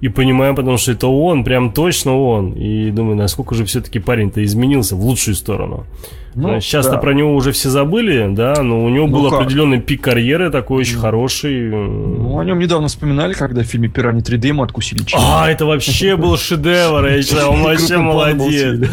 [0.00, 2.52] И понимаю, потому что это он, прям точно он.
[2.52, 5.86] И думаю, насколько же все-таки парень-то изменился в лучшую сторону.
[6.34, 6.98] Ну, Сейчас-то да.
[6.98, 9.40] про него уже все забыли, да, но у него ну, был как?
[9.40, 11.00] определенный пик карьеры такой очень ну.
[11.00, 11.70] хороший.
[11.70, 15.20] Ну, о нем недавно вспоминали, когда в фильме «Пираньи 3D» ему откусили член.
[15.24, 18.88] А, это вообще был шедевр, я считаю, он вообще молодец.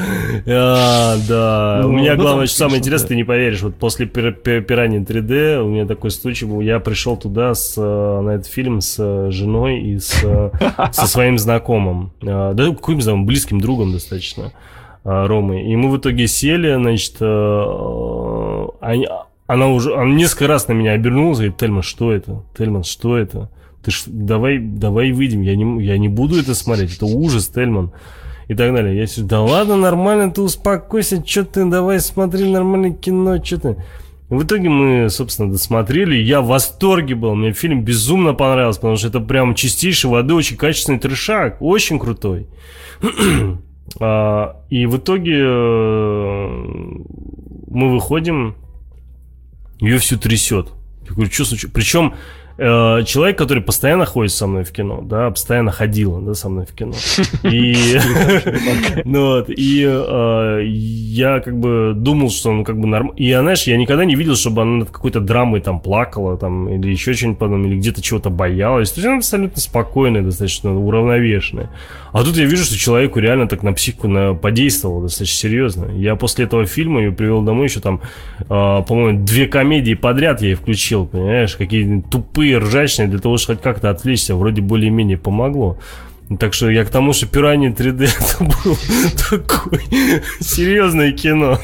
[0.47, 5.61] А, да, у меня главное, что самое интересное, ты не поверишь, вот после «Пираньи 3D»
[5.61, 9.79] у меня такой случай был, я пришел туда э, на этот фильм с э, женой
[9.79, 10.49] и с, э,
[10.91, 14.51] со своим знакомым, да, каким знакомым, близким другом достаточно.
[15.09, 15.63] А, Ромы.
[15.63, 19.07] И мы в итоге сели, значит, э, они,
[19.45, 22.43] она уже, она несколько раз на меня обернулась, говорит, Тельман, что это?
[22.57, 23.49] Тельман, что это?
[23.83, 27.91] Ты ж, давай, давай выйдем, я не, я не буду это смотреть, это ужас, Тельман.
[28.49, 28.97] И так далее.
[28.97, 33.77] Я сижу, да ладно, нормально, ты успокойся, что ты, давай смотри нормальное кино, что ты...
[34.29, 36.15] В итоге мы, собственно, досмотрели.
[36.15, 37.33] Я в восторге был.
[37.33, 41.61] Мне фильм безумно понравился, потому что это прям чистейшей воды, очень качественный трешак.
[41.61, 42.47] Очень крутой.
[44.01, 46.47] А, и в итоге э,
[47.67, 48.57] мы выходим,
[49.79, 50.67] ее всю трясет.
[51.07, 51.73] Я говорю, что случилось?
[51.73, 52.13] Причем
[52.59, 56.65] Э, человек, который постоянно ходит со мной в кино, да, постоянно ходила, да, со мной
[56.65, 56.93] в кино.
[57.43, 57.99] И,
[59.05, 63.09] ну, вот, и э, я как бы думал, что он как бы норм...
[63.09, 66.89] И, знаешь, я никогда не видел, чтобы она над какой-то драмой там плакала, там, или
[66.89, 68.91] еще что-нибудь подобное, или где-то чего-то боялась.
[68.91, 71.69] То есть она абсолютно спокойная, достаточно уравновешенная.
[72.17, 74.33] А тут я вижу, что человеку реально так на психику на...
[74.33, 75.85] подействовало достаточно серьезно.
[75.95, 78.01] Я после этого фильма ее привел домой еще там,
[78.39, 83.57] э, по-моему, две комедии подряд я ей включил, понимаешь, какие тупые ржачные, для того, чтобы
[83.57, 85.77] хоть как-то отвлечься, вроде более-менее помогло.
[86.39, 88.75] Так что я к тому, что «Пираньи 3D» это было
[89.29, 89.81] такое
[90.39, 91.59] серьезное кино.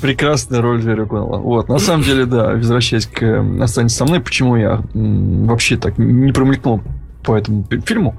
[0.00, 1.36] Прекрасная роль Коннелла.
[1.36, 6.32] Вот, на самом деле, да, возвращаясь к «Останься со мной», почему я вообще так не
[6.32, 6.80] промелькнул
[7.26, 8.16] по этому фильму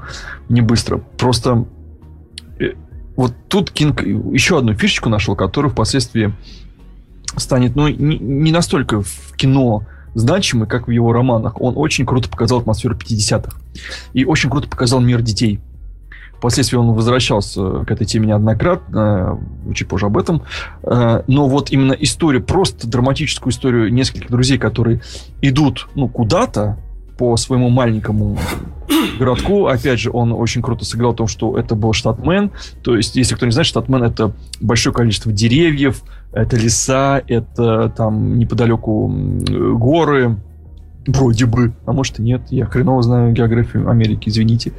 [0.50, 0.98] не быстро.
[1.18, 1.66] Просто
[2.60, 2.74] э,
[3.16, 6.34] вот тут Кинг еще одну фишечку нашел, которую впоследствии
[7.38, 11.62] станет, ну, не, не настолько в кино значимый, как в его романах.
[11.62, 13.58] Он очень круто показал атмосферу 50-х.
[14.14, 15.62] И очень круто показал мир детей.
[16.38, 19.40] Впоследствии он возвращался к этой теме неоднократно,
[19.74, 20.44] чуть позже об этом.
[20.84, 25.02] Э, но вот именно историю, просто драматическую историю нескольких друзей, которые
[25.42, 26.78] идут ну, куда-то
[27.18, 28.38] по своему маленькому
[29.20, 29.68] городку.
[29.68, 32.52] Опять же, он очень круто сыграл в том, что это был штат Мэн.
[32.84, 34.32] То есть, если кто не знает, штат Мэн это
[34.62, 39.08] большое количество деревьев, это леса, это там неподалеку
[39.78, 40.38] горы,
[41.08, 41.74] Вроде бы.
[41.86, 42.42] А может и нет.
[42.50, 44.74] Я хреново знаю географию Америки, извините.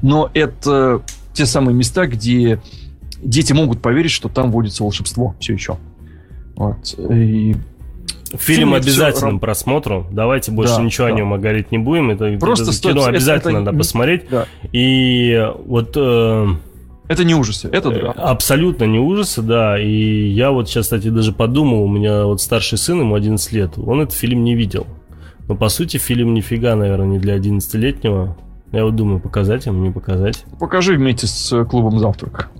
[0.00, 1.02] Но это
[1.34, 2.60] те самые места, где
[3.22, 5.76] дети могут поверить, что там водится волшебство все еще.
[6.56, 6.94] Вот.
[7.10, 7.56] И
[8.38, 9.40] Фильм обязательным все...
[9.40, 10.06] просмотру.
[10.10, 11.12] Давайте больше да, ничего да.
[11.12, 12.10] о нем говорить не будем.
[12.10, 14.28] Это, Просто это кино обязательно это, надо посмотреть.
[14.30, 14.46] Да.
[14.72, 15.92] И вот...
[15.96, 16.48] Э,
[17.06, 18.12] это не ужасы, это драма.
[18.12, 19.78] Абсолютно не ужасы, да.
[19.78, 23.72] И я вот сейчас, кстати, даже подумал, у меня вот старший сын, ему 11 лет,
[23.76, 24.86] он этот фильм не видел.
[25.46, 28.36] Но по сути фильм нифига, наверное, не для 11-летнего.
[28.72, 30.44] Я вот думаю, показать ему, не показать.
[30.58, 32.50] Покажи вместе с э, клубом завтрак.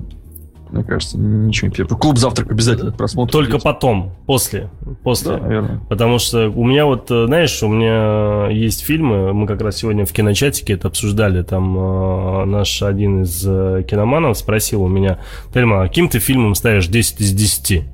[0.75, 1.97] Мне кажется, ничего не первый.
[1.97, 3.31] Клуб завтрак обязательно просмотр.
[3.31, 4.71] Только потом, после.
[5.05, 5.37] После.
[5.37, 5.81] Да, наверное.
[5.89, 10.05] Потому что у меня вот, э, знаешь, у меня есть фильмы, мы как раз сегодня
[10.05, 15.21] в киночатике это обсуждали, там э, наш один из э, киноманов спросил у меня,
[15.53, 17.94] Тельма, а каким ты фильмом ставишь 10 из 10?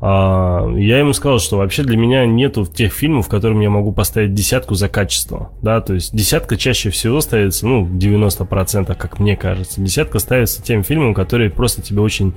[0.00, 3.92] А, я ему сказал, что вообще для меня нету тех фильмов, в которым я могу
[3.92, 9.36] поставить десятку за качество, да, то есть десятка чаще всего ставится, ну, 90%, как мне
[9.36, 12.34] кажется, десятка ставится тем фильмом, которые просто тебе очень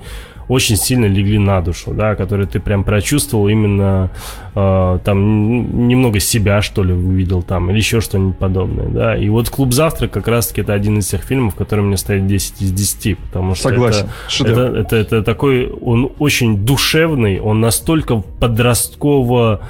[0.48, 4.10] очень сильно легли на душу, да, которые ты прям прочувствовал именно
[4.54, 9.16] э, там немного себя, что ли, увидел там, или еще что-нибудь подобное, да.
[9.16, 12.62] И вот «Клуб завтрак» как раз-таки это один из тех фильмов, который мне ставит 10
[12.62, 14.08] из 10, потому что Согласен.
[14.40, 19.60] Это, это, это, это такой, он очень душевный, он настолько подростково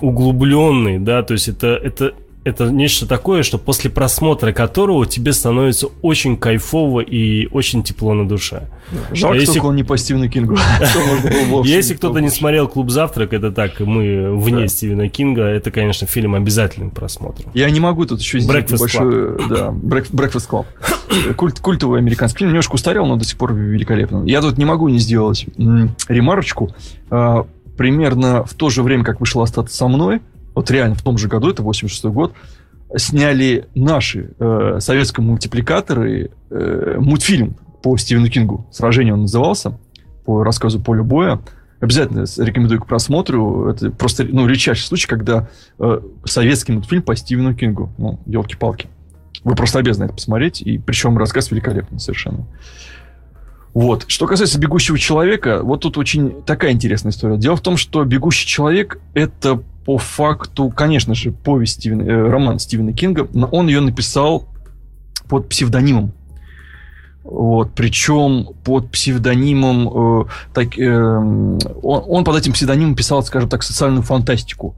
[0.00, 5.88] углубленный, да, то есть это, это это нечто такое, что после просмотра которого тебе становится
[6.00, 8.68] очень кайфово и очень тепло на душе.
[9.12, 9.58] Жалко, а если...
[9.60, 10.56] он не по Стивену Кингу.
[11.64, 16.34] Если кто-то не смотрел «Клуб завтрак», это так, мы вне Стивена Кинга, это, конечно, фильм
[16.34, 17.50] обязательным просмотру.
[17.54, 19.38] Я не могу тут еще сделать большой...
[19.48, 20.66] Да, Breakfast Club.
[21.34, 24.24] Культ, культовый американский фильм, немножко устарел, но до сих пор великолепно.
[24.24, 25.46] Я тут не могу не сделать
[26.08, 26.74] ремарочку.
[27.10, 27.46] А,
[27.76, 30.20] примерно в то же время, как вышел «Остаться со мной»,
[30.54, 32.34] вот реально в том же году, это 86 год,
[32.96, 38.66] сняли наши э, советские мультипликаторы э, мультфильм по Стивену Кингу.
[38.70, 39.78] «Сражение» он назывался,
[40.24, 41.40] по рассказу Поля Боя.
[41.80, 43.70] Обязательно рекомендую к просмотру.
[43.70, 45.48] Это просто ну, редчайший случай, когда
[45.78, 47.90] э, советский мультфильм по Стивену Кингу.
[47.96, 48.88] Ну, елки-палки.
[49.44, 50.60] Вы просто обязаны это посмотреть.
[50.60, 52.46] И причем рассказ великолепный совершенно.
[53.72, 54.04] Вот.
[54.08, 57.38] Что касается «Бегущего человека», вот тут очень такая интересная история.
[57.38, 62.58] Дело в том, что «Бегущий человек»— это по факту, конечно же, повесть Стивена, э, роман
[62.58, 64.48] Стивена Кинга, но он ее написал
[65.28, 66.12] под псевдонимом.
[67.22, 70.24] Вот, причем под псевдонимом, э,
[70.54, 74.74] так, э, он, он под этим псевдонимом писал, скажем так, социальную фантастику.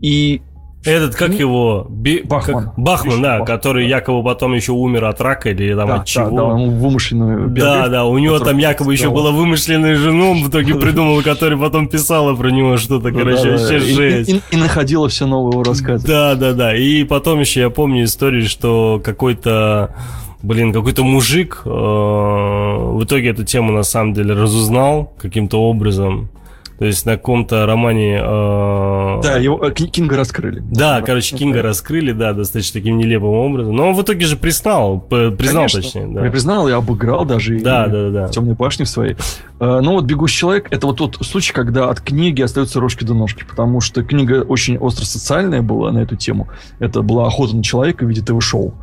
[0.00, 0.42] И
[0.84, 1.86] этот, как его?
[1.88, 2.22] Би...
[2.24, 2.64] Бахман.
[2.64, 2.78] Как...
[2.78, 3.96] Бахман, да, Бахман, который да.
[3.96, 6.30] якобы потом еще умер от рака или там да, от чего.
[6.30, 10.42] Да, да, он вымышленную Да, да, у него там якобы еще была вымышленная жена, он
[10.42, 14.42] в итоге придумал, которая потом писала про него что-то, короче, вообще жесть.
[14.50, 16.06] И находила все новые рассказы.
[16.06, 16.76] Да, да, да.
[16.76, 19.94] И потом еще я помню историю, что какой-то
[20.42, 26.30] блин, какой-то мужик э, в итоге эту тему на самом деле разузнал каким-то образом
[26.78, 28.20] то есть на каком-то романе...
[28.22, 29.20] Э...
[29.22, 30.60] Да, его э, Кинга раскрыли.
[30.60, 33.74] Да, да короче, Кинга раскрыли, да, достаточно таким нелепым образом.
[33.76, 36.06] Но он в итоге же признал, признал Конечно, точнее.
[36.06, 36.30] Да.
[36.30, 38.26] Признал и обыграл даже да, и да, да.
[38.26, 39.16] в темной башне в своей.
[39.60, 43.14] Э, но вот «Бегущий человек»— это вот тот случай, когда от книги остаются рожки до
[43.14, 46.48] ножки, потому что книга очень остро социальная была на эту тему.
[46.78, 48.74] Это была охота на человека в виде ТВ-шоу.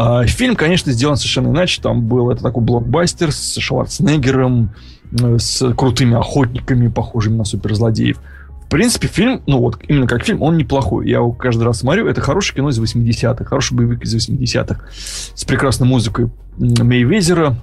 [0.00, 1.82] А фильм, конечно, сделан совершенно иначе.
[1.82, 4.70] Там был это такой блокбастер с Шварценеггером,
[5.12, 8.18] с крутыми охотниками, похожими на суперзлодеев.
[8.68, 11.08] В принципе, фильм, ну вот, именно как фильм, он неплохой.
[11.08, 12.06] Я его каждый раз смотрю.
[12.06, 14.80] Это хорошее кино из 80-х, хороший боевик из 80-х.
[15.34, 16.28] С прекрасной музыкой
[16.58, 17.56] Мейвезера,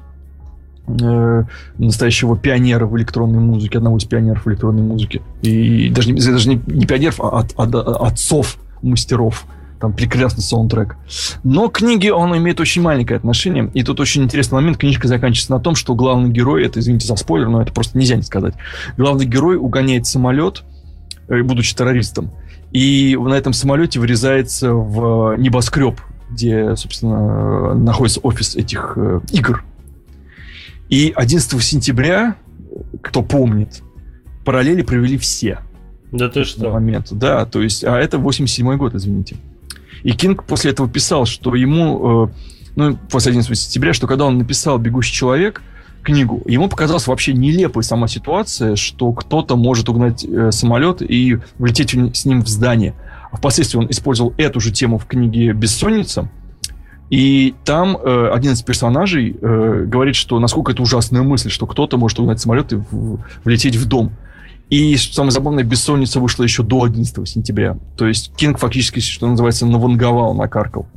[0.87, 1.43] э,
[1.77, 5.21] настоящего пионера в электронной музыке, одного из пионеров электронной музыке.
[5.43, 9.45] И даже даже не, не пионеров, а от, от отцов мастеров
[9.79, 10.97] там прекрасный саундтрек.
[11.43, 13.69] Но к книге он имеет очень маленькое отношение.
[13.73, 14.77] И тут очень интересный момент.
[14.77, 18.15] Книжка заканчивается на том, что главный герой, это, извините за спойлер, но это просто нельзя
[18.15, 18.53] не сказать.
[18.97, 20.63] Главный герой угоняет самолет,
[21.27, 22.31] э, будучи террористом,
[22.71, 25.99] и на этом самолете врезается в небоскреб,
[26.29, 29.63] где, собственно, находится офис этих э, игр.
[30.89, 32.35] И 11 сентября,
[33.01, 33.81] кто помнит,
[34.43, 35.59] параллели провели все.
[36.11, 36.71] Да ты что?
[36.71, 37.07] Момент.
[37.11, 39.37] Да, то есть, а это 87 год, извините.
[40.05, 42.33] И Кинг после этого писал, что ему э,
[42.75, 45.63] ну, после 11 сентября, что когда он написал «Бегущий человек»,
[46.03, 51.95] книгу, ему показалась вообще нелепой сама ситуация, что кто-то может угнать э, самолет и влететь
[52.15, 52.93] с ним в здание.
[53.31, 56.29] А впоследствии он использовал эту же тему в книге «Бессонница»,
[57.09, 61.97] и там э, один из персонажей э, говорит, что насколько это ужасная мысль, что кто-то
[61.97, 64.11] может угнать самолет и в, влететь в дом.
[64.69, 67.77] И самое забавное, «Бессонница» вышла еще до 11 сентября.
[67.97, 70.87] То есть Кинг фактически, что называется, наванговал, накаркал.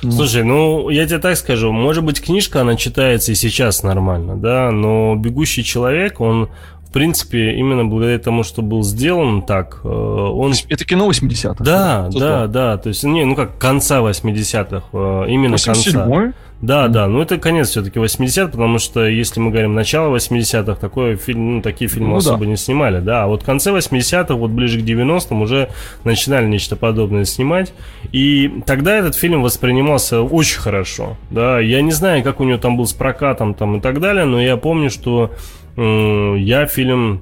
[0.00, 4.70] Слушай, ну, я тебе так скажу, может быть, книжка, она читается и сейчас нормально, да,
[4.70, 6.48] но «Бегущий человек», он
[6.86, 10.54] в принципе, именно благодаря тому, что был сделан так, э, он...
[10.68, 11.62] Это кино 80-х?
[11.62, 16.32] Да, да, да, то есть, не, ну как, конца 80-х, э, именно 87 конца.
[16.62, 21.16] Да, да, ну это конец все-таки 80 потому что если мы говорим начало 80-х, такое
[21.16, 22.46] фильм, ну, такие фильмы ну, особо да.
[22.46, 25.68] не снимали, да, а вот в конце 80-х, вот ближе к 90-м уже
[26.04, 27.74] начинали нечто подобное снимать,
[28.10, 32.78] и тогда этот фильм воспринимался очень хорошо, да, я не знаю, как у него там
[32.78, 35.32] был с прокатом там и так далее, но я помню, что
[35.76, 37.20] э, я фильм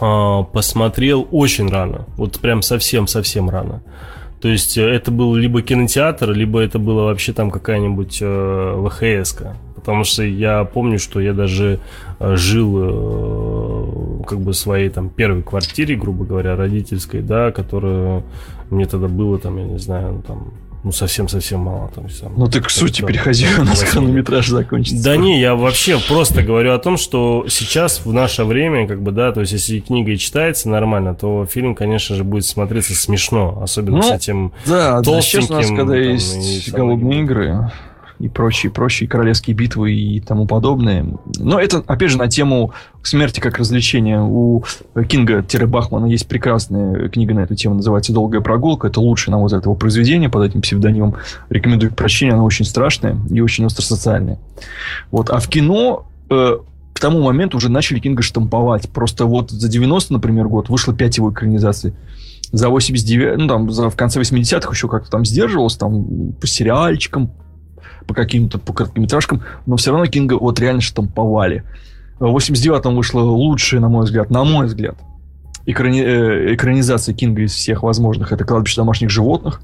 [0.00, 3.82] э, посмотрел очень рано, вот прям совсем-совсем рано.
[4.42, 9.36] То есть э, это был либо кинотеатр, либо это было вообще там какая-нибудь э, ВХС.
[9.36, 9.54] -ка.
[9.76, 11.78] Потому что я помню, что я даже
[12.18, 18.22] э, жил э, как бы своей там первой квартире, грубо говоря, родительской, да, которая
[18.70, 20.52] мне тогда было там, я не знаю, там
[20.84, 21.90] ну, совсем-совсем мало.
[21.94, 25.02] Там, там, ну, ты к сути переходи, у нас хронометраж закончится.
[25.02, 29.12] Да не, я вообще просто говорю о том, что сейчас, в наше время, как бы,
[29.12, 33.60] да, то есть, если книга и читается нормально, то фильм, конечно же, будет смотреться смешно,
[33.62, 35.12] особенно ну, с этим да, толстеньким.
[35.12, 37.70] Да, сейчас у нас, когда там, есть голодные игры,
[38.22, 41.04] и прочие, прочие королевские битвы и тому подобное.
[41.38, 42.72] Но это, опять же, на тему
[43.02, 44.22] смерти как развлечения.
[44.22, 48.86] У Кинга-Бахмана есть прекрасная книга на эту тему, называется «Долгая прогулка».
[48.86, 51.16] Это лучшее, на мой взгляд, его произведение под этим псевдонимом.
[51.50, 54.38] Рекомендую к прочтению, оно очень страшное и очень остросоциальное.
[55.10, 55.28] Вот.
[55.28, 56.58] А в кино э,
[56.92, 58.88] к тому моменту уже начали Кинга штамповать.
[58.88, 61.92] Просто вот за 90 например, год вышло 5 его экранизаций
[62.52, 67.32] за 89, ну, там, за, в конце 80-х еще как-то там сдерживался, там, по сериальчикам,
[68.02, 71.64] по каким-то по короткометражкам, но все равно Кинга вот реально штамповали.
[72.18, 74.96] В 89-м вышла лучшая, на мой взгляд, на мой взгляд,
[75.66, 78.32] экрани, э, экранизация Кинга из всех возможных.
[78.32, 79.60] Это «Кладбище домашних животных».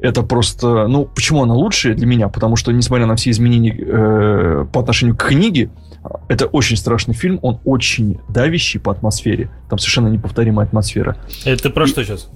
[0.00, 0.86] Это просто...
[0.86, 2.28] Ну, почему она лучшая для меня?
[2.28, 5.70] Потому что, несмотря на все изменения э, по отношению к книге,
[6.28, 7.38] это очень страшный фильм.
[7.42, 9.50] Он очень давящий по атмосфере.
[9.68, 11.16] Там совершенно неповторимая атмосфера.
[11.44, 12.30] Это про что сейчас?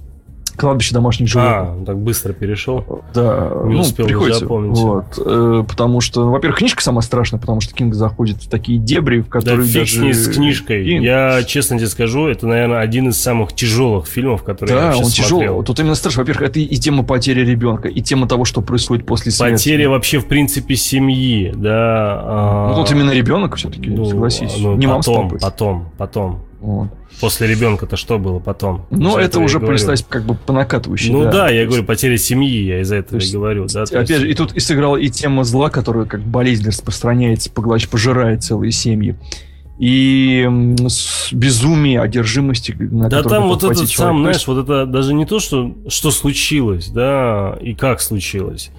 [0.55, 1.81] Кладбище домашних животных.
[1.81, 3.03] А, так быстро перешел.
[3.13, 4.77] Да, не ну, успел приходится, запомнить.
[4.77, 8.79] Вот, э, потому что, ну, во-первых, книжка самая страшная, потому что Кинг заходит в такие
[8.79, 10.13] дебри, в которые да фиг даже...
[10.13, 10.85] с книжкой.
[10.85, 11.03] Кинг...
[11.03, 15.03] Я честно тебе скажу, это, наверное, один из самых тяжелых фильмов, которые да, я вообще
[15.03, 15.63] он тяжелый.
[15.63, 16.23] Тут именно страшно.
[16.23, 19.53] Во-первых, это и тема потери ребенка, и тема того, что происходит после смерти.
[19.53, 22.21] Потеря вообще, в принципе, семьи, да.
[22.23, 22.69] А...
[22.69, 24.55] Ну, тут именно ребенок все-таки, ну, согласись.
[24.57, 25.39] Ну, не потом, мам с папой.
[25.41, 26.41] Потом, потом.
[26.65, 26.89] Вот.
[27.21, 28.87] После ребенка-то что было потом?
[28.89, 31.11] Ну, это уже понеслась как бы по накатывающей.
[31.11, 33.67] Ну да, да я говорю, потеря семьи, я из-за этого есть, и говорю.
[33.71, 34.21] Да, опять есть...
[34.21, 38.71] же, и тут и сыграла и тема зла, которая как болезнь распространяется, поглощ, пожирает целые
[38.71, 39.15] семьи
[39.77, 40.49] и
[41.31, 42.75] безумие, одержимости.
[42.79, 46.87] На да там вот этот сам, знаешь, вот это даже не то, что, что случилось,
[46.87, 48.71] да, и как случилось.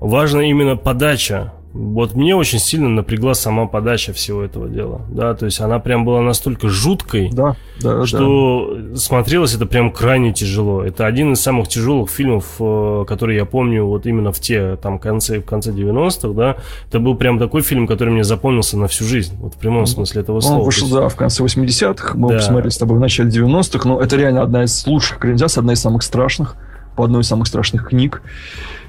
[0.00, 5.44] Важно именно подача вот мне очень сильно напрягла сама подача всего этого дела, да, то
[5.44, 8.96] есть она прям была настолько жуткой, да, да, что да.
[8.96, 10.82] смотрелось это прям крайне тяжело.
[10.82, 14.98] Это один из самых тяжелых фильмов, э, которые я помню вот именно в те там
[14.98, 16.56] конце в конце 90-х, да.
[16.88, 20.22] Это был прям такой фильм, который мне запомнился на всю жизнь, вот в прямом смысле
[20.22, 20.60] этого слова.
[20.60, 22.36] Он вышел, да, в конце 80-х, мы да.
[22.38, 25.80] посмотрели с тобой в начале 90-х, но это реально одна из лучших экранизаций, одна из
[25.80, 26.56] самых страшных,
[26.96, 28.22] по одной из самых страшных книг.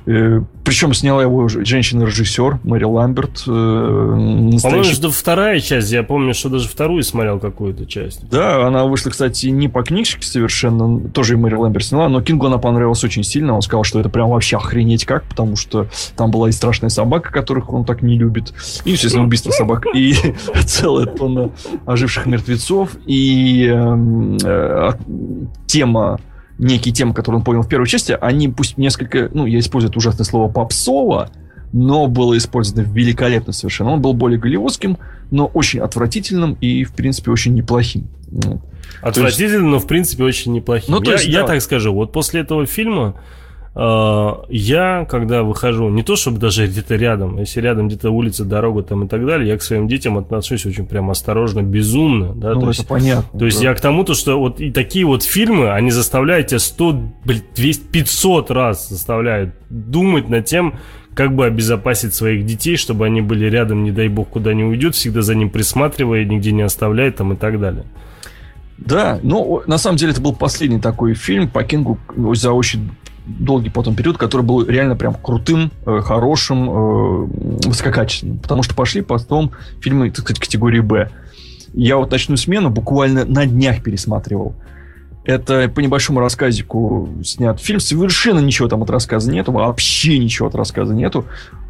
[0.07, 3.43] Э, Причем сняла его женщина-режиссер Мэри Ламберт.
[3.45, 4.95] Э, настоящий...
[4.95, 5.91] По-моему, вторая часть.
[5.91, 8.27] Я помню, что даже вторую смотрел какую-то часть.
[8.29, 11.09] Да, она вышла, кстати, не по книжке совершенно.
[11.09, 13.53] Тоже и Мэри Ламберт сняла, но Кингу она понравилась очень сильно.
[13.53, 17.29] Он сказал, что это прям вообще охренеть как, потому что там была и страшная собака,
[17.29, 18.53] которых он так не любит.
[18.85, 19.87] И, естественно, убийство собак.
[19.93, 20.15] И
[20.65, 21.51] целая тонна
[21.85, 22.91] оживших мертвецов.
[23.05, 24.91] И эм, э,
[25.65, 26.17] тема
[26.57, 29.99] некие темы, которые он понял в первой части, они пусть несколько, ну, я использую это
[29.99, 31.29] ужасное слово попсово,
[31.73, 33.91] но было использовано великолепно совершенно.
[33.91, 34.97] Он был более голливудским,
[35.31, 38.07] но очень отвратительным и, в принципе, очень неплохим.
[39.01, 39.73] Отвратительным, есть...
[39.73, 40.95] но, в принципе, очень неплохим.
[40.95, 41.39] Ну, то есть, я, да.
[41.41, 43.15] я так скажу, вот после этого фильма
[43.79, 49.03] я, когда выхожу, не то чтобы даже где-то рядом, если рядом где-то улица, дорога там
[49.03, 52.33] и так далее, я к своим детям отношусь очень прям осторожно, безумно.
[52.33, 52.55] Да?
[52.55, 53.39] Ну, то это есть, понятно.
[53.39, 53.65] То есть да.
[53.65, 57.43] я к тому, то, что вот и такие вот фильмы, они заставляют тебя 100, блин,
[57.55, 60.73] 200, 500 раз заставляют думать над тем,
[61.13, 64.95] как бы обезопасить своих детей, чтобы они были рядом, не дай бог, куда не уйдет,
[64.95, 67.85] всегда за ним присматривая, нигде не оставляет там и так далее.
[68.79, 71.99] Да, но на самом деле это был последний такой фильм по Кингу
[72.33, 72.89] за очень
[73.27, 77.27] долгий потом период, который был реально прям крутым, э, хорошим, э,
[77.67, 78.39] высококачественным.
[78.39, 79.51] Потому что пошли потом
[79.81, 81.09] фильмы, так сказать, категории «Б».
[81.73, 84.55] Я вот «Ночную смену» буквально на днях пересматривал.
[85.25, 87.81] Это по небольшому рассказику снят фильм.
[87.81, 89.51] Совершенно ничего там от рассказа нету.
[89.51, 91.25] Вообще ничего от рассказа нету.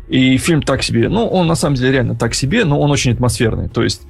[0.07, 1.09] И фильм так себе.
[1.09, 3.67] Ну, он на самом деле реально так себе, но он очень атмосферный.
[3.67, 4.03] То есть,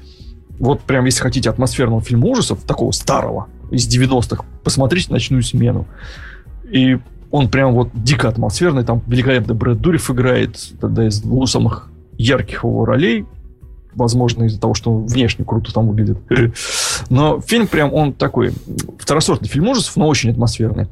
[0.59, 5.87] вот прям, если хотите атмосферного фильма ужасов, такого старого, из 90-х, посмотрите «Ночную смену».
[6.69, 6.97] И
[7.31, 8.83] он прям вот дико атмосферный.
[8.83, 10.57] Там великолепно Брэд Дурев играет.
[10.79, 13.25] Тогда из двух самых ярких его ролей.
[13.93, 16.17] Возможно, из-за того, что он внешне круто там выглядит.
[17.09, 18.53] Но фильм прям, он такой
[18.99, 20.87] второсортный фильм ужасов, но очень атмосферный.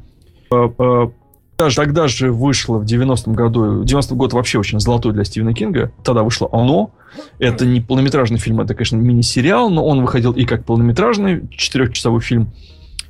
[1.58, 5.90] Даже тогда же вышло в 90-м году, 90-й год вообще очень золотой для Стивена Кинга,
[6.04, 6.90] тогда вышло «Оно».
[7.38, 12.48] Это не полнометражный фильм, это, конечно, мини-сериал, но он выходил и как полнометражный четырехчасовой фильм.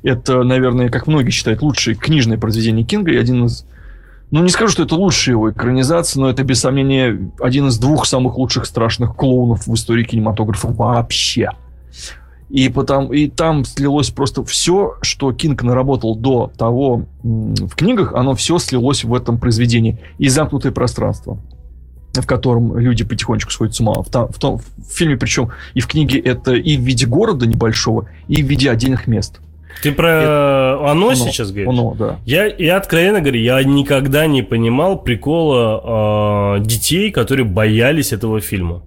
[0.02, 3.64] Это, наверное, как многие считают, лучшее книжное произведение Кинга и один из
[4.32, 8.06] ну, не скажу, что это лучшая его экранизация, но это, без сомнения, один из двух
[8.06, 11.50] самых лучших страшных клоунов в истории кинематографа вообще.
[12.48, 18.34] И, потом, и там слилось просто все, что Кинг наработал до того в книгах, оно
[18.34, 19.98] все слилось в этом произведении.
[20.18, 21.38] И замкнутое пространство
[22.14, 23.92] в котором люди потихонечку сходят с ума.
[24.02, 27.46] В, том, в, том, в фильме, причем и в книге это и в виде города
[27.46, 29.40] небольшого, и в виде отдельных мест.
[29.82, 30.78] Ты про это...
[30.90, 31.68] оно, оно сейчас говоришь?
[31.68, 32.18] Оно, да.
[32.24, 38.82] Я, я откровенно говорю, я никогда не понимал прикола э, детей, которые боялись этого фильма.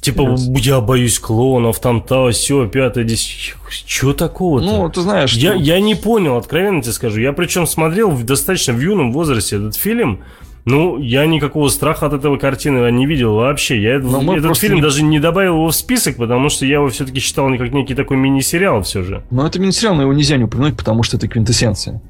[0.00, 0.58] Типа, yes.
[0.60, 3.54] я боюсь клоунов, там то, все, пятое, десять.
[3.86, 4.66] Чего такого-то?
[4.66, 5.62] Ну, ты знаешь, я, что...
[5.62, 7.20] я не понял, откровенно тебе скажу.
[7.20, 10.22] Я причем смотрел в достаточно в юном возрасте этот фильм.
[10.66, 13.80] Ну, я никакого страха от этого картины не видел вообще.
[13.80, 14.82] Я Но этот фильм не...
[14.82, 18.16] даже не добавил его в список, потому что я его все-таки считал как некий такой
[18.16, 19.22] мини-сериал все же.
[19.30, 22.02] Ну, это мини-сериал, но его нельзя не упомянуть, потому что это квинтэссенция.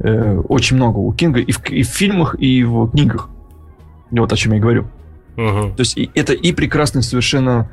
[0.00, 3.30] Э, очень много у Кинга и в, и в фильмах, и в книгах.
[4.10, 4.86] Вот о чем я говорю.
[5.36, 5.74] Угу.
[5.76, 7.70] То есть и, это и прекрасный совершенно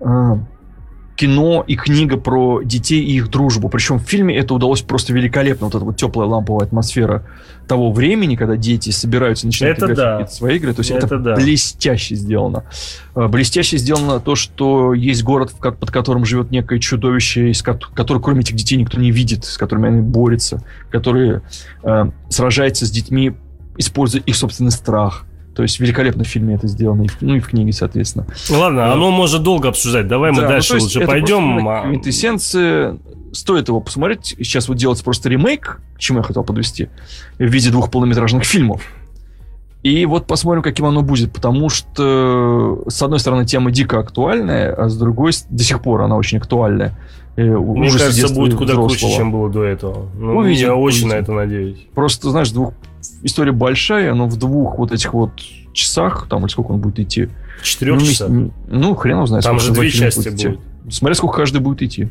[0.00, 0.36] э,
[1.20, 3.68] кино и книга про детей и их дружбу.
[3.68, 5.66] Причем в фильме это удалось просто великолепно.
[5.66, 7.26] Вот эта вот теплая ламповая атмосфера
[7.68, 10.24] того времени, когда дети собираются и начинают это играть да.
[10.24, 10.72] в свои игры.
[10.72, 11.34] То есть это, это да.
[11.34, 12.64] блестяще сделано.
[13.14, 17.62] Э, Блестяще сделано то, что есть город, под которым живет некое чудовище, из
[18.22, 21.42] кроме этих детей, никто не видит, с которыми они борются, которые
[21.82, 23.34] э, сражаются с детьми,
[23.76, 25.26] используя их собственный страх.
[25.60, 28.26] То есть великолепно в фильме это сделано, ну и в книге, соответственно.
[28.48, 28.92] Ну ладно, Но...
[28.94, 30.08] оно может долго обсуждать.
[30.08, 31.68] Давай мы да, дальше ну, лучше пойдем.
[31.68, 31.82] А...
[31.82, 32.96] Квинтэссенция.
[33.32, 34.34] Стоит его посмотреть.
[34.38, 36.88] Сейчас вот делается просто ремейк, к чему я хотел подвести,
[37.38, 38.80] в виде двух полнометражных фильмов.
[39.82, 44.88] И вот посмотрим, каким оно будет, потому что, с одной стороны, тема дико актуальная, а
[44.88, 46.98] с другой, до сих пор она очень актуальная.
[47.36, 48.88] Мне кажется, будет куда взрослого.
[48.88, 50.08] круче, чем было до этого.
[50.18, 51.08] Ну, увидим, я очень увидим.
[51.10, 51.86] на это надеюсь.
[51.94, 52.72] Просто, знаешь, двух...
[53.22, 55.32] история большая, но в двух вот этих вот
[55.72, 57.28] часах, там, или сколько он будет идти.
[57.62, 58.30] Четырех ну, часах?
[58.30, 59.44] Ну, хрен его знает.
[59.44, 60.58] Там же две части будет.
[60.84, 60.94] будет.
[60.94, 62.08] Смотря сколько каждый будет идти.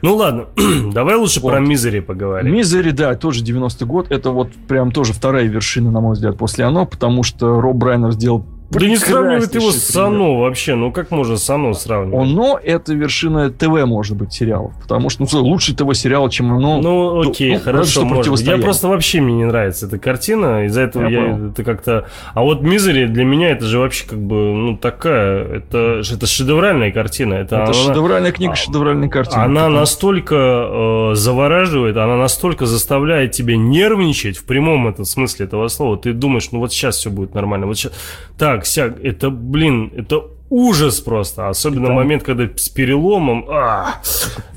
[0.00, 0.46] Ну ладно,
[0.92, 1.50] давай лучше вот.
[1.50, 2.52] про Мизери поговорим.
[2.52, 4.10] Мизери, да, тоже 90-й год.
[4.10, 8.12] Это вот прям тоже вторая вершина, на мой взгляд, после оно, потому что Роб Брайнер
[8.12, 8.44] сделал
[8.80, 10.74] да не сравнивает его с Сано вообще.
[10.74, 12.28] Ну как можно с Сано сравнивать?
[12.28, 14.72] Оно это вершина ТВ, может быть, сериалов.
[14.80, 16.80] Потому что ну, лучший ТВ-сериал, чем оно.
[16.80, 18.04] Ну окей, ну, хорошо.
[18.04, 18.40] Может.
[18.40, 20.66] Я просто вообще мне не нравится эта картина.
[20.66, 22.06] Из-за этого я, я это как-то.
[22.34, 25.44] А вот Мизери для меня это же вообще как бы ну такая.
[25.44, 27.34] Это, это шедевральная картина.
[27.34, 29.44] Это, это она, шедевральная книга, шедевральная картина.
[29.44, 29.76] Она потому...
[29.76, 35.96] настолько э, завораживает, она настолько заставляет тебя нервничать в прямом этом смысле этого слова.
[35.96, 37.66] Ты думаешь, ну вот сейчас все будет нормально.
[37.66, 37.92] Вот сейчас.
[38.38, 41.48] Так, сяк, это, блин, это ужас просто.
[41.48, 41.96] Особенно там...
[41.96, 43.46] момент, когда с переломом.
[43.48, 44.00] А,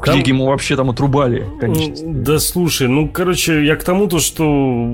[0.03, 0.15] там...
[0.15, 2.05] книге ему вообще там отрубали, конечно.
[2.05, 4.89] Да слушай, ну, короче, я к тому-то, что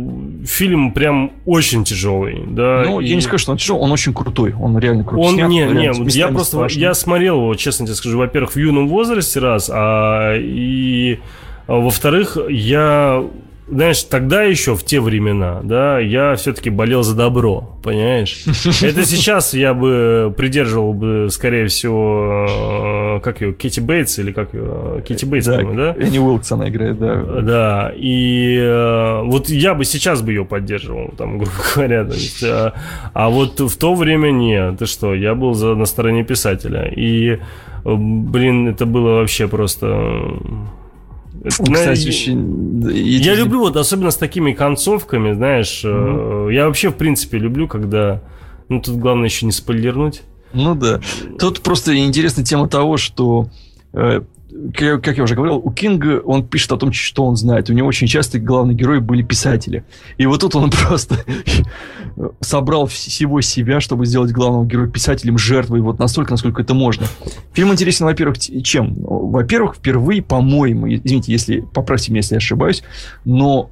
[0.45, 2.43] фильм прям очень тяжелый.
[2.47, 3.07] Да, ну, и...
[3.07, 4.53] я не скажу, что он тяжелый, он очень крутой.
[4.53, 5.27] Он реально крутой.
[5.27, 6.81] Он, снят, не, не, я просто, страшный.
[6.81, 11.19] я смотрел его, честно тебе скажу, во-первых, в юном возрасте раз, а и
[11.65, 13.23] а, во-вторых, я
[13.71, 18.43] знаешь, тогда еще, в те времена, да, я все-таки болел за добро, понимаешь?
[18.81, 24.53] Это сейчас я бы придерживал бы, скорее всего, э, как ее, Кити Бейтс или как
[24.53, 25.95] ее, Кити Бейтс, да, по-моему, да?
[25.95, 27.15] Энни Уилкс она играет, да.
[27.41, 32.43] Да, и э, вот я бы сейчас бы ее поддерживал, там, грубо говоря, то есть,
[32.43, 32.73] а,
[33.13, 37.39] а вот в то время нет, ты что, я был за, на стороне писателя, и,
[37.85, 40.19] блин, это было вообще просто...
[41.43, 42.91] Кстати, очень...
[42.91, 46.53] Я люблю вот особенно с такими концовками, знаешь, mm-hmm.
[46.53, 48.21] я вообще в принципе люблю, когда,
[48.69, 50.21] ну тут главное еще не спойлернуть.
[50.53, 50.99] Ну да.
[51.39, 53.47] Тут просто интересная тема того, что
[53.93, 57.69] как я уже говорил, у Кинга он пишет о том, что он знает.
[57.69, 59.83] У него очень часто главные герои были писатели.
[60.17, 61.23] И вот тут он просто
[62.41, 67.05] собрал всего себя, чтобы сделать главного героя писателем жертвой вот настолько, насколько это можно.
[67.53, 68.95] Фильм интересен, во-первых, чем?
[68.99, 72.83] Во-первых, впервые, по-моему, извините, если поправьте меня, если я ошибаюсь,
[73.23, 73.69] но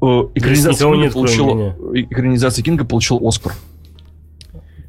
[0.00, 3.52] э, экранизация, Кинга получила, экранизация Кинга получил Оскар.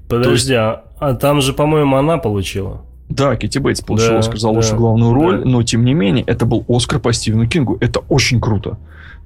[0.08, 0.60] Подожди, есть...
[0.60, 2.86] а, а там же, по-моему, она получила.
[3.10, 5.50] Да, Кити Бейтс получил да, Оскар за лучшую да, главную роль, да.
[5.50, 7.78] но тем не менее, это был Оскар по Стивену Кингу.
[7.80, 8.78] Это очень круто.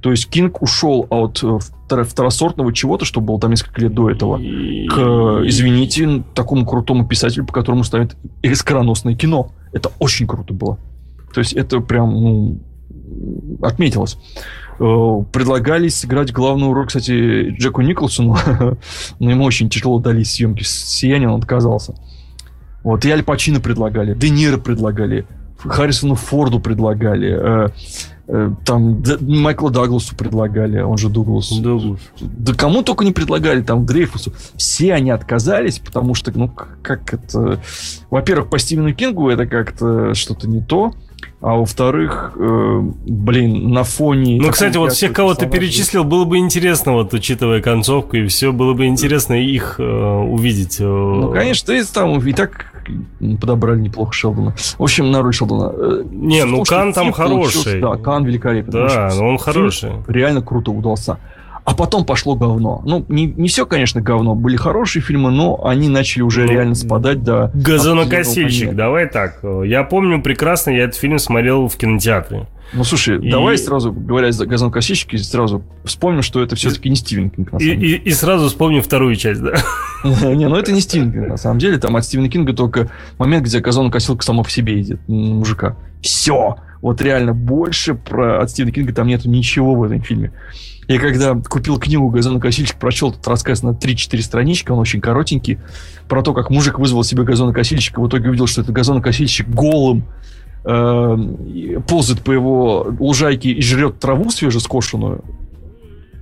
[0.02, 1.60] То есть Кинг ушел от э,
[2.04, 7.54] второсортного чего-то, что было там несколько лет до этого, к, извините, такому крутому писателю, по
[7.54, 9.52] которому ставят искроносное кино.
[9.74, 10.78] Это очень круто было.
[11.34, 12.60] То есть это прям ну,
[13.62, 14.18] отметилось.
[14.80, 18.38] Э, предлагали сыграть главную роль, кстати, Джеку Николсону,
[19.20, 21.96] но ему очень тяжело дались съемки «Сияния», он отказался.
[22.88, 25.26] Вот, и Аль Пачино предлагали, Де Ниро предлагали,
[25.58, 27.70] Харрисону Форду предлагали, э,
[28.30, 31.50] э, там Д, Майкла Дагласу предлагали, он же Дуглас.
[31.50, 32.00] Дуглас.
[32.22, 34.32] Да кому только не предлагали, там Дрейфусу.
[34.56, 36.50] Все они отказались, потому что, ну,
[36.82, 37.60] как это...
[38.10, 40.94] Во-первых, по Стивену Кингу это как-то что-то не то.
[41.40, 44.40] А во-вторых, э, блин, на фоне...
[44.42, 48.52] Ну, кстати, вот всех, кого ты перечислил, было бы интересно, вот, учитывая концовку и все,
[48.52, 50.78] было бы интересно их э, увидеть.
[50.80, 50.84] Э...
[50.84, 52.74] Ну, конечно, и там и так
[53.40, 54.56] подобрали неплохо Шелдона.
[54.78, 55.74] В общем, на роль Шелдона.
[55.76, 57.82] Э, Не, ну Кан там хороший.
[57.82, 58.88] Да, Кан великолепный.
[58.88, 59.92] Да, но он хороший.
[60.08, 61.20] Реально круто удался.
[61.68, 62.82] А потом пошло говно.
[62.86, 64.36] Ну, не, не все, конечно, говно.
[64.36, 67.52] Были хорошие фильмы, но они начали уже ну, реально спадать до...
[67.54, 69.44] Газонокосильщик, давай так.
[69.66, 72.48] Я помню прекрасно, я этот фильм смотрел в кинотеатре.
[72.72, 73.30] Ну, слушай, и...
[73.30, 77.74] давай сразу, говоря о газонокосильщике, сразу вспомним, что это все-таки не Стивен Кинг, на самом
[77.74, 77.98] и, деле.
[77.98, 79.56] И, и сразу вспомним вторую часть, да?
[80.06, 81.80] Не, ну это не Стивен Кинг, на самом деле.
[81.80, 85.76] Там от Стивена Кинга только момент, где газонокосилка сама по себе идет мужика.
[86.02, 86.56] Все!
[86.82, 90.32] Вот реально больше про от Стивена Кинга там нету ничего в этом фильме.
[90.88, 95.60] Я когда купил книгу «Газонокосильщик», прочел этот рассказ на 3-4 странички, он очень коротенький,
[96.08, 100.06] про то, как мужик вызвал себе газонокосильщика, в итоге увидел, что это газонокосильщик голым
[100.64, 101.18] э,
[101.88, 105.26] ползает по его лужайке и жрет траву свежескошенную,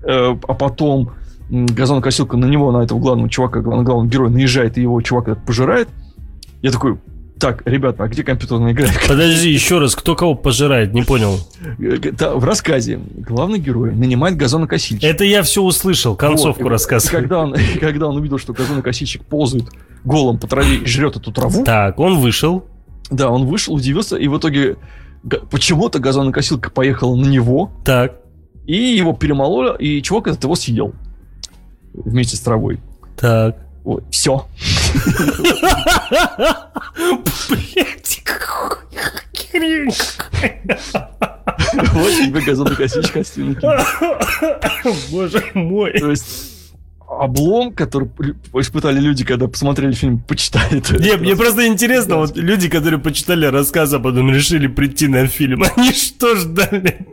[0.02, 1.12] э, а потом
[1.50, 5.46] газонокосилка на него, на этого главного чувака, на главного героя наезжает, и его чувак этот
[5.46, 5.90] пожирает.
[6.64, 6.98] Я такой,
[7.46, 8.88] так, ребята, а где компьютерная игра?
[9.08, 11.38] Подожди, еще раз, кто кого пожирает, не понял.
[11.78, 15.08] В рассказе главный герой нанимает газонокосильщик.
[15.08, 17.12] Это я все услышал, концовку вот, рассказа.
[17.12, 19.66] Когда он, когда он увидел, что газонокосильщик ползает
[20.04, 21.64] голым по траве и жрет эту траву.
[21.64, 22.66] Так, он вышел.
[23.12, 24.78] Да, он вышел, удивился, и в итоге
[25.52, 27.72] почему-то газонокосилка поехала на него.
[27.86, 28.22] Так.
[28.66, 30.94] И его перемололи, и чувак этот его съел.
[31.94, 32.80] Вместе с травой.
[33.16, 33.65] Так.
[33.86, 34.48] Вот, все.
[37.50, 38.24] Блять,
[39.52, 39.94] хрень
[41.94, 43.86] Вот тебе газонная косичка Стивена
[45.12, 45.94] Боже мой.
[46.00, 46.26] То есть
[47.08, 48.10] облом, который
[48.56, 50.82] испытали люди, когда посмотрели фильм, почитали.
[51.00, 55.64] Не, мне просто интересно, вот люди, которые почитали рассказ, а потом решили прийти на фильм,
[55.76, 57.06] они что ждали?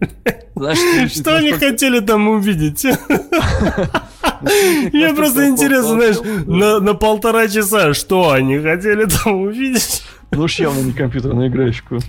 [0.55, 2.85] Что они хотели там увидеть?
[4.43, 6.17] Мне просто интересно, знаешь,
[6.47, 10.03] на, полтора часа, что они хотели там увидеть?
[10.33, 11.99] Ну уж явно не компьютерную игрушку.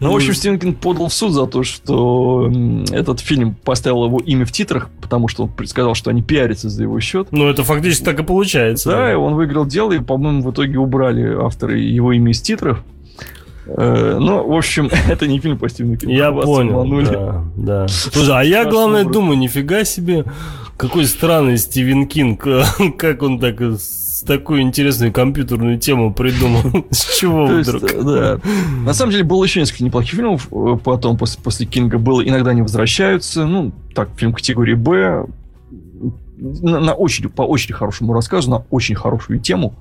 [0.00, 2.50] Ну, в общем, Стивен Кинг подал в суд за то, что
[2.90, 6.84] этот фильм поставил его имя в титрах, потому что он предсказал, что они пиарятся за
[6.84, 7.28] его счет.
[7.32, 8.88] Ну, это фактически так и получается.
[8.92, 12.82] Да, и он выиграл дело, и, по-моему, в итоге убрали авторы его имя из титров.
[13.66, 16.14] Э, ну, в общем, это не фильм по Стивену Кингу.
[16.14, 17.88] Я понял, да, да.
[17.88, 20.24] Слушай, а я, главное, думаю, нифига себе,
[20.76, 22.46] какой странный Стивен Кинг,
[22.98, 26.84] как он так с такую интересную компьютерную тему придумал.
[26.90, 27.82] С чего вдруг?
[28.04, 28.38] Да.
[28.84, 30.48] На самом деле было еще несколько неплохих фильмов.
[30.52, 33.46] Э, потом после, после Кинга было «Иногда не возвращаются».
[33.46, 35.26] Ну, так, фильм категории «Б».
[36.38, 39.74] На, на очень, по очень хорошему рассказу, на очень хорошую тему.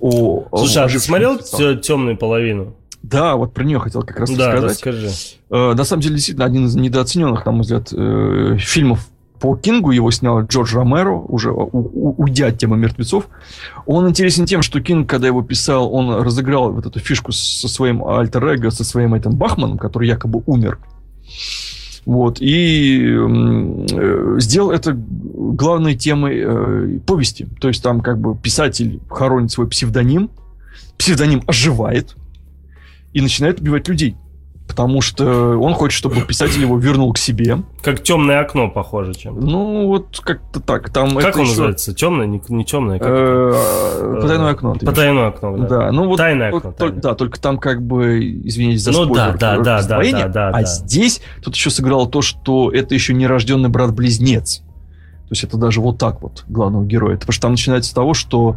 [0.00, 2.74] О, Слушай, а ты смотрел «Темную половину»?
[3.02, 4.70] Да, вот про нее хотел как раз да, рассказать.
[4.70, 5.10] расскажи.
[5.50, 9.08] Э, на самом деле, действительно, один из недооцененных, на мой взгляд, э, фильмов
[9.40, 13.28] по Кингу, его снял Джордж Ромеро, уже уйдя от темы мертвецов.
[13.86, 18.06] Он интересен тем, что Кинг, когда его писал, он разыграл вот эту фишку со своим
[18.06, 20.78] альтер со своим этим Бахманом, который якобы умер.
[22.04, 27.48] Вот, и э, сделал это главной темой э, повести.
[27.60, 30.30] То есть там как бы писатель хоронит свой псевдоним,
[30.98, 32.16] псевдоним оживает
[33.12, 34.16] и начинает убивать людей
[34.72, 37.58] потому что он хочет, чтобы писатель его вернул к себе.
[37.82, 39.38] Как темное окно, похоже, чем.
[39.38, 40.90] Ну, вот как-то так.
[40.90, 41.50] Там как он еще...
[41.50, 41.94] называется?
[41.94, 42.98] Темное, не, не темное?
[42.98, 44.76] Как э, Потайное окно.
[44.80, 45.66] Потайное окно, да.
[45.66, 45.92] да.
[45.92, 46.72] Ну, вот, Тайное окно.
[46.72, 50.28] Только, да, только там как бы, извините за ну, спойлер, да, да, да, да, да,
[50.28, 54.62] да, А здесь тут еще сыграло то, что это еще нерожденный брат-близнец.
[55.32, 57.16] То есть это даже вот так вот главного героя.
[57.16, 58.56] Потому что там начинается с того, что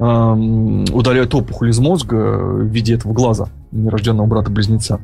[0.00, 4.98] эм, удаляют опухоль из мозга в виде этого глаза нерожденного брата-близнеца.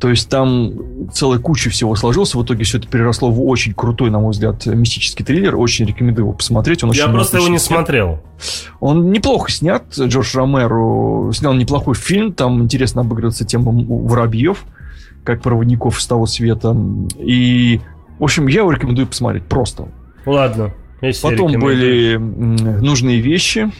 [0.00, 2.34] То есть там целая куча всего сложилось.
[2.34, 5.56] В итоге все это переросло в очень крутой, на мой взгляд, мистический триллер.
[5.56, 6.82] Очень рекомендую его посмотреть.
[6.82, 7.80] Он Я просто его не снят.
[7.80, 8.20] смотрел.
[8.80, 9.84] Он неплохо снят.
[9.94, 12.32] Джордж Ромеро снял неплохой фильм.
[12.32, 14.64] Там интересно обыгрывается тема воробьев,
[15.22, 16.74] как проводников с того света.
[17.18, 17.82] И,
[18.18, 19.44] в общем, я его рекомендую посмотреть.
[19.44, 19.88] Просто.
[20.26, 20.72] Ладно.
[21.22, 23.70] Потом были нужные вещи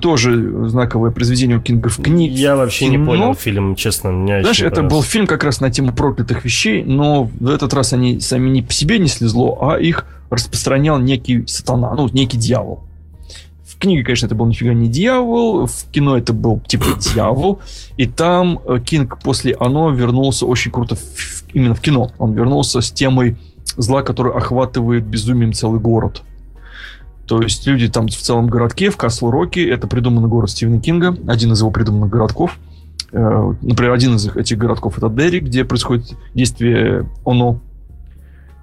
[0.00, 2.34] тоже знаковое произведение у Кинга в книге.
[2.34, 4.08] Я вообще не понял фильм, честно.
[4.08, 7.92] Меня Знаешь, это был фильм как раз на тему проклятых вещей, но в этот раз
[7.92, 12.84] они сами не по себе несли зло, а их распространял некий сатана, ну, некий дьявол.
[13.64, 17.60] В книге, конечно, это был нифига не дьявол, в кино это был типа дьявол,
[17.96, 22.12] и там э, Кинг после «Оно» вернулся очень круто в, именно в кино.
[22.18, 23.38] Он вернулся с темой
[23.76, 26.22] зла, который охватывает безумием целый город–
[27.30, 31.52] то есть люди там в целом городке, в Касл-Роке, это придуманный город Стивена Кинга, один
[31.52, 32.58] из его придуманных городков.
[33.12, 37.60] Э, например, один из этих городков это Дерри, где происходит действие ОНО.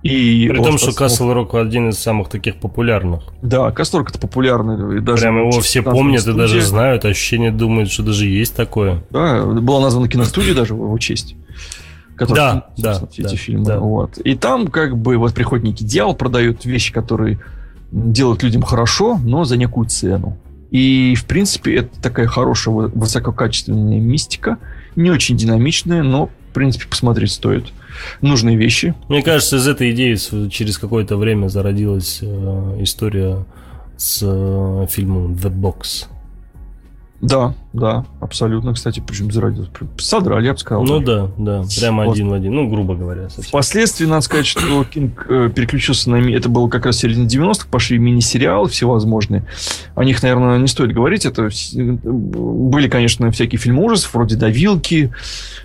[0.04, 3.24] И При том, что Касл Рок один из самых таких популярных.
[3.42, 4.98] Да, Касл Рок это популярный.
[4.98, 6.44] И даже Прям его все помнят студия.
[6.44, 9.02] и даже знают, ощущение думают, что даже есть такое.
[9.12, 11.38] Да, была названа киностудия даже в его честь.
[12.18, 13.66] Который, да, да, все да, эти фильмы.
[13.66, 13.80] Да.
[13.80, 14.18] Вот.
[14.18, 17.40] И там как бы вот приходит некий дьявол, продают вещи, которые
[17.92, 20.38] делают людям хорошо, но за некую цену.
[20.72, 24.58] И, в принципе, это такая хорошая, высококачественная мистика.
[24.96, 27.68] Не очень динамичная, но, в принципе, посмотреть стоит.
[28.22, 28.94] Нужные вещи.
[29.08, 30.16] Мне кажется, из этой идеи
[30.50, 33.46] через какое-то время зародилась э, история
[33.96, 36.08] с э, фильмом The Box.
[37.22, 39.70] Да, да, абсолютно, кстати, причем зародилось.
[39.98, 40.84] Содрали, я бы сказал.
[40.84, 42.14] Ну да, да, прямо вот.
[42.14, 43.30] один в один, ну, грубо говоря.
[43.30, 43.50] Совсем.
[43.50, 46.16] Впоследствии, надо сказать, что Кинг э, переключился на...
[46.16, 49.46] Это было как раз середина 90-х, пошли мини-сериалы всевозможные.
[49.96, 51.26] О них, наверное, не стоит говорить.
[51.26, 55.12] Это были, конечно, всякие фильмы ужасов, вроде «Давилки»,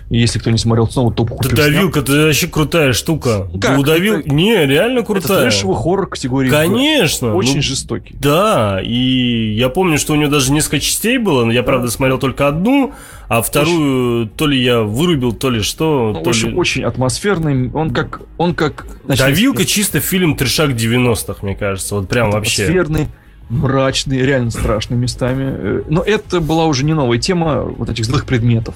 [0.09, 3.47] если кто не смотрел, снова топ Да давилка, это вообще крутая штука.
[3.59, 3.79] Как?
[3.79, 4.19] Удавил...
[4.19, 4.29] Это...
[4.29, 5.39] Не, реально крутая.
[5.39, 6.49] Это трэшевый хоррор категории.
[6.49, 7.33] Конечно.
[7.33, 8.15] Очень ну, жестокий.
[8.19, 12.17] Да, и я помню, что у него даже несколько частей было, но я, правда, смотрел
[12.17, 12.93] только одну,
[13.27, 16.11] а вторую то ли я вырубил, то ли что.
[16.13, 16.55] Ну, то очень, ли...
[16.55, 17.71] очень атмосферный.
[17.71, 18.21] Он как...
[18.37, 21.95] Он как значит, Давилка чисто фильм трешак 90-х, мне кажется.
[21.95, 22.63] Вот прям вообще.
[22.63, 23.07] Атмосферный
[23.49, 25.43] мрачный, реально страшный местами.
[25.45, 28.75] Э, но это была уже не новая тема вот этих злых предметов.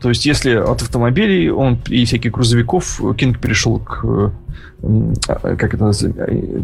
[0.00, 4.32] То есть, если от автомобилей он и всяких грузовиков Кинг перешел к
[4.82, 5.92] а, как это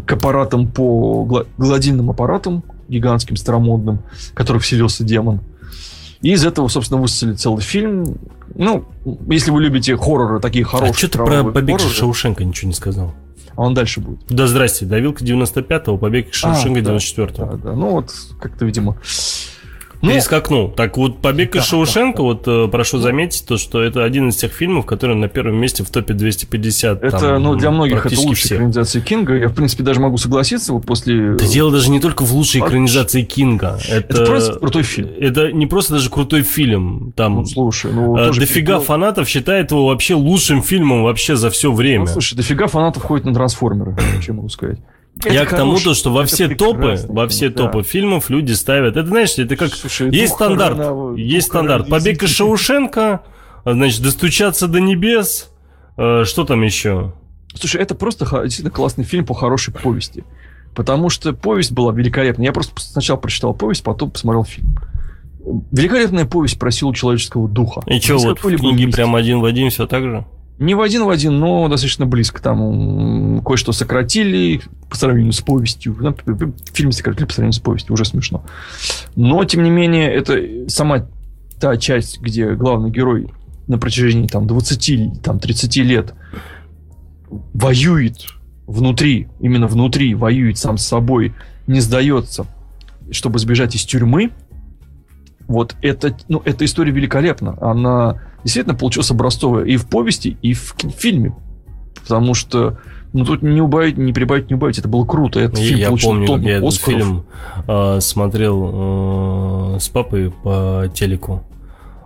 [0.05, 3.99] к аппаратам по гладильным аппаратам гигантским старомодным,
[4.31, 5.39] в который вселился демон.
[6.21, 8.17] И из этого, собственно, высосали целый фильм.
[8.55, 8.85] Ну,
[9.29, 10.91] если вы любите хорроры, такие хорошие.
[10.91, 13.13] А что ты про побег из Шаушенко ничего не сказал?
[13.55, 14.19] А он дальше будет.
[14.29, 17.45] Да здрасте, давилка 95-го, побег Шаушенко а, 94-го.
[17.45, 18.97] Да, да, ну вот как-то, видимо,
[20.01, 20.69] ну, перескакнул.
[20.69, 24.29] Так вот, «Побег из да, Шоушенка», да, вот э, прошу заметить, то, что это один
[24.29, 27.03] из тех фильмов, который на первом месте в топе 250.
[27.03, 29.35] Это, там, ну, для многих это лучшая экранизация Кинга.
[29.35, 31.33] Я, в принципе, даже могу согласиться вот после...
[31.33, 33.79] Это дело даже не только в лучшей экранизации Кинга.
[33.89, 35.09] Это, это просто крутой фильм.
[35.19, 37.13] Это не просто даже крутой фильм.
[37.15, 38.85] Там ну, слушай, ну, э, дофига перекол...
[38.85, 42.05] фанатов считает его вообще лучшим фильмом вообще за все время.
[42.05, 44.79] Ну, слушай, дофига фанатов ходит на «Трансформеры», чем могу сказать.
[45.17, 47.63] Это Я к тому, то, что во все топы, во все да.
[47.63, 48.95] топы фильмов люди ставят.
[48.95, 51.89] Это знаешь, это как Слушай, есть стандарт, храна, есть стандарт.
[51.89, 53.21] Побег из Шаушенко,
[53.65, 55.49] значит, достучаться до небес.
[55.97, 57.13] Э, что там еще?
[57.53, 60.23] Слушай, это просто действительно классный фильм по хорошей повести.
[60.73, 62.45] Потому что повесть была великолепная.
[62.45, 64.77] Я просто сначала прочитал повесть, потом посмотрел фильм.
[65.71, 67.81] Великолепная повесть про силу человеческого духа.
[67.87, 70.25] И что, вот в книге прям один в один все так же?
[70.59, 72.41] Не в один в один, но достаточно близко.
[72.41, 75.95] Там кое-что сократили по сравнению с повестью.
[76.73, 77.93] Фильм сократили по сравнению с повестью.
[77.93, 78.43] Уже смешно.
[79.15, 81.07] Но, тем не менее, это сама
[81.59, 83.31] та часть, где главный герой
[83.67, 86.13] на протяжении там, 20, там, 30 лет
[87.29, 88.25] воюет
[88.67, 91.33] внутри, именно внутри воюет сам с собой,
[91.67, 92.45] не сдается,
[93.11, 94.31] чтобы сбежать из тюрьмы,
[95.47, 97.57] вот это, ну, эта история великолепна.
[97.61, 101.35] Она действительно получилась образцовая и в повести, и в фильме.
[102.01, 102.77] Потому что
[103.11, 104.77] ну тут не убавить, не прибавить, не убавить.
[104.77, 105.39] Это было круто.
[105.39, 107.25] Этот фильм я получил помню, как я этот фильм
[107.67, 111.43] э, смотрел э, с папой по телеку.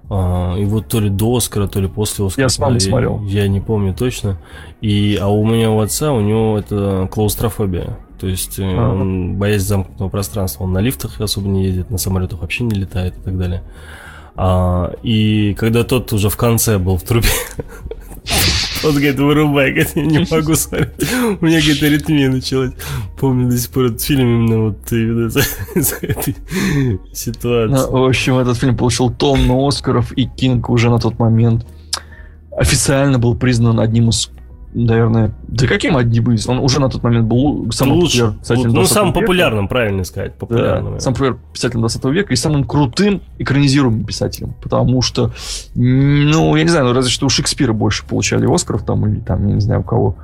[0.09, 2.45] Э, и вот то ли до Оскара, то ли после Оскара.
[2.45, 3.21] Я с мамой смотрел.
[3.25, 4.37] Я не помню точно.
[4.79, 7.97] И, а у меня у отца, у него это клаустрофобия.
[8.19, 8.93] То есть э, а.
[8.93, 10.63] он боясь замкнутого пространства.
[10.63, 13.63] Он на лифтах особо не ездит, на самолетах вообще не летает и так далее.
[14.35, 17.29] А, и когда тот уже в конце был в трубе,
[18.83, 20.89] он говорит, вырубай, говорит, я не могу смотреть.
[21.41, 22.71] У меня, говорит, аритмия началась.
[23.17, 26.35] Помню до сих пор этот фильм именно вот из-за этой
[27.13, 27.73] ситуации.
[27.73, 31.65] Ну, в общем, этот фильм получил тонну Оскаров, и Кинг уже на тот момент
[32.57, 34.29] официально был признан одним из
[34.73, 36.47] наверное, да каким одним из?
[36.47, 40.93] Он уже на тот момент был самым Лучше, популярным Ну, самым популярным, правильно сказать, популярным.
[40.93, 44.53] Да, самым популярным писателем 20 века и самым крутым экранизируемым писателем.
[44.61, 45.31] Потому что,
[45.75, 49.47] ну, я не знаю, ну, разве что у Шекспира больше получали Оскаров там, или там,
[49.47, 50.15] я не знаю, у кого.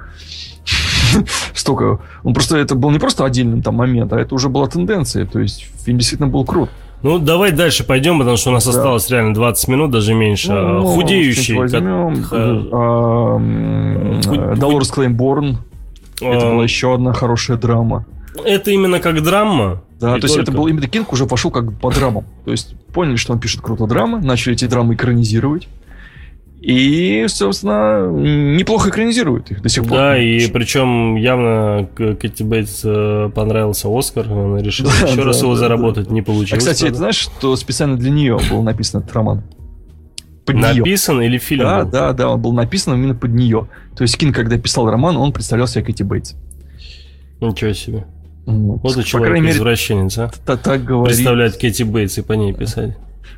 [1.53, 1.99] Столько.
[2.23, 5.25] Он просто, это был не просто отдельный там момент, а это уже была тенденция.
[5.25, 6.69] То есть фильм действительно был крут.
[7.01, 8.71] Ну, давай дальше пойдем, потому что у нас да.
[8.71, 10.51] осталось реально 20 минут, даже меньше.
[10.51, 11.55] Ну, Худеющий.
[11.55, 12.23] Возьмем.
[12.23, 12.39] Как...
[14.59, 15.59] Долорес Клеймборн.
[16.21, 18.05] Это была еще одна хорошая драма.
[18.45, 19.81] Это именно как драма?
[19.99, 22.25] Да, то есть это был именно Кинг уже пошел как по драмам.
[22.45, 25.67] То есть поняли, что он пишет круто драмы, начали эти драмы экранизировать.
[26.61, 29.97] И, собственно, неплохо экранизирует их до сих пор.
[29.97, 35.41] Да, и причем явно Кэти Бейтс э, понравился Оскар, она решила да, еще да, раз
[35.41, 36.65] его да, заработать, не получилось.
[36.65, 39.43] А, кстати, ты знаешь, что специально для нее был написан этот роман?
[40.45, 41.27] Под написан нее.
[41.27, 41.63] или фильм?
[41.63, 41.91] Да, был?
[41.91, 43.69] да, да, он был написан именно под нее.
[43.95, 46.33] То есть Кин, когда писал роман, он представлял себя Кэти Бейтс.
[47.39, 48.05] Ничего себе.
[48.45, 50.29] Вот, вот у человека мере, извращенец, а?
[50.45, 51.15] Так говорит.
[51.15, 52.97] Представлять Кэти Бейтс и по ней писать.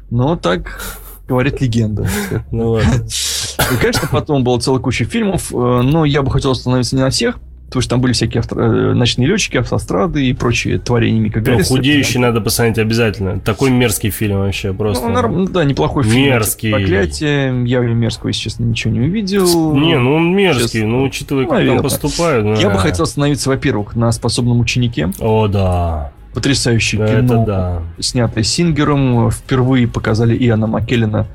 [0.10, 0.98] Ну, так
[1.32, 2.08] говорит легенда.
[2.52, 2.80] Ну.
[2.80, 7.10] И, конечно, потом была целая куча фильмов, э, но я бы хотел остановиться не на
[7.10, 8.60] всех, потому что там были всякие авто...
[8.60, 11.72] Э, ночные летчики, автострады и прочие творения Мика Гарриса.
[11.72, 12.28] Ну, худеющий да.
[12.28, 13.40] надо посмотреть обязательно.
[13.40, 15.08] Такой мерзкий фильм вообще просто.
[15.08, 16.26] Ну, ну да, неплохой фильм.
[16.26, 16.72] Мерзкий.
[16.72, 17.64] Проклятие.
[17.66, 19.74] Я мерзкого, если честно, ничего не увидел.
[19.74, 20.90] Не, ну он мерзкий, Сейчас...
[20.90, 21.78] ну учитывая, как Наверное.
[21.78, 22.46] там поступают.
[22.46, 22.62] Да.
[22.62, 25.10] Я бы хотел остановиться, во-первых, на способном ученике.
[25.20, 26.12] О, да.
[26.34, 27.84] Потрясающее да, кино, да.
[28.00, 29.30] снятое Сингером.
[29.32, 31.28] Впервые показали Иоанна Маккеллена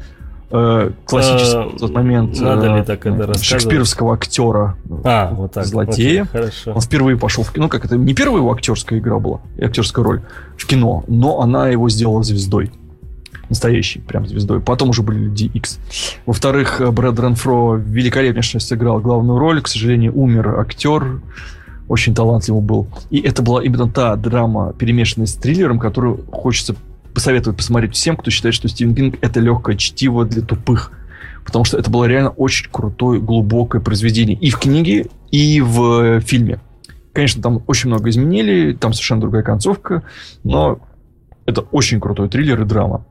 [0.51, 5.67] э, классический в тот момент Надо ли э, так это шекспировского актера а, вот так.
[5.67, 6.23] злодея.
[6.23, 6.73] Окей, хорошо.
[6.75, 10.23] Он впервые пошел в кино, как это не первая его актерская игра была, актерская роль
[10.57, 12.71] в кино, но она его сделала звездой.
[13.49, 14.61] Настоящей, прям звездой.
[14.61, 15.79] Потом уже были Люди Икс.
[16.27, 19.63] Во-вторых, Брэд Ренфро великолепнейше сыграл главную роль.
[19.63, 21.21] К сожалению, умер актер.
[21.89, 22.89] Очень талантливый был.
[23.11, 26.75] И это была именно та драма, перемешанная с триллером, которую хочется
[27.15, 30.93] посоветую посмотреть всем, кто считает, что Стивен Кинг это легкое чтиво для тупых.
[31.45, 34.37] Потому что это было реально очень крутое, глубокое произведение.
[34.37, 36.61] И в книге, и в фильме.
[37.13, 40.03] Конечно, там очень много изменили, там совершенно другая концовка,
[40.45, 40.81] но
[41.47, 43.07] это очень крутой триллер и драма.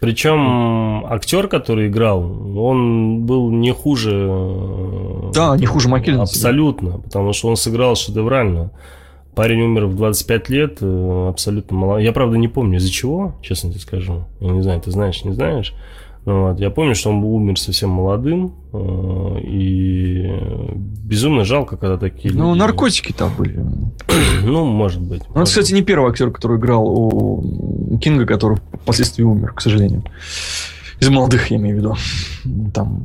[0.00, 2.22] Причем актер, который играл,
[2.58, 4.28] он был не хуже...
[4.30, 6.22] Э, да, не хуже Маккеллина.
[6.22, 8.70] Абсолютно, потому что он сыграл шедеврально.
[9.34, 11.98] Парень умер в 25 лет, э, абсолютно мало.
[11.98, 14.24] Я, правда, не помню, из-за чего, честно тебе скажу.
[14.40, 15.74] Я не знаю, ты знаешь, не знаешь.
[16.24, 16.60] Вот.
[16.60, 20.30] Я помню, что он умер совсем молодым, э, и
[21.02, 22.58] безумно жалко, когда такие Ну, люди...
[22.58, 23.64] наркотики там были.
[24.44, 25.22] ну, может быть.
[25.34, 30.04] Он, кстати, не первый актер, который играл у Кинга, который впоследствии умер, к сожалению.
[31.00, 31.96] Из молодых, я имею в виду.
[32.74, 33.02] Там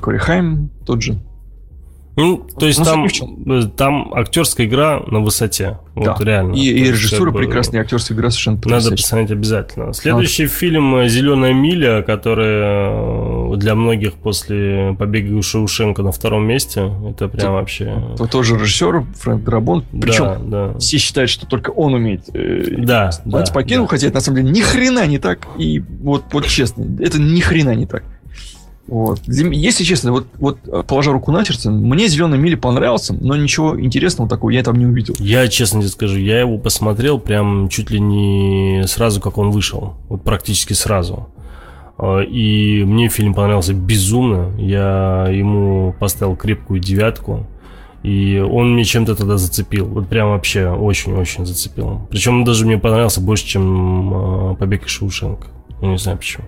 [0.00, 1.18] Кори Хайм тот же.
[2.14, 5.78] Ну, то есть там, э, там актерская игра на высоте.
[5.94, 6.12] Да.
[6.12, 6.54] Вот реально.
[6.54, 9.92] И, и режиссура бы, прекрасная, актерская игра совершенно Надо посмотреть обязательно.
[9.94, 10.48] Следующий а.
[10.48, 16.90] фильм «Зеленая миля», который э, для многих после побега Шаушенко на втором месте.
[17.08, 18.02] Это прям Тут, вообще...
[18.14, 19.84] Это тоже режиссер Фрэнк Драбон.
[19.92, 20.78] Причем да, да.
[20.78, 23.90] все считают, что только он умеет э, да, да, покинул, да.
[23.90, 25.46] хотя это на самом деле ни хрена не так.
[25.56, 28.04] И вот, вот честно, это ни хрена не так.
[28.88, 29.20] Вот.
[29.26, 33.80] Если честно, вот, вот э, положа руку на сердце, мне «Зеленый мили» понравился, но ничего
[33.80, 35.14] интересного такого я там не увидел.
[35.18, 39.94] Я честно тебе скажу, я его посмотрел прям чуть ли не сразу, как он вышел.
[40.08, 41.28] Вот практически сразу.
[41.96, 44.52] А, и мне фильм понравился безумно.
[44.58, 47.46] Я ему поставил крепкую девятку.
[48.02, 49.86] И он мне чем-то тогда зацепил.
[49.86, 52.08] Вот прям вообще очень-очень зацепил.
[52.10, 55.46] Причем он даже мне понравился больше, чем а, «Побег из Шоушенка».
[55.80, 56.44] Я не знаю почему.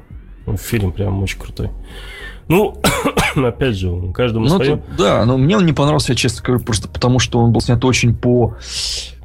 [0.56, 1.70] Фильм прям очень крутой.
[2.48, 2.80] Ну,
[3.36, 4.76] опять же, каждому ну, свое.
[4.76, 7.84] Тут, да, но мне он не понравился, честно говоря, просто потому, что он был снят
[7.84, 8.56] очень по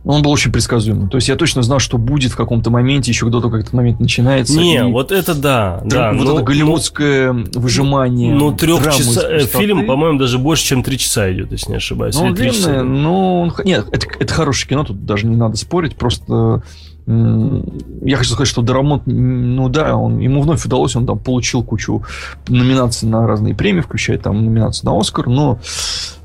[0.06, 1.10] он был очень предсказуемым.
[1.10, 3.74] То есть я точно знал, что будет в каком-то моменте, еще до того, как этот
[3.74, 4.58] момент начинается.
[4.58, 4.82] Не, и...
[4.82, 5.82] вот это да.
[5.84, 8.34] да вот ну, это голливудское ну, выжимание.
[8.34, 9.30] Ну, трех часа.
[9.30, 12.16] Э, фильм, по-моему, даже больше, чем три часа идет, если не ошибаюсь.
[12.16, 16.64] Ну, он длинный, ну, нет, это, это хорошее кино, тут даже не надо спорить, просто
[17.10, 22.04] я хочу сказать, что Дарамонт, ну да, он, ему вновь удалось, он там получил кучу
[22.48, 25.60] номинаций на разные премии, включая там номинацию на Оскар, но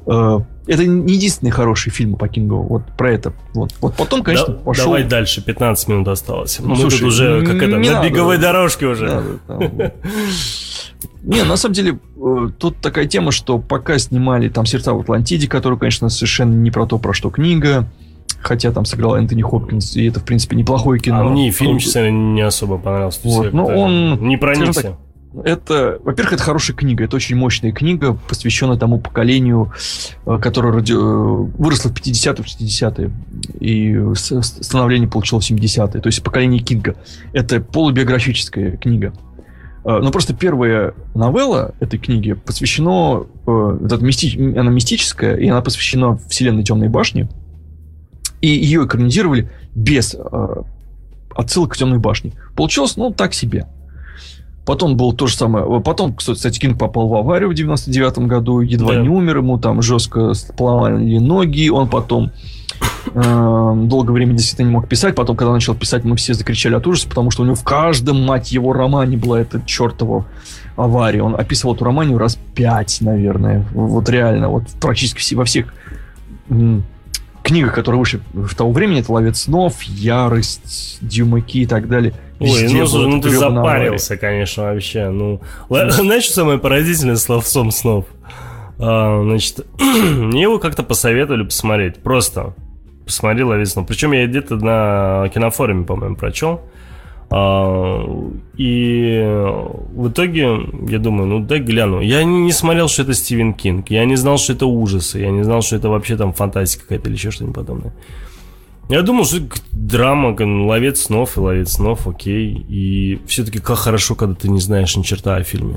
[0.06, 2.62] э, это не единственный хороший фильм по Кингу.
[2.62, 3.32] Вот про это.
[3.54, 4.84] Вот, вот потом, конечно, да, пошел...
[4.84, 6.58] Давай дальше, 15 минут осталось.
[6.60, 9.22] Ну, Мы слушай, тут уже, как это, на надо, беговой дорожке уже.
[11.22, 15.48] Не, на самом деле, э, тут такая тема, что пока снимали там «Сердца в Атлантиде»,
[15.48, 17.90] который, конечно, совершенно не про то, про что книга,
[18.44, 21.20] хотя там сыграл Энтони Хопкинс, и это, в принципе, неплохое кино.
[21.20, 23.20] А мне фильм, честно, не особо понравился.
[23.24, 24.18] Вот, но он...
[24.20, 24.96] Не проникся.
[25.42, 29.72] Это, во-первых, это хорошая книга, это очень мощная книга, посвященная тому поколению,
[30.26, 30.92] э, которое роди...
[30.92, 33.10] Э, выросло в 50-е, 60-е,
[33.58, 36.94] и становление получило в 70-е, то есть поколение Кинга.
[37.32, 39.12] Это полубиографическая книга.
[39.84, 46.88] Э, но просто первая новелла этой книги посвящена, она мистическая, и она посвящена вселенной Темной
[46.88, 47.28] башни,
[48.44, 50.14] и ее экранизировали без
[51.34, 52.32] отсылок к Темной башне.
[52.54, 53.66] Получилось, ну, так себе.
[54.66, 55.80] Потом был то же самое.
[55.80, 59.00] Потом, кстати, Кинг попал в аварию в 99 году, едва да.
[59.00, 62.32] не умер, ему там жестко поломали ноги, он потом
[63.14, 65.14] э, долгое время действительно не мог писать.
[65.14, 68.24] Потом, когда начал писать, мы все закричали от ужаса, потому что у него в каждом,
[68.24, 70.26] мать его, романе была эта чертова
[70.76, 71.22] авария.
[71.22, 73.66] Он описывал эту романию раз пять, наверное.
[73.72, 75.72] Вот реально, вот практически во всех
[77.44, 82.14] книга, которая вышла в того времени, это «Ловец снов», «Ярость», «Дюмаки» и так далее.
[82.40, 85.10] Ой, ну, слушай, ну ты запарился, конечно, вообще.
[85.10, 88.06] Ну, знаешь, что самое поразительное с «Ловцом снов»?
[88.78, 92.02] А, значит, мне его как-то посоветовали посмотреть.
[92.02, 92.54] Просто
[93.04, 93.86] посмотри «Ловец снов».
[93.86, 96.62] Причем я где-то на кинофоруме, по-моему, прочел.
[98.56, 99.22] И
[99.94, 100.58] в итоге
[100.88, 102.00] я думаю, ну дай гляну.
[102.00, 103.90] Я не смотрел, что это Стивен Кинг.
[103.90, 105.18] Я не знал, что это ужасы.
[105.18, 107.92] Я не знал, что это вообще там фантастика какая-то или еще что-нибудь подобное.
[108.88, 109.40] Я думал, что
[109.72, 112.64] драма, ловец снов и ловец снов, окей.
[112.68, 115.76] И все-таки как хорошо, когда ты не знаешь ни черта о фильме.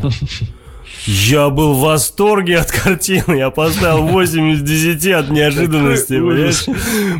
[1.05, 3.35] Я был в восторге от картины.
[3.35, 6.65] Я поставил 8 из 10 от неожиданности, понимаешь?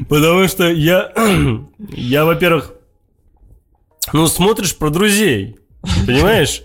[0.10, 1.12] Потому что я,
[1.96, 2.74] я, во-первых,
[4.14, 5.58] ну, смотришь про друзей,
[6.06, 6.64] понимаешь?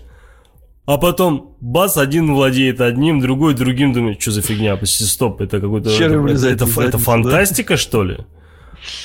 [0.85, 5.61] А потом, бац, один владеет одним, другой другим, думает, что за фигня, почти стоп, это
[5.61, 5.89] какой-то...
[5.89, 7.77] Это, это, это фантастика, да?
[7.77, 8.17] что ли?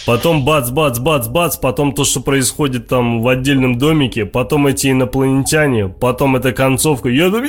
[0.06, 4.90] Потом бац, бац, бац, бац, потом то, что происходит там в отдельном домике, потом эти
[4.90, 7.09] инопланетяне, потом эта концовка.
[7.09, 7.48] Я думаю,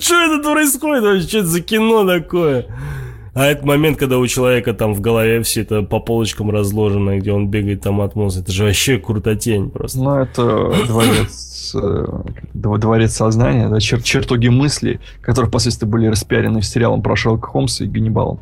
[0.00, 1.28] что это происходит?
[1.28, 2.66] Что это за кино такое?
[3.36, 7.32] А этот момент, когда у человека там в голове все это по полочкам разложено, где
[7.32, 9.98] он бегает там от мозга, это же вообще крутотень просто.
[9.98, 12.06] Ну, это дворец, э,
[12.54, 17.88] дворец сознания, да, чер чертоги мысли, которые впоследствии были распиарены сериалом про Шерлока Холмса и
[17.88, 18.40] Ганнибалом.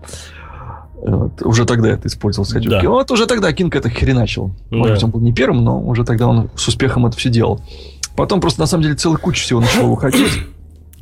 [1.02, 2.52] Вот, уже тогда это использовалось.
[2.64, 2.80] Да.
[2.88, 4.52] Вот уже тогда Кинг это хреначил.
[4.70, 4.76] Да.
[4.76, 7.60] Может быть, он был не первым, но уже тогда он с успехом это все делал.
[8.16, 10.30] Потом просто, на самом деле, целая куча всего начала выходить.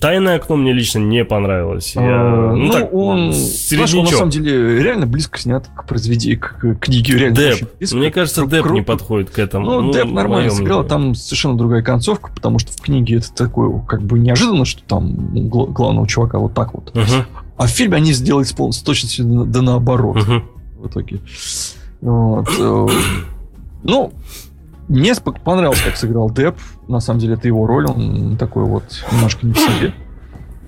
[0.02, 1.94] Тайное окно мне лично не понравилось.
[1.94, 5.86] Я, а, ну, ну, так, он, знаешь, он на самом деле реально близко снят к
[5.86, 7.18] произведению, к, к книге.
[7.18, 7.92] Реально Деп.
[7.92, 9.64] Мне кажется, Деп не подходит к этому.
[9.64, 13.80] Ну, ну Деп нормально сыграл, там совершенно другая концовка, потому что в книге это такое,
[13.86, 15.14] как бы неожиданно, что там
[15.48, 16.90] главного чувака вот так вот.
[16.96, 17.24] Uh-huh.
[17.56, 20.16] А в фильме они сделали с полностью точностью да наоборот.
[20.16, 20.42] Uh-huh.
[20.78, 21.20] В итоге.
[22.00, 22.48] Вот.
[22.58, 22.88] Э,
[23.84, 24.12] ну,
[24.92, 26.56] мне понравилось, как сыграл Деп.
[26.86, 27.86] На самом деле, это его роль.
[27.86, 29.94] Он такой вот немножко не в себе.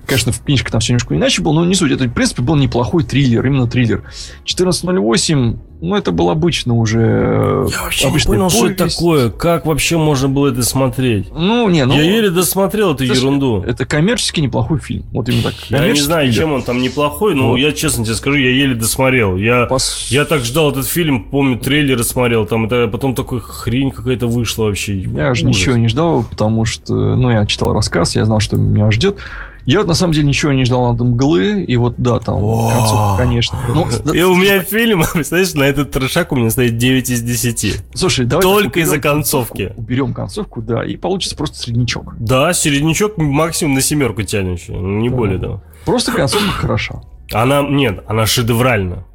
[0.07, 1.91] Конечно, в книжке там все немножко иначе было, но не суть.
[1.91, 4.03] Это, в принципе, был неплохой триллер, именно триллер.
[4.43, 6.99] 14.08, ну, это был обычно уже...
[7.01, 8.55] Э, Я вообще не понял, повесть.
[8.55, 9.29] что это такое.
[9.29, 11.27] Как вообще можно было это смотреть?
[11.31, 11.95] Ну, не, ну...
[11.95, 13.63] Я еле досмотрел эту это ерунду.
[13.65, 15.05] Это коммерчески неплохой фильм.
[15.11, 15.53] Вот именно так.
[15.69, 17.57] Я не знаю, чем он там неплохой, но вот.
[17.57, 19.37] я честно тебе скажу, я еле досмотрел.
[19.37, 20.07] Я, Пос...
[20.09, 24.65] я так ждал этот фильм, помню, трейлеры смотрел, там, это, потом такой хрень какая-то вышла
[24.65, 24.95] вообще.
[24.95, 28.89] Я же ничего не ждал, потому что, ну, я читал рассказ, я знал, что меня
[28.91, 29.17] ждет.
[29.65, 33.15] Я вот на самом деле ничего не ждал от мглы, и вот да, там концовка,
[33.17, 33.57] конечно.
[33.73, 37.83] Ну, и у меня фильм, представляешь, на этот трешак у меня стоит 9 из 10.
[37.95, 39.73] Слушай, давай Только из-за концовки.
[39.75, 42.15] Уберем концовку, да, и получится просто среднячок.
[42.19, 45.63] Да, среднячок максимум на семерку тянущий, не более того.
[45.85, 47.01] Просто концовка хороша.
[47.31, 49.05] Она, нет, она шедевральна.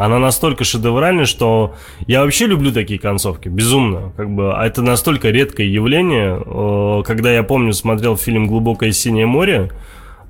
[0.00, 1.74] Она настолько шедевральная, что
[2.06, 4.12] я вообще люблю такие концовки, безумно.
[4.16, 7.02] Как бы, а это настолько редкое явление.
[7.04, 9.70] Когда я помню, смотрел фильм «Глубокое синее море»,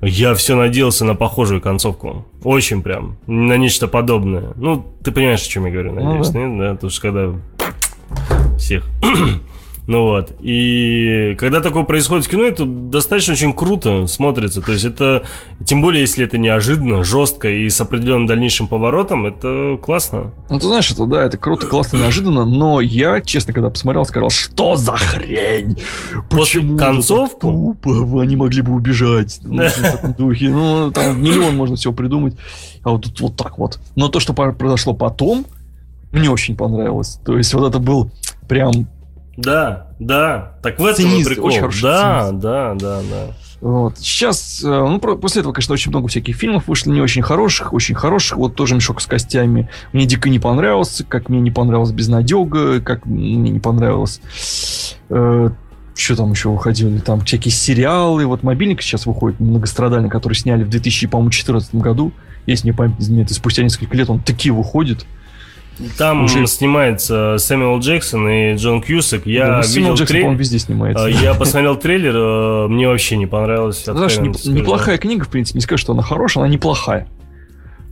[0.01, 2.25] Я все надеялся на похожую концовку.
[2.43, 3.17] Очень прям.
[3.27, 4.51] На нечто подобное.
[4.55, 6.39] Ну, ты понимаешь, о чем я говорю, надеюсь, ну, да.
[6.47, 6.59] нет?
[6.59, 7.33] Да, потому что когда
[8.57, 8.89] всех
[9.87, 10.31] ну вот.
[10.41, 14.61] И когда такое происходит в кино, это достаточно очень круто смотрится.
[14.61, 15.23] То есть это,
[15.65, 20.31] тем более, если это неожиданно, жестко и с определенным дальнейшим поворотом, это классно.
[20.49, 24.29] Ну, ты знаешь, это да, это круто, классно, неожиданно, но я, честно, когда посмотрел, сказал,
[24.29, 25.77] что за хрень?
[26.29, 27.77] Почему концовку?
[27.81, 29.39] Тупо, они могли бы убежать.
[29.43, 29.63] Ну,
[30.17, 30.49] духе.
[30.49, 32.35] Ну, там миллион можно всего придумать.
[32.83, 33.79] А вот тут вот так вот.
[33.95, 35.45] Но то, что произошло потом,
[36.11, 37.19] мне очень понравилось.
[37.25, 38.11] То есть вот это был
[38.47, 38.87] прям
[39.37, 40.53] да, да.
[40.61, 41.47] Так в этом Цинизм, прикол.
[41.47, 42.39] Очень хороший да, цинизм.
[42.39, 43.33] да, да, да.
[43.61, 43.99] Вот.
[43.99, 47.93] Сейчас, э, ну, после этого, конечно, очень много всяких фильмов вышло, не очень хороших, очень
[47.93, 48.37] хороших.
[48.37, 53.05] Вот тоже «Мешок с костями» мне дико не понравился, как мне не понравилась «Безнадега», как
[53.05, 54.21] мне не понравилось...
[55.09, 55.49] Э,
[55.93, 56.97] что там еще выходили?
[56.99, 58.25] Там всякие сериалы.
[58.25, 62.11] Вот «Мобильник» сейчас выходит многострадальный, который сняли в 2014 году.
[62.47, 65.05] Если не память изменяет, и спустя несколько лет он таки выходит.
[65.97, 66.45] Там уже...
[66.47, 69.25] снимается Сэмюэл Джексон и Джон Кьюсак.
[69.25, 70.31] Я да, ну, видел Джексон, трейлер.
[70.35, 71.07] везде снимается.
[71.07, 73.83] Э, я посмотрел трейлер, э, мне вообще не понравилось.
[73.85, 75.57] Знаешь, не, неплохая книга, в принципе.
[75.57, 77.07] Не скажу, что она хорошая, она неплохая.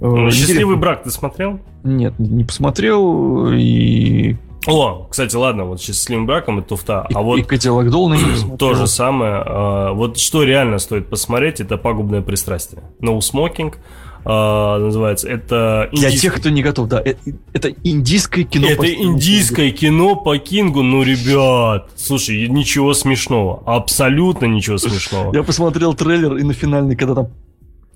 [0.01, 1.59] Э, ну, Счастливый брак ты смотрел?
[1.83, 3.51] Нет, не посмотрел.
[3.51, 4.35] И
[4.67, 7.07] о, кстати, ладно, вот счастливым браком это туфта.
[7.09, 8.17] И, а вот и Кадиллак Долна
[8.59, 9.93] То же самое.
[9.93, 12.83] Вот что реально стоит посмотреть, это пагубное пристрастие.
[13.01, 13.77] No smoking э,
[14.25, 15.27] называется.
[15.27, 16.09] Это индийский...
[16.11, 17.01] Для тех, кто не готов, да.
[17.03, 17.19] Это,
[17.53, 20.83] это индийское кино Это по индийское кино по Кингу.
[20.83, 23.63] Ну, ребят, слушай, ничего смешного.
[23.65, 25.35] Абсолютно ничего смешного.
[25.35, 27.29] Я посмотрел трейлер и на финальный, когда там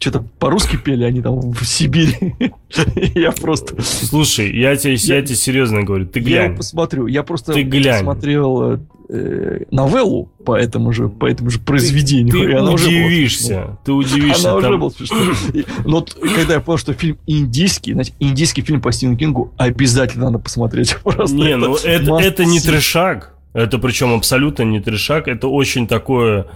[0.03, 2.35] что-то по-русски пели, они там в Сибири.
[3.15, 3.81] я просто...
[3.81, 5.15] Слушай, я тебе, я...
[5.15, 6.51] я тебе серьезно говорю, ты глянь.
[6.51, 8.01] Я посмотрю, я просто ты глянь.
[8.01, 12.33] смотрел э, новеллу по этому же, по этому же произведению.
[12.33, 14.51] Ты, ты удивишься, ты удивишься.
[14.51, 14.69] Она там...
[14.71, 15.65] уже была смешная.
[15.85, 16.05] Но
[16.35, 20.97] когда я понял, что фильм индийский, значит, индийский фильм по Стивену Кингу обязательно надо посмотреть.
[21.03, 23.35] Просто не, ну это, это не трешак.
[23.53, 25.27] Это причем абсолютно не трешак.
[25.27, 26.47] Это очень такое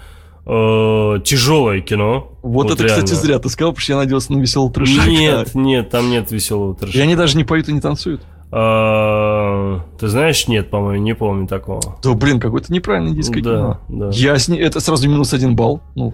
[0.45, 2.33] э, тяжелое кино.
[2.47, 3.03] Вот, вот это, реально.
[3.03, 5.09] кстати, зря ты сказал, потому что я надеялся на веселого трешака.
[5.09, 6.97] Нет, нет, там нет веселого трешака.
[6.97, 8.21] И они даже не поют и не танцуют.
[8.49, 11.99] А, ты знаешь, нет, по-моему, не помню такого.
[12.01, 14.09] Да, блин, какой-то неправильный диско да, Да.
[14.13, 15.81] Я с ней, это сразу минус один балл.
[15.95, 16.13] Ну,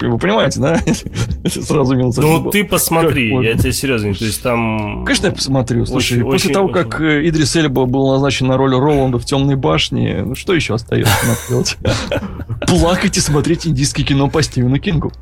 [0.00, 0.78] вы понимаете, да?
[1.48, 5.04] сразу минус один Ну, ты посмотри, я тебе серьезно, то есть там...
[5.04, 5.84] Конечно, я посмотрю.
[5.84, 9.26] Слушай, очень, после очень, того, как э, Идрис Эльба был назначен на роль Роланда в
[9.26, 11.12] «Темной башне», ну, что еще остается
[11.50, 11.76] делать?
[12.66, 15.12] Плакать и смотреть индийское кино по Стивену Кингу.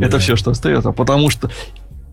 [0.00, 0.92] Это все, что остается.
[0.92, 1.50] Потому что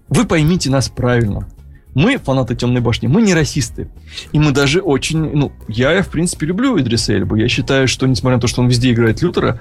[0.10, 1.48] вы поймите нас правильно.
[1.94, 3.90] Мы, фанаты Темной башни, мы не расисты.
[4.32, 5.36] И мы даже очень...
[5.36, 7.36] Ну, я, в принципе, люблю Идриса Эльбу.
[7.36, 9.60] Я считаю, что, несмотря на то, что он везде играет Лютера,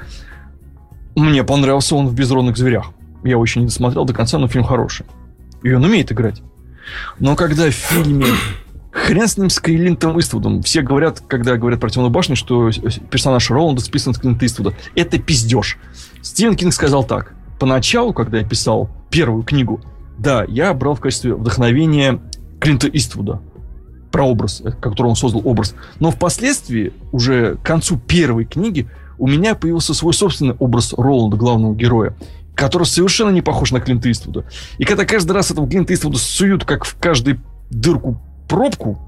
[1.16, 2.92] мне понравился он в «Безродных зверях».
[3.24, 5.06] Я очень не досмотрел до конца, но фильм хороший.
[5.62, 6.40] И он умеет играть.
[7.18, 8.26] Но когда в фильме
[8.92, 10.62] Хрен с ним с Клинтом Иствудом.
[10.62, 12.70] Все говорят, когда говорят про Темную башню, что
[13.10, 14.74] персонаж Роланда списан с Клинта Иствуда.
[14.96, 15.78] Это пиздеж.
[16.22, 17.34] Стивен Кинг сказал так.
[17.60, 19.80] Поначалу, когда я писал первую книгу,
[20.20, 22.20] да, я брал в качестве вдохновения
[22.60, 23.40] Клинта Иствуда
[24.12, 25.74] про образ, э, который он создал образ.
[25.98, 28.86] Но впоследствии, уже к концу первой книги,
[29.18, 32.14] у меня появился свой собственный образ Роланда, главного героя,
[32.54, 34.44] который совершенно не похож на Клинта Иствуда.
[34.76, 37.40] И когда каждый раз этого Клинта Иствуда суют, как в каждую
[37.70, 38.98] дырку пробку,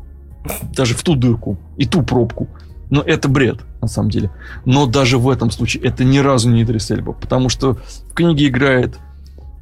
[0.75, 2.49] даже в ту дырку и ту пробку,
[2.89, 4.31] но это бред, на самом деле.
[4.65, 7.77] Но даже в этом случае это ни разу не Идрис Эльба, потому что
[8.11, 8.99] в книге играет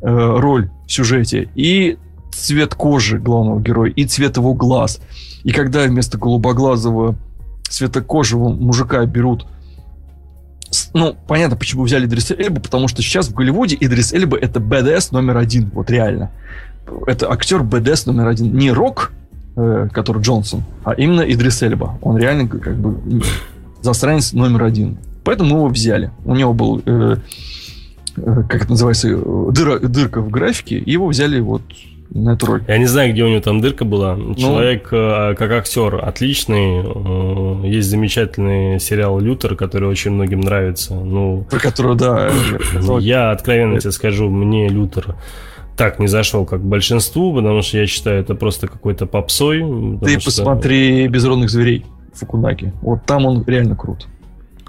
[0.02, 1.98] роль в сюжете и
[2.32, 5.00] цвет кожи главного героя, и цвет его глаз.
[5.44, 7.16] И когда вместо голубоглазого
[7.68, 9.46] светокожего мужика берут
[10.94, 15.10] ну, понятно, почему взяли Идрис Эльба, потому что сейчас в Голливуде Идрис Эльба это БДС
[15.10, 16.30] номер один, вот реально.
[17.06, 18.56] Это актер БДС номер один.
[18.56, 19.12] Не рок,
[19.56, 21.98] э, который Джонсон, а именно Идрис Эльба.
[22.02, 23.22] Он реально как бы
[23.82, 24.98] засранец номер один.
[25.24, 26.12] Поэтому мы его взяли.
[26.24, 27.16] У него был э, Э,
[28.48, 29.08] как это называется,
[29.52, 31.62] дыра, дырка в графике, его взяли вот
[32.10, 32.64] на эту роль.
[32.66, 34.16] Я не знаю, где у него там дырка была.
[34.16, 36.82] Ну, Человек, ну, как актер, отличный.
[36.84, 40.94] Э, есть замечательный сериал Лютер, который очень многим нравится.
[40.94, 42.30] Ну, Про которого, да.
[43.00, 45.16] Я откровенно тебе скажу, мне Лютер
[45.76, 49.60] так не зашел, как большинству, потому что я считаю, это просто какой-то попсой.
[50.02, 50.26] Ты что...
[50.26, 52.72] посмотри «Безродных зверей» Фукунаки.
[52.82, 54.06] Вот там он реально крут.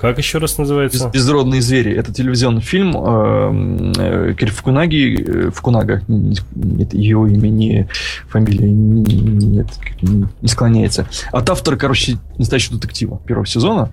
[0.02, 1.06] Как еще раз называется?
[1.06, 1.94] Без, Безродные звери.
[1.96, 6.02] Это телевизионный фильм э, э, Фукунаги, э, Фукунага.
[6.08, 7.88] Нет, ее имя, не
[8.28, 9.68] фамилия, нет,
[10.02, 11.08] не склоняется.
[11.32, 13.92] От автора, короче, настоящего детектива первого сезона.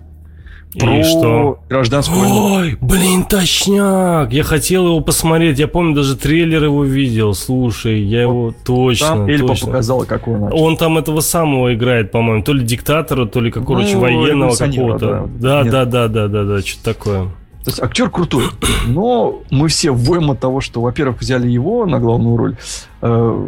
[0.77, 1.59] Про И что?
[1.67, 2.53] гражданскую войну.
[2.57, 4.31] Ой, блин, точняк!
[4.31, 5.57] Я хотел его посмотреть.
[5.57, 7.33] Я помню, даже трейлер его видел.
[7.33, 9.67] Слушай, я его точно, Там Эльпа точно.
[9.67, 10.49] показала, какой он.
[10.53, 14.55] Он там этого самого играет, по-моему, то ли диктатора, то ли, как, короче, Ну, военного
[14.55, 15.27] какого-то.
[15.39, 15.63] да.
[15.63, 17.23] Да, да, да, да, да, да, что-то такое.
[17.63, 18.45] То есть актер крутой.
[18.87, 22.55] Но мы все воем от того, что, во-первых, взяли его на главную роль.
[23.01, 23.45] Э,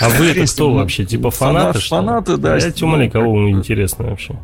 [0.00, 1.06] А вы это кто вообще?
[1.06, 1.80] Типа фанат- фанаты?
[1.88, 2.56] фанаты, да.
[2.56, 4.36] Я тебя умоляю, кого интересно вообще?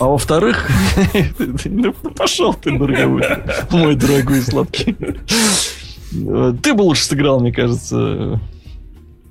[0.00, 0.68] А во-вторых,
[1.64, 3.22] ну пошел ты, дорогой,
[3.70, 4.96] мой дорогой сладкий.
[6.12, 8.40] Ты бы лучше сыграл, мне кажется,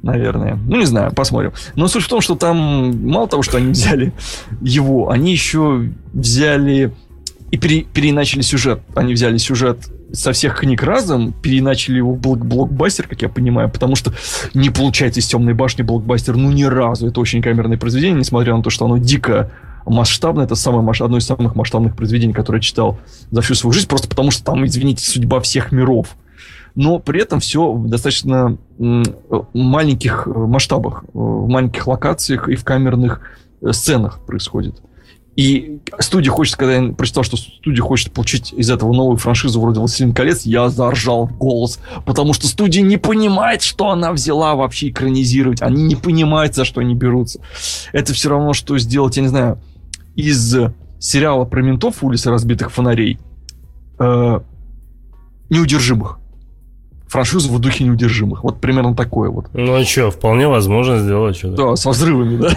[0.02, 0.56] наверное.
[0.68, 1.54] Ну, не знаю, посмотрим.
[1.76, 4.14] Но суть в том, что там мало того, что они взяли
[4.62, 6.94] его, они еще взяли
[7.52, 8.82] и пере- переиначили сюжет.
[8.96, 13.70] Они взяли сюжет со всех книг разом, переиначили его в блок- блокбастер, как я понимаю,
[13.70, 14.14] потому что
[14.54, 17.08] не получается из темной башни блокбастер, ну ни разу.
[17.08, 19.52] Это очень камерное произведение, несмотря на то, что оно дико
[19.86, 20.46] масштабное.
[20.46, 22.98] Это самое, одно из самых масштабных произведений, которое я читал
[23.32, 26.16] за всю свою жизнь, просто потому что там, извините, судьба всех миров.
[26.76, 29.04] Но при этом все в достаточно м,
[29.54, 33.22] маленьких э, масштабах, э, в маленьких локациях и в камерных
[33.62, 34.82] э, сценах происходит.
[35.36, 39.80] И студия хочет, когда я прочитал, что студия хочет получить из этого новую франшизу вроде
[39.80, 45.62] «Властелин колец», я заржал голос, потому что студия не понимает, что она взяла вообще экранизировать.
[45.62, 47.40] Они не понимают, за что они берутся.
[47.94, 49.60] Это все равно, что сделать, я не знаю,
[50.16, 50.56] из
[51.00, 53.20] сериала про ментов «Улицы разбитых фонарей»
[54.00, 54.40] э,
[55.50, 56.20] «Неудержимых».
[57.08, 58.44] Франшизу в духе «Неудержимых».
[58.44, 59.48] Вот примерно такое вот.
[59.54, 61.56] Ну а что, вполне возможно сделать что-то.
[61.56, 62.50] Да, со взрывами, да?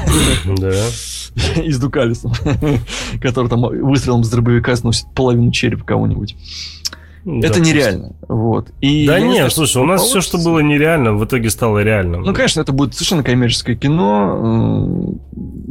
[0.57, 1.63] Да.
[1.63, 2.33] И с Дукалисом,
[3.21, 5.85] который там выстрелом с дробовика сносит половину черепа
[7.27, 8.15] Это нереально.
[8.29, 8.71] Вот.
[8.81, 12.23] И Да не слушай, у нас все, что было нереально, в итоге стало реальным.
[12.23, 15.17] Ну, конечно, это будет совершенно коммерческое кино,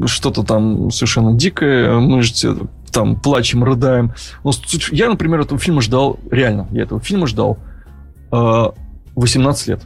[0.02, 2.34] э, что-то там совершенно дикое, мы же
[2.92, 4.14] там плачем, рыдаем.
[4.44, 4.52] Но
[4.92, 7.58] я, например, этого фильма ждал, реально, я этого фильма ждал
[8.34, 8.64] э,
[9.16, 9.82] 18 лет.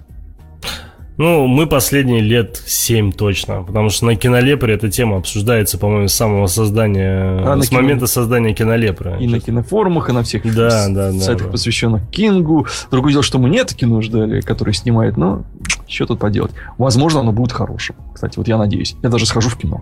[1.19, 6.13] Ну, мы последние лет 7 точно, потому что на Кинолепре эта тема обсуждается, по-моему, с
[6.13, 9.17] самого создания, А, с кино- момента создания Кинолепра.
[9.19, 11.51] И на кинофорумах, и на всех Да, да, да, сайтах, да.
[11.51, 12.67] посвященных Кингу.
[12.89, 15.43] Другое дело, что мы не это кино ждали, которое снимает, но
[15.89, 16.51] что тут поделать.
[16.77, 17.97] Возможно, оно будет хорошим.
[18.13, 18.95] Кстати, вот я надеюсь.
[19.03, 19.81] Я даже схожу в кино.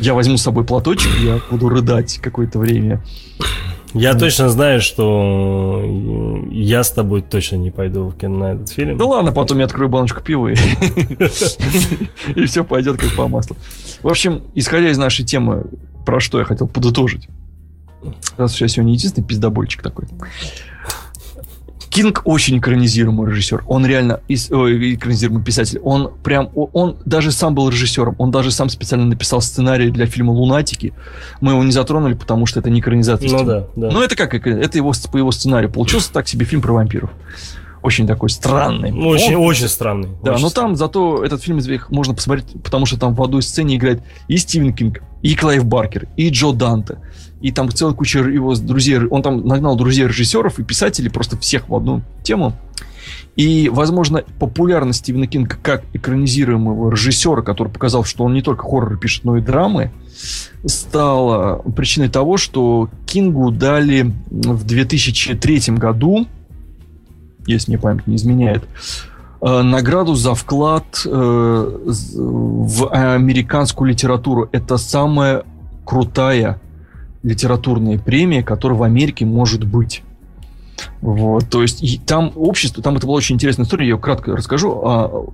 [0.00, 3.00] Я возьму с собой платочек, я буду рыдать какое-то время.
[3.94, 5.82] Я точно знаю, что
[6.50, 8.96] я с тобой точно не пойду в кино на этот фильм.
[8.96, 10.54] Да ладно, потом я открою баночку пива и,
[12.36, 13.56] и все пойдет как по маслу.
[14.02, 15.64] В общем, исходя из нашей темы,
[16.06, 17.28] про что я хотел подытожить.
[18.36, 20.06] Раз я сегодня единственный пиздобольчик такой.
[21.90, 23.64] Кинг очень экранизируемый режиссер.
[23.66, 25.80] Он реально ой, экранизируемый писатель.
[25.82, 28.14] Он прям, он даже сам был режиссером.
[28.18, 30.92] Он даже сам специально написал сценарий для фильма «Лунатики».
[31.40, 33.28] Мы его не затронули, потому что это не экранизация.
[33.30, 33.90] Ну да, да.
[33.90, 34.32] Ну, это как?
[34.34, 35.68] Это его, по его сценарию.
[35.70, 37.10] Получился так себе фильм про вампиров.
[37.82, 38.92] Очень такой странный.
[38.92, 40.10] Ну, очень, Он- очень странный.
[40.22, 43.42] Да, очень но там зато этот фильм изве- можно посмотреть, потому что там в одной
[43.42, 46.98] сцене играет и Стивен Кинг, и Клайв Баркер, и Джо Данте.
[47.40, 48.98] И там целая куча его друзей.
[49.06, 52.54] Он там нагнал друзей режиссеров и писателей, просто всех в одну тему.
[53.36, 58.98] И, возможно, популярность Стивена Кинга как экранизируемого режиссера, который показал, что он не только хорроры
[58.98, 59.92] пишет, но и драмы,
[60.66, 66.26] стала причиной того, что Кингу дали в 2003 году,
[67.46, 68.64] если мне память не изменяет,
[69.40, 71.10] э, награду за вклад э,
[71.86, 74.48] в американскую литературу.
[74.52, 75.44] Это самая
[75.86, 76.60] крутая
[77.22, 80.02] литературная премия, которая в Америке может быть.
[81.02, 84.34] Вот, то есть и там общество, там это была очень интересная история, я ее кратко
[84.34, 84.80] расскажу.
[84.84, 85.26] А,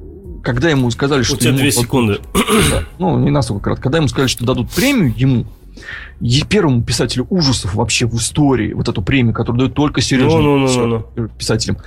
[0.43, 2.19] когда ему сказали, У что тебя ему две секунды.
[2.71, 3.83] да, ну, не настолько кратко.
[3.85, 5.47] Когда ему сказали, что дадут премию ему,
[6.21, 10.59] е- первому писателю ужасов вообще в истории, вот эту премию, которую дают только серьезным Ну,
[10.59, 11.79] ну, ну, ну, писателям,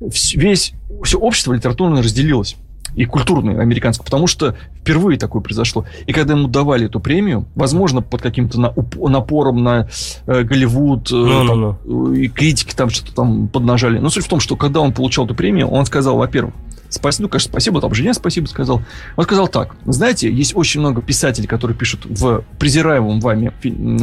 [0.00, 0.72] вс- весь,
[1.04, 2.56] все общество литературно разделилось
[2.94, 5.84] и культурное американское, потому что впервые такое произошло.
[6.06, 9.88] И когда ему давали эту премию, возможно, под каким-то на- уп- напором на
[10.26, 13.98] э, Голливуд, э, Ну, там, ну, и критики там что-то там поднажали.
[13.98, 16.54] Но суть в том, что когда он получал эту премию, он сказал, во-первых,
[16.90, 18.82] спасибо, ну, конечно, спасибо, там жене спасибо сказал.
[19.16, 23.52] Он сказал так, знаете, есть очень много писателей, которые пишут в презираемом вами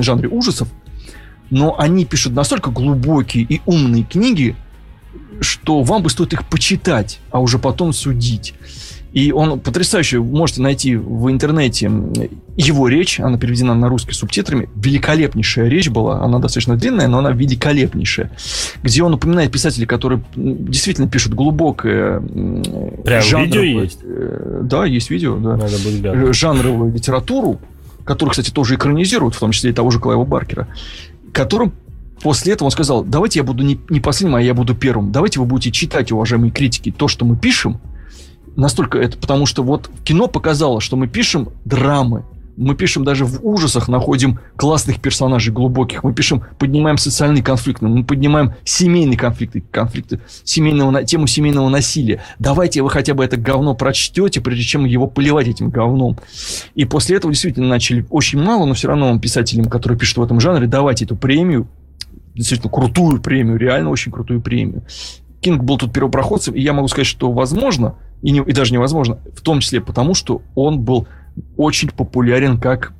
[0.02, 0.68] жанре ужасов,
[1.52, 4.56] но они пишут настолько глубокие и умные книги,
[5.41, 8.53] что вам бы стоит их почитать, а уже потом судить.
[9.11, 11.90] И он потрясающе, можете найти в интернете
[12.56, 17.31] его речь, она переведена на русский субтитрами, великолепнейшая речь была, она достаточно длинная, но она
[17.31, 18.30] великолепнейшая,
[18.84, 23.99] где он упоминает писателей, которые действительно пишут глубокое Прям жанровое- видео есть?
[24.03, 25.57] э, Да, есть видео, да.
[25.57, 26.30] надо будет глянуть.
[26.30, 27.60] Э, жанровую литературу,
[28.03, 30.68] который, кстати, тоже экранизируют, в том числе и того же Клайва Баркера,
[31.34, 31.73] которым
[32.22, 35.12] после этого он сказал, давайте я буду не, не последним, а я буду первым.
[35.12, 37.80] Давайте вы будете читать, уважаемые критики, то, что мы пишем.
[38.56, 42.26] Настолько это, потому что вот кино показало, что мы пишем драмы,
[42.60, 48.04] мы пишем даже в ужасах, находим классных персонажей глубоких, мы пишем, поднимаем социальные конфликты, мы
[48.04, 52.22] поднимаем семейные конфликты, конфликты семейного, тему семейного насилия.
[52.38, 56.20] Давайте вы хотя бы это говно прочтете, прежде чем его поливать этим говном.
[56.76, 60.41] И после этого действительно начали очень мало, но все равно писателям, которые пишут в этом
[60.41, 61.70] жанре, давайте эту премию,
[62.40, 64.84] действительно крутую премию, реально очень крутую премию.
[65.41, 69.20] Кинг был тут первопроходцем, и я могу сказать, что возможно, и, не, и даже невозможно,
[69.36, 71.07] в том числе потому, что он был
[71.57, 72.94] очень популярен как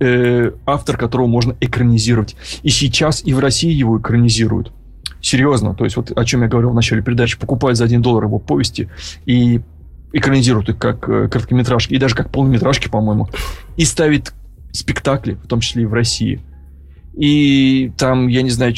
[0.00, 2.34] э, автор, которого можно экранизировать.
[2.62, 4.72] И сейчас и в России его экранизируют.
[5.20, 5.74] Серьезно.
[5.74, 7.38] То есть вот о чем я говорил в начале передачи.
[7.38, 8.88] Покупают за один доллар его повести
[9.24, 9.60] и
[10.12, 13.28] экранизируют их как э, короткометражки, и даже как полнометражки, по-моему.
[13.76, 14.34] И ставит
[14.72, 16.40] спектакли, в том числе и в России.
[17.14, 18.74] И там, я не знаю,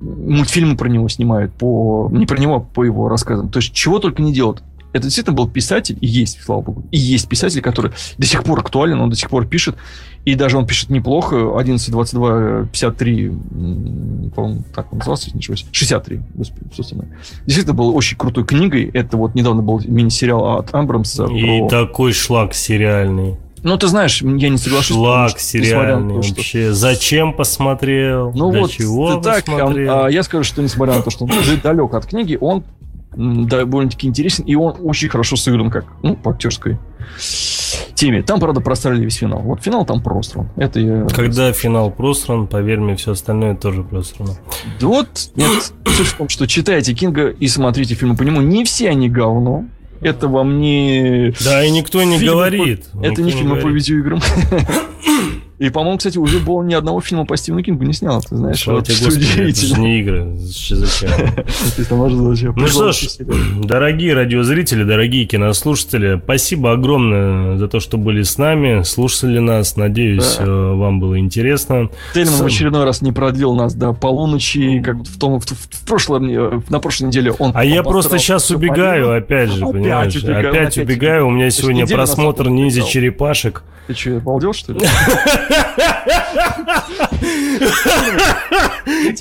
[0.00, 3.48] мультфильмы про него снимают, по, не про него, а по его рассказам.
[3.48, 4.62] То есть чего только не делают
[4.92, 8.58] это действительно был писатель, и есть, слава богу, и есть писатель, который до сих пор
[8.60, 9.76] актуален, он до сих пор пишет,
[10.24, 16.94] и даже он пишет неплохо, 11.22.53, по-моему, так он назывался, ничего себе, 63, господи, со
[16.94, 17.08] мной.
[17.44, 21.26] Действительно, был очень крутой книгой, это вот недавно был мини-сериал от Амбрамса.
[21.26, 21.68] И про...
[21.68, 23.36] такой шлак сериальный.
[23.62, 24.96] Ну, ты знаешь, я не соглашусь.
[24.96, 26.34] Шлак сериальный то, что...
[26.34, 26.72] вообще.
[26.72, 28.32] Зачем посмотрел?
[28.34, 31.24] Ну Для вот, чего ты так, а, а, я скажу, что несмотря на то, что
[31.24, 31.30] он
[31.62, 32.64] далек от книги, он
[33.14, 36.78] довольно-таки интересен, и он очень хорошо сыгран, как, ну, по актерской
[37.94, 38.22] теме.
[38.22, 39.40] Там, правда, просрали весь финал.
[39.40, 40.48] Вот финал там просран.
[40.56, 41.06] Это я...
[41.06, 44.34] Когда финал просран, поверь мне, все остальное тоже просрано.
[44.80, 48.40] Да вот, нет, суть в том, что читайте Кинга и смотрите фильмы по нему.
[48.40, 49.64] Не все они говно.
[50.00, 51.34] Это вам не...
[51.44, 52.86] Да, и никто не говорит.
[52.92, 53.04] По...
[53.04, 54.20] Это не фильмы по видеоиграм.
[55.58, 58.62] И, по-моему, кстати, уже было ни одного фильма по Стивену Кингу не снял, ты знаешь.
[58.62, 60.28] Слава тебе, Господи, это же не игры.
[62.58, 63.08] Ну что ж,
[63.64, 69.76] дорогие радиозрители, дорогие кинослушатели, спасибо огромное за то, что были с нами, слушали нас.
[69.76, 71.90] Надеюсь, э, вам было интересно.
[72.14, 76.60] Тельман в очередной раз не продлил нас до полуночи, как в том, в прошлом, э,
[76.68, 77.52] на прошлой неделе он...
[77.54, 80.16] А я просто сейчас убегаю, опять же, понимаешь?
[80.16, 83.62] Опять убегаю, у меня сегодня просмотр ниндзя-черепашек.
[83.88, 84.80] Ты что, обалдел, что ли?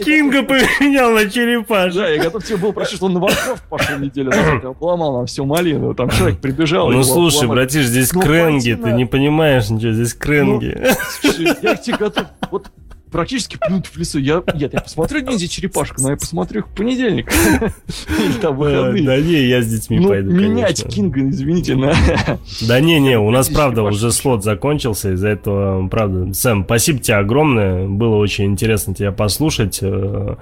[0.03, 1.93] Кинга поменял на черепаш.
[1.93, 5.45] Да, я готов тебе был что он на Варкрафт пошел неделю назад, поломал нам всю
[5.45, 5.93] малину.
[5.93, 6.89] Там человек прибежал.
[6.89, 10.77] Ну слушай, братиш, здесь ну, кренги, ты не понимаешь ничего, здесь кренги.
[11.23, 12.27] Ну, я тебе готов.
[12.51, 12.71] Вот
[13.17, 14.19] практически плюнуть в лесу.
[14.19, 17.33] Я, я, я посмотрю ниндзя черепашка, но я посмотрю их в понедельник.
[18.09, 19.03] Или там выходные.
[19.03, 21.95] Да не, я с детьми ну, пойду, менять Кинга, извините, на...
[22.67, 26.31] Да не, не, у нас, правда, уже слот закончился, из-за этого, правда.
[26.31, 29.79] Сэм, спасибо тебе огромное, было очень интересно тебя послушать.
[29.81, 30.35] Э,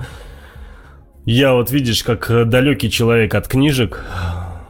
[1.23, 4.03] я вот, видишь, как далекий человек от книжек,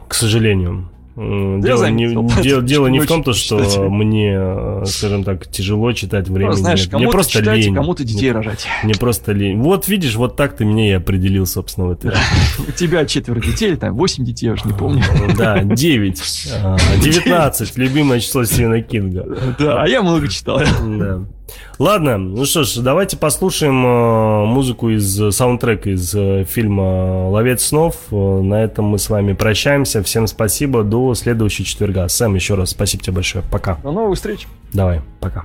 [0.06, 2.08] к сожалению, Дело, не,
[2.42, 3.78] дело, дело не в том, то, что читать.
[3.78, 6.50] мне, э, скажем так, тяжело читать время.
[6.50, 7.74] Ну, знаешь, мне просто читать, лень.
[7.74, 8.66] кому-то детей мне, рожать.
[8.82, 9.58] Мне просто лень.
[9.62, 12.12] Вот видишь, вот так ты меня и определил, собственно, в этой.
[12.68, 15.02] У тебя четверо детей, или там восемь детей, я уже не помню.
[15.38, 16.48] Да, девять.
[16.62, 19.56] А, девятнадцать, любимое число Стивена Кинга.
[19.58, 20.60] Да, а я много читал.
[20.98, 21.22] Да.
[21.78, 27.96] Ладно, ну что ж, давайте послушаем э, музыку из саундтрека из э, фильма «Ловец снов».
[28.10, 30.02] Э, на этом мы с вами прощаемся.
[30.02, 32.08] Всем спасибо, до следующего четверга.
[32.08, 33.44] Сэм, еще раз спасибо тебе большое.
[33.50, 33.76] Пока.
[33.82, 34.46] До новых встреч.
[34.72, 35.44] Давай, пока.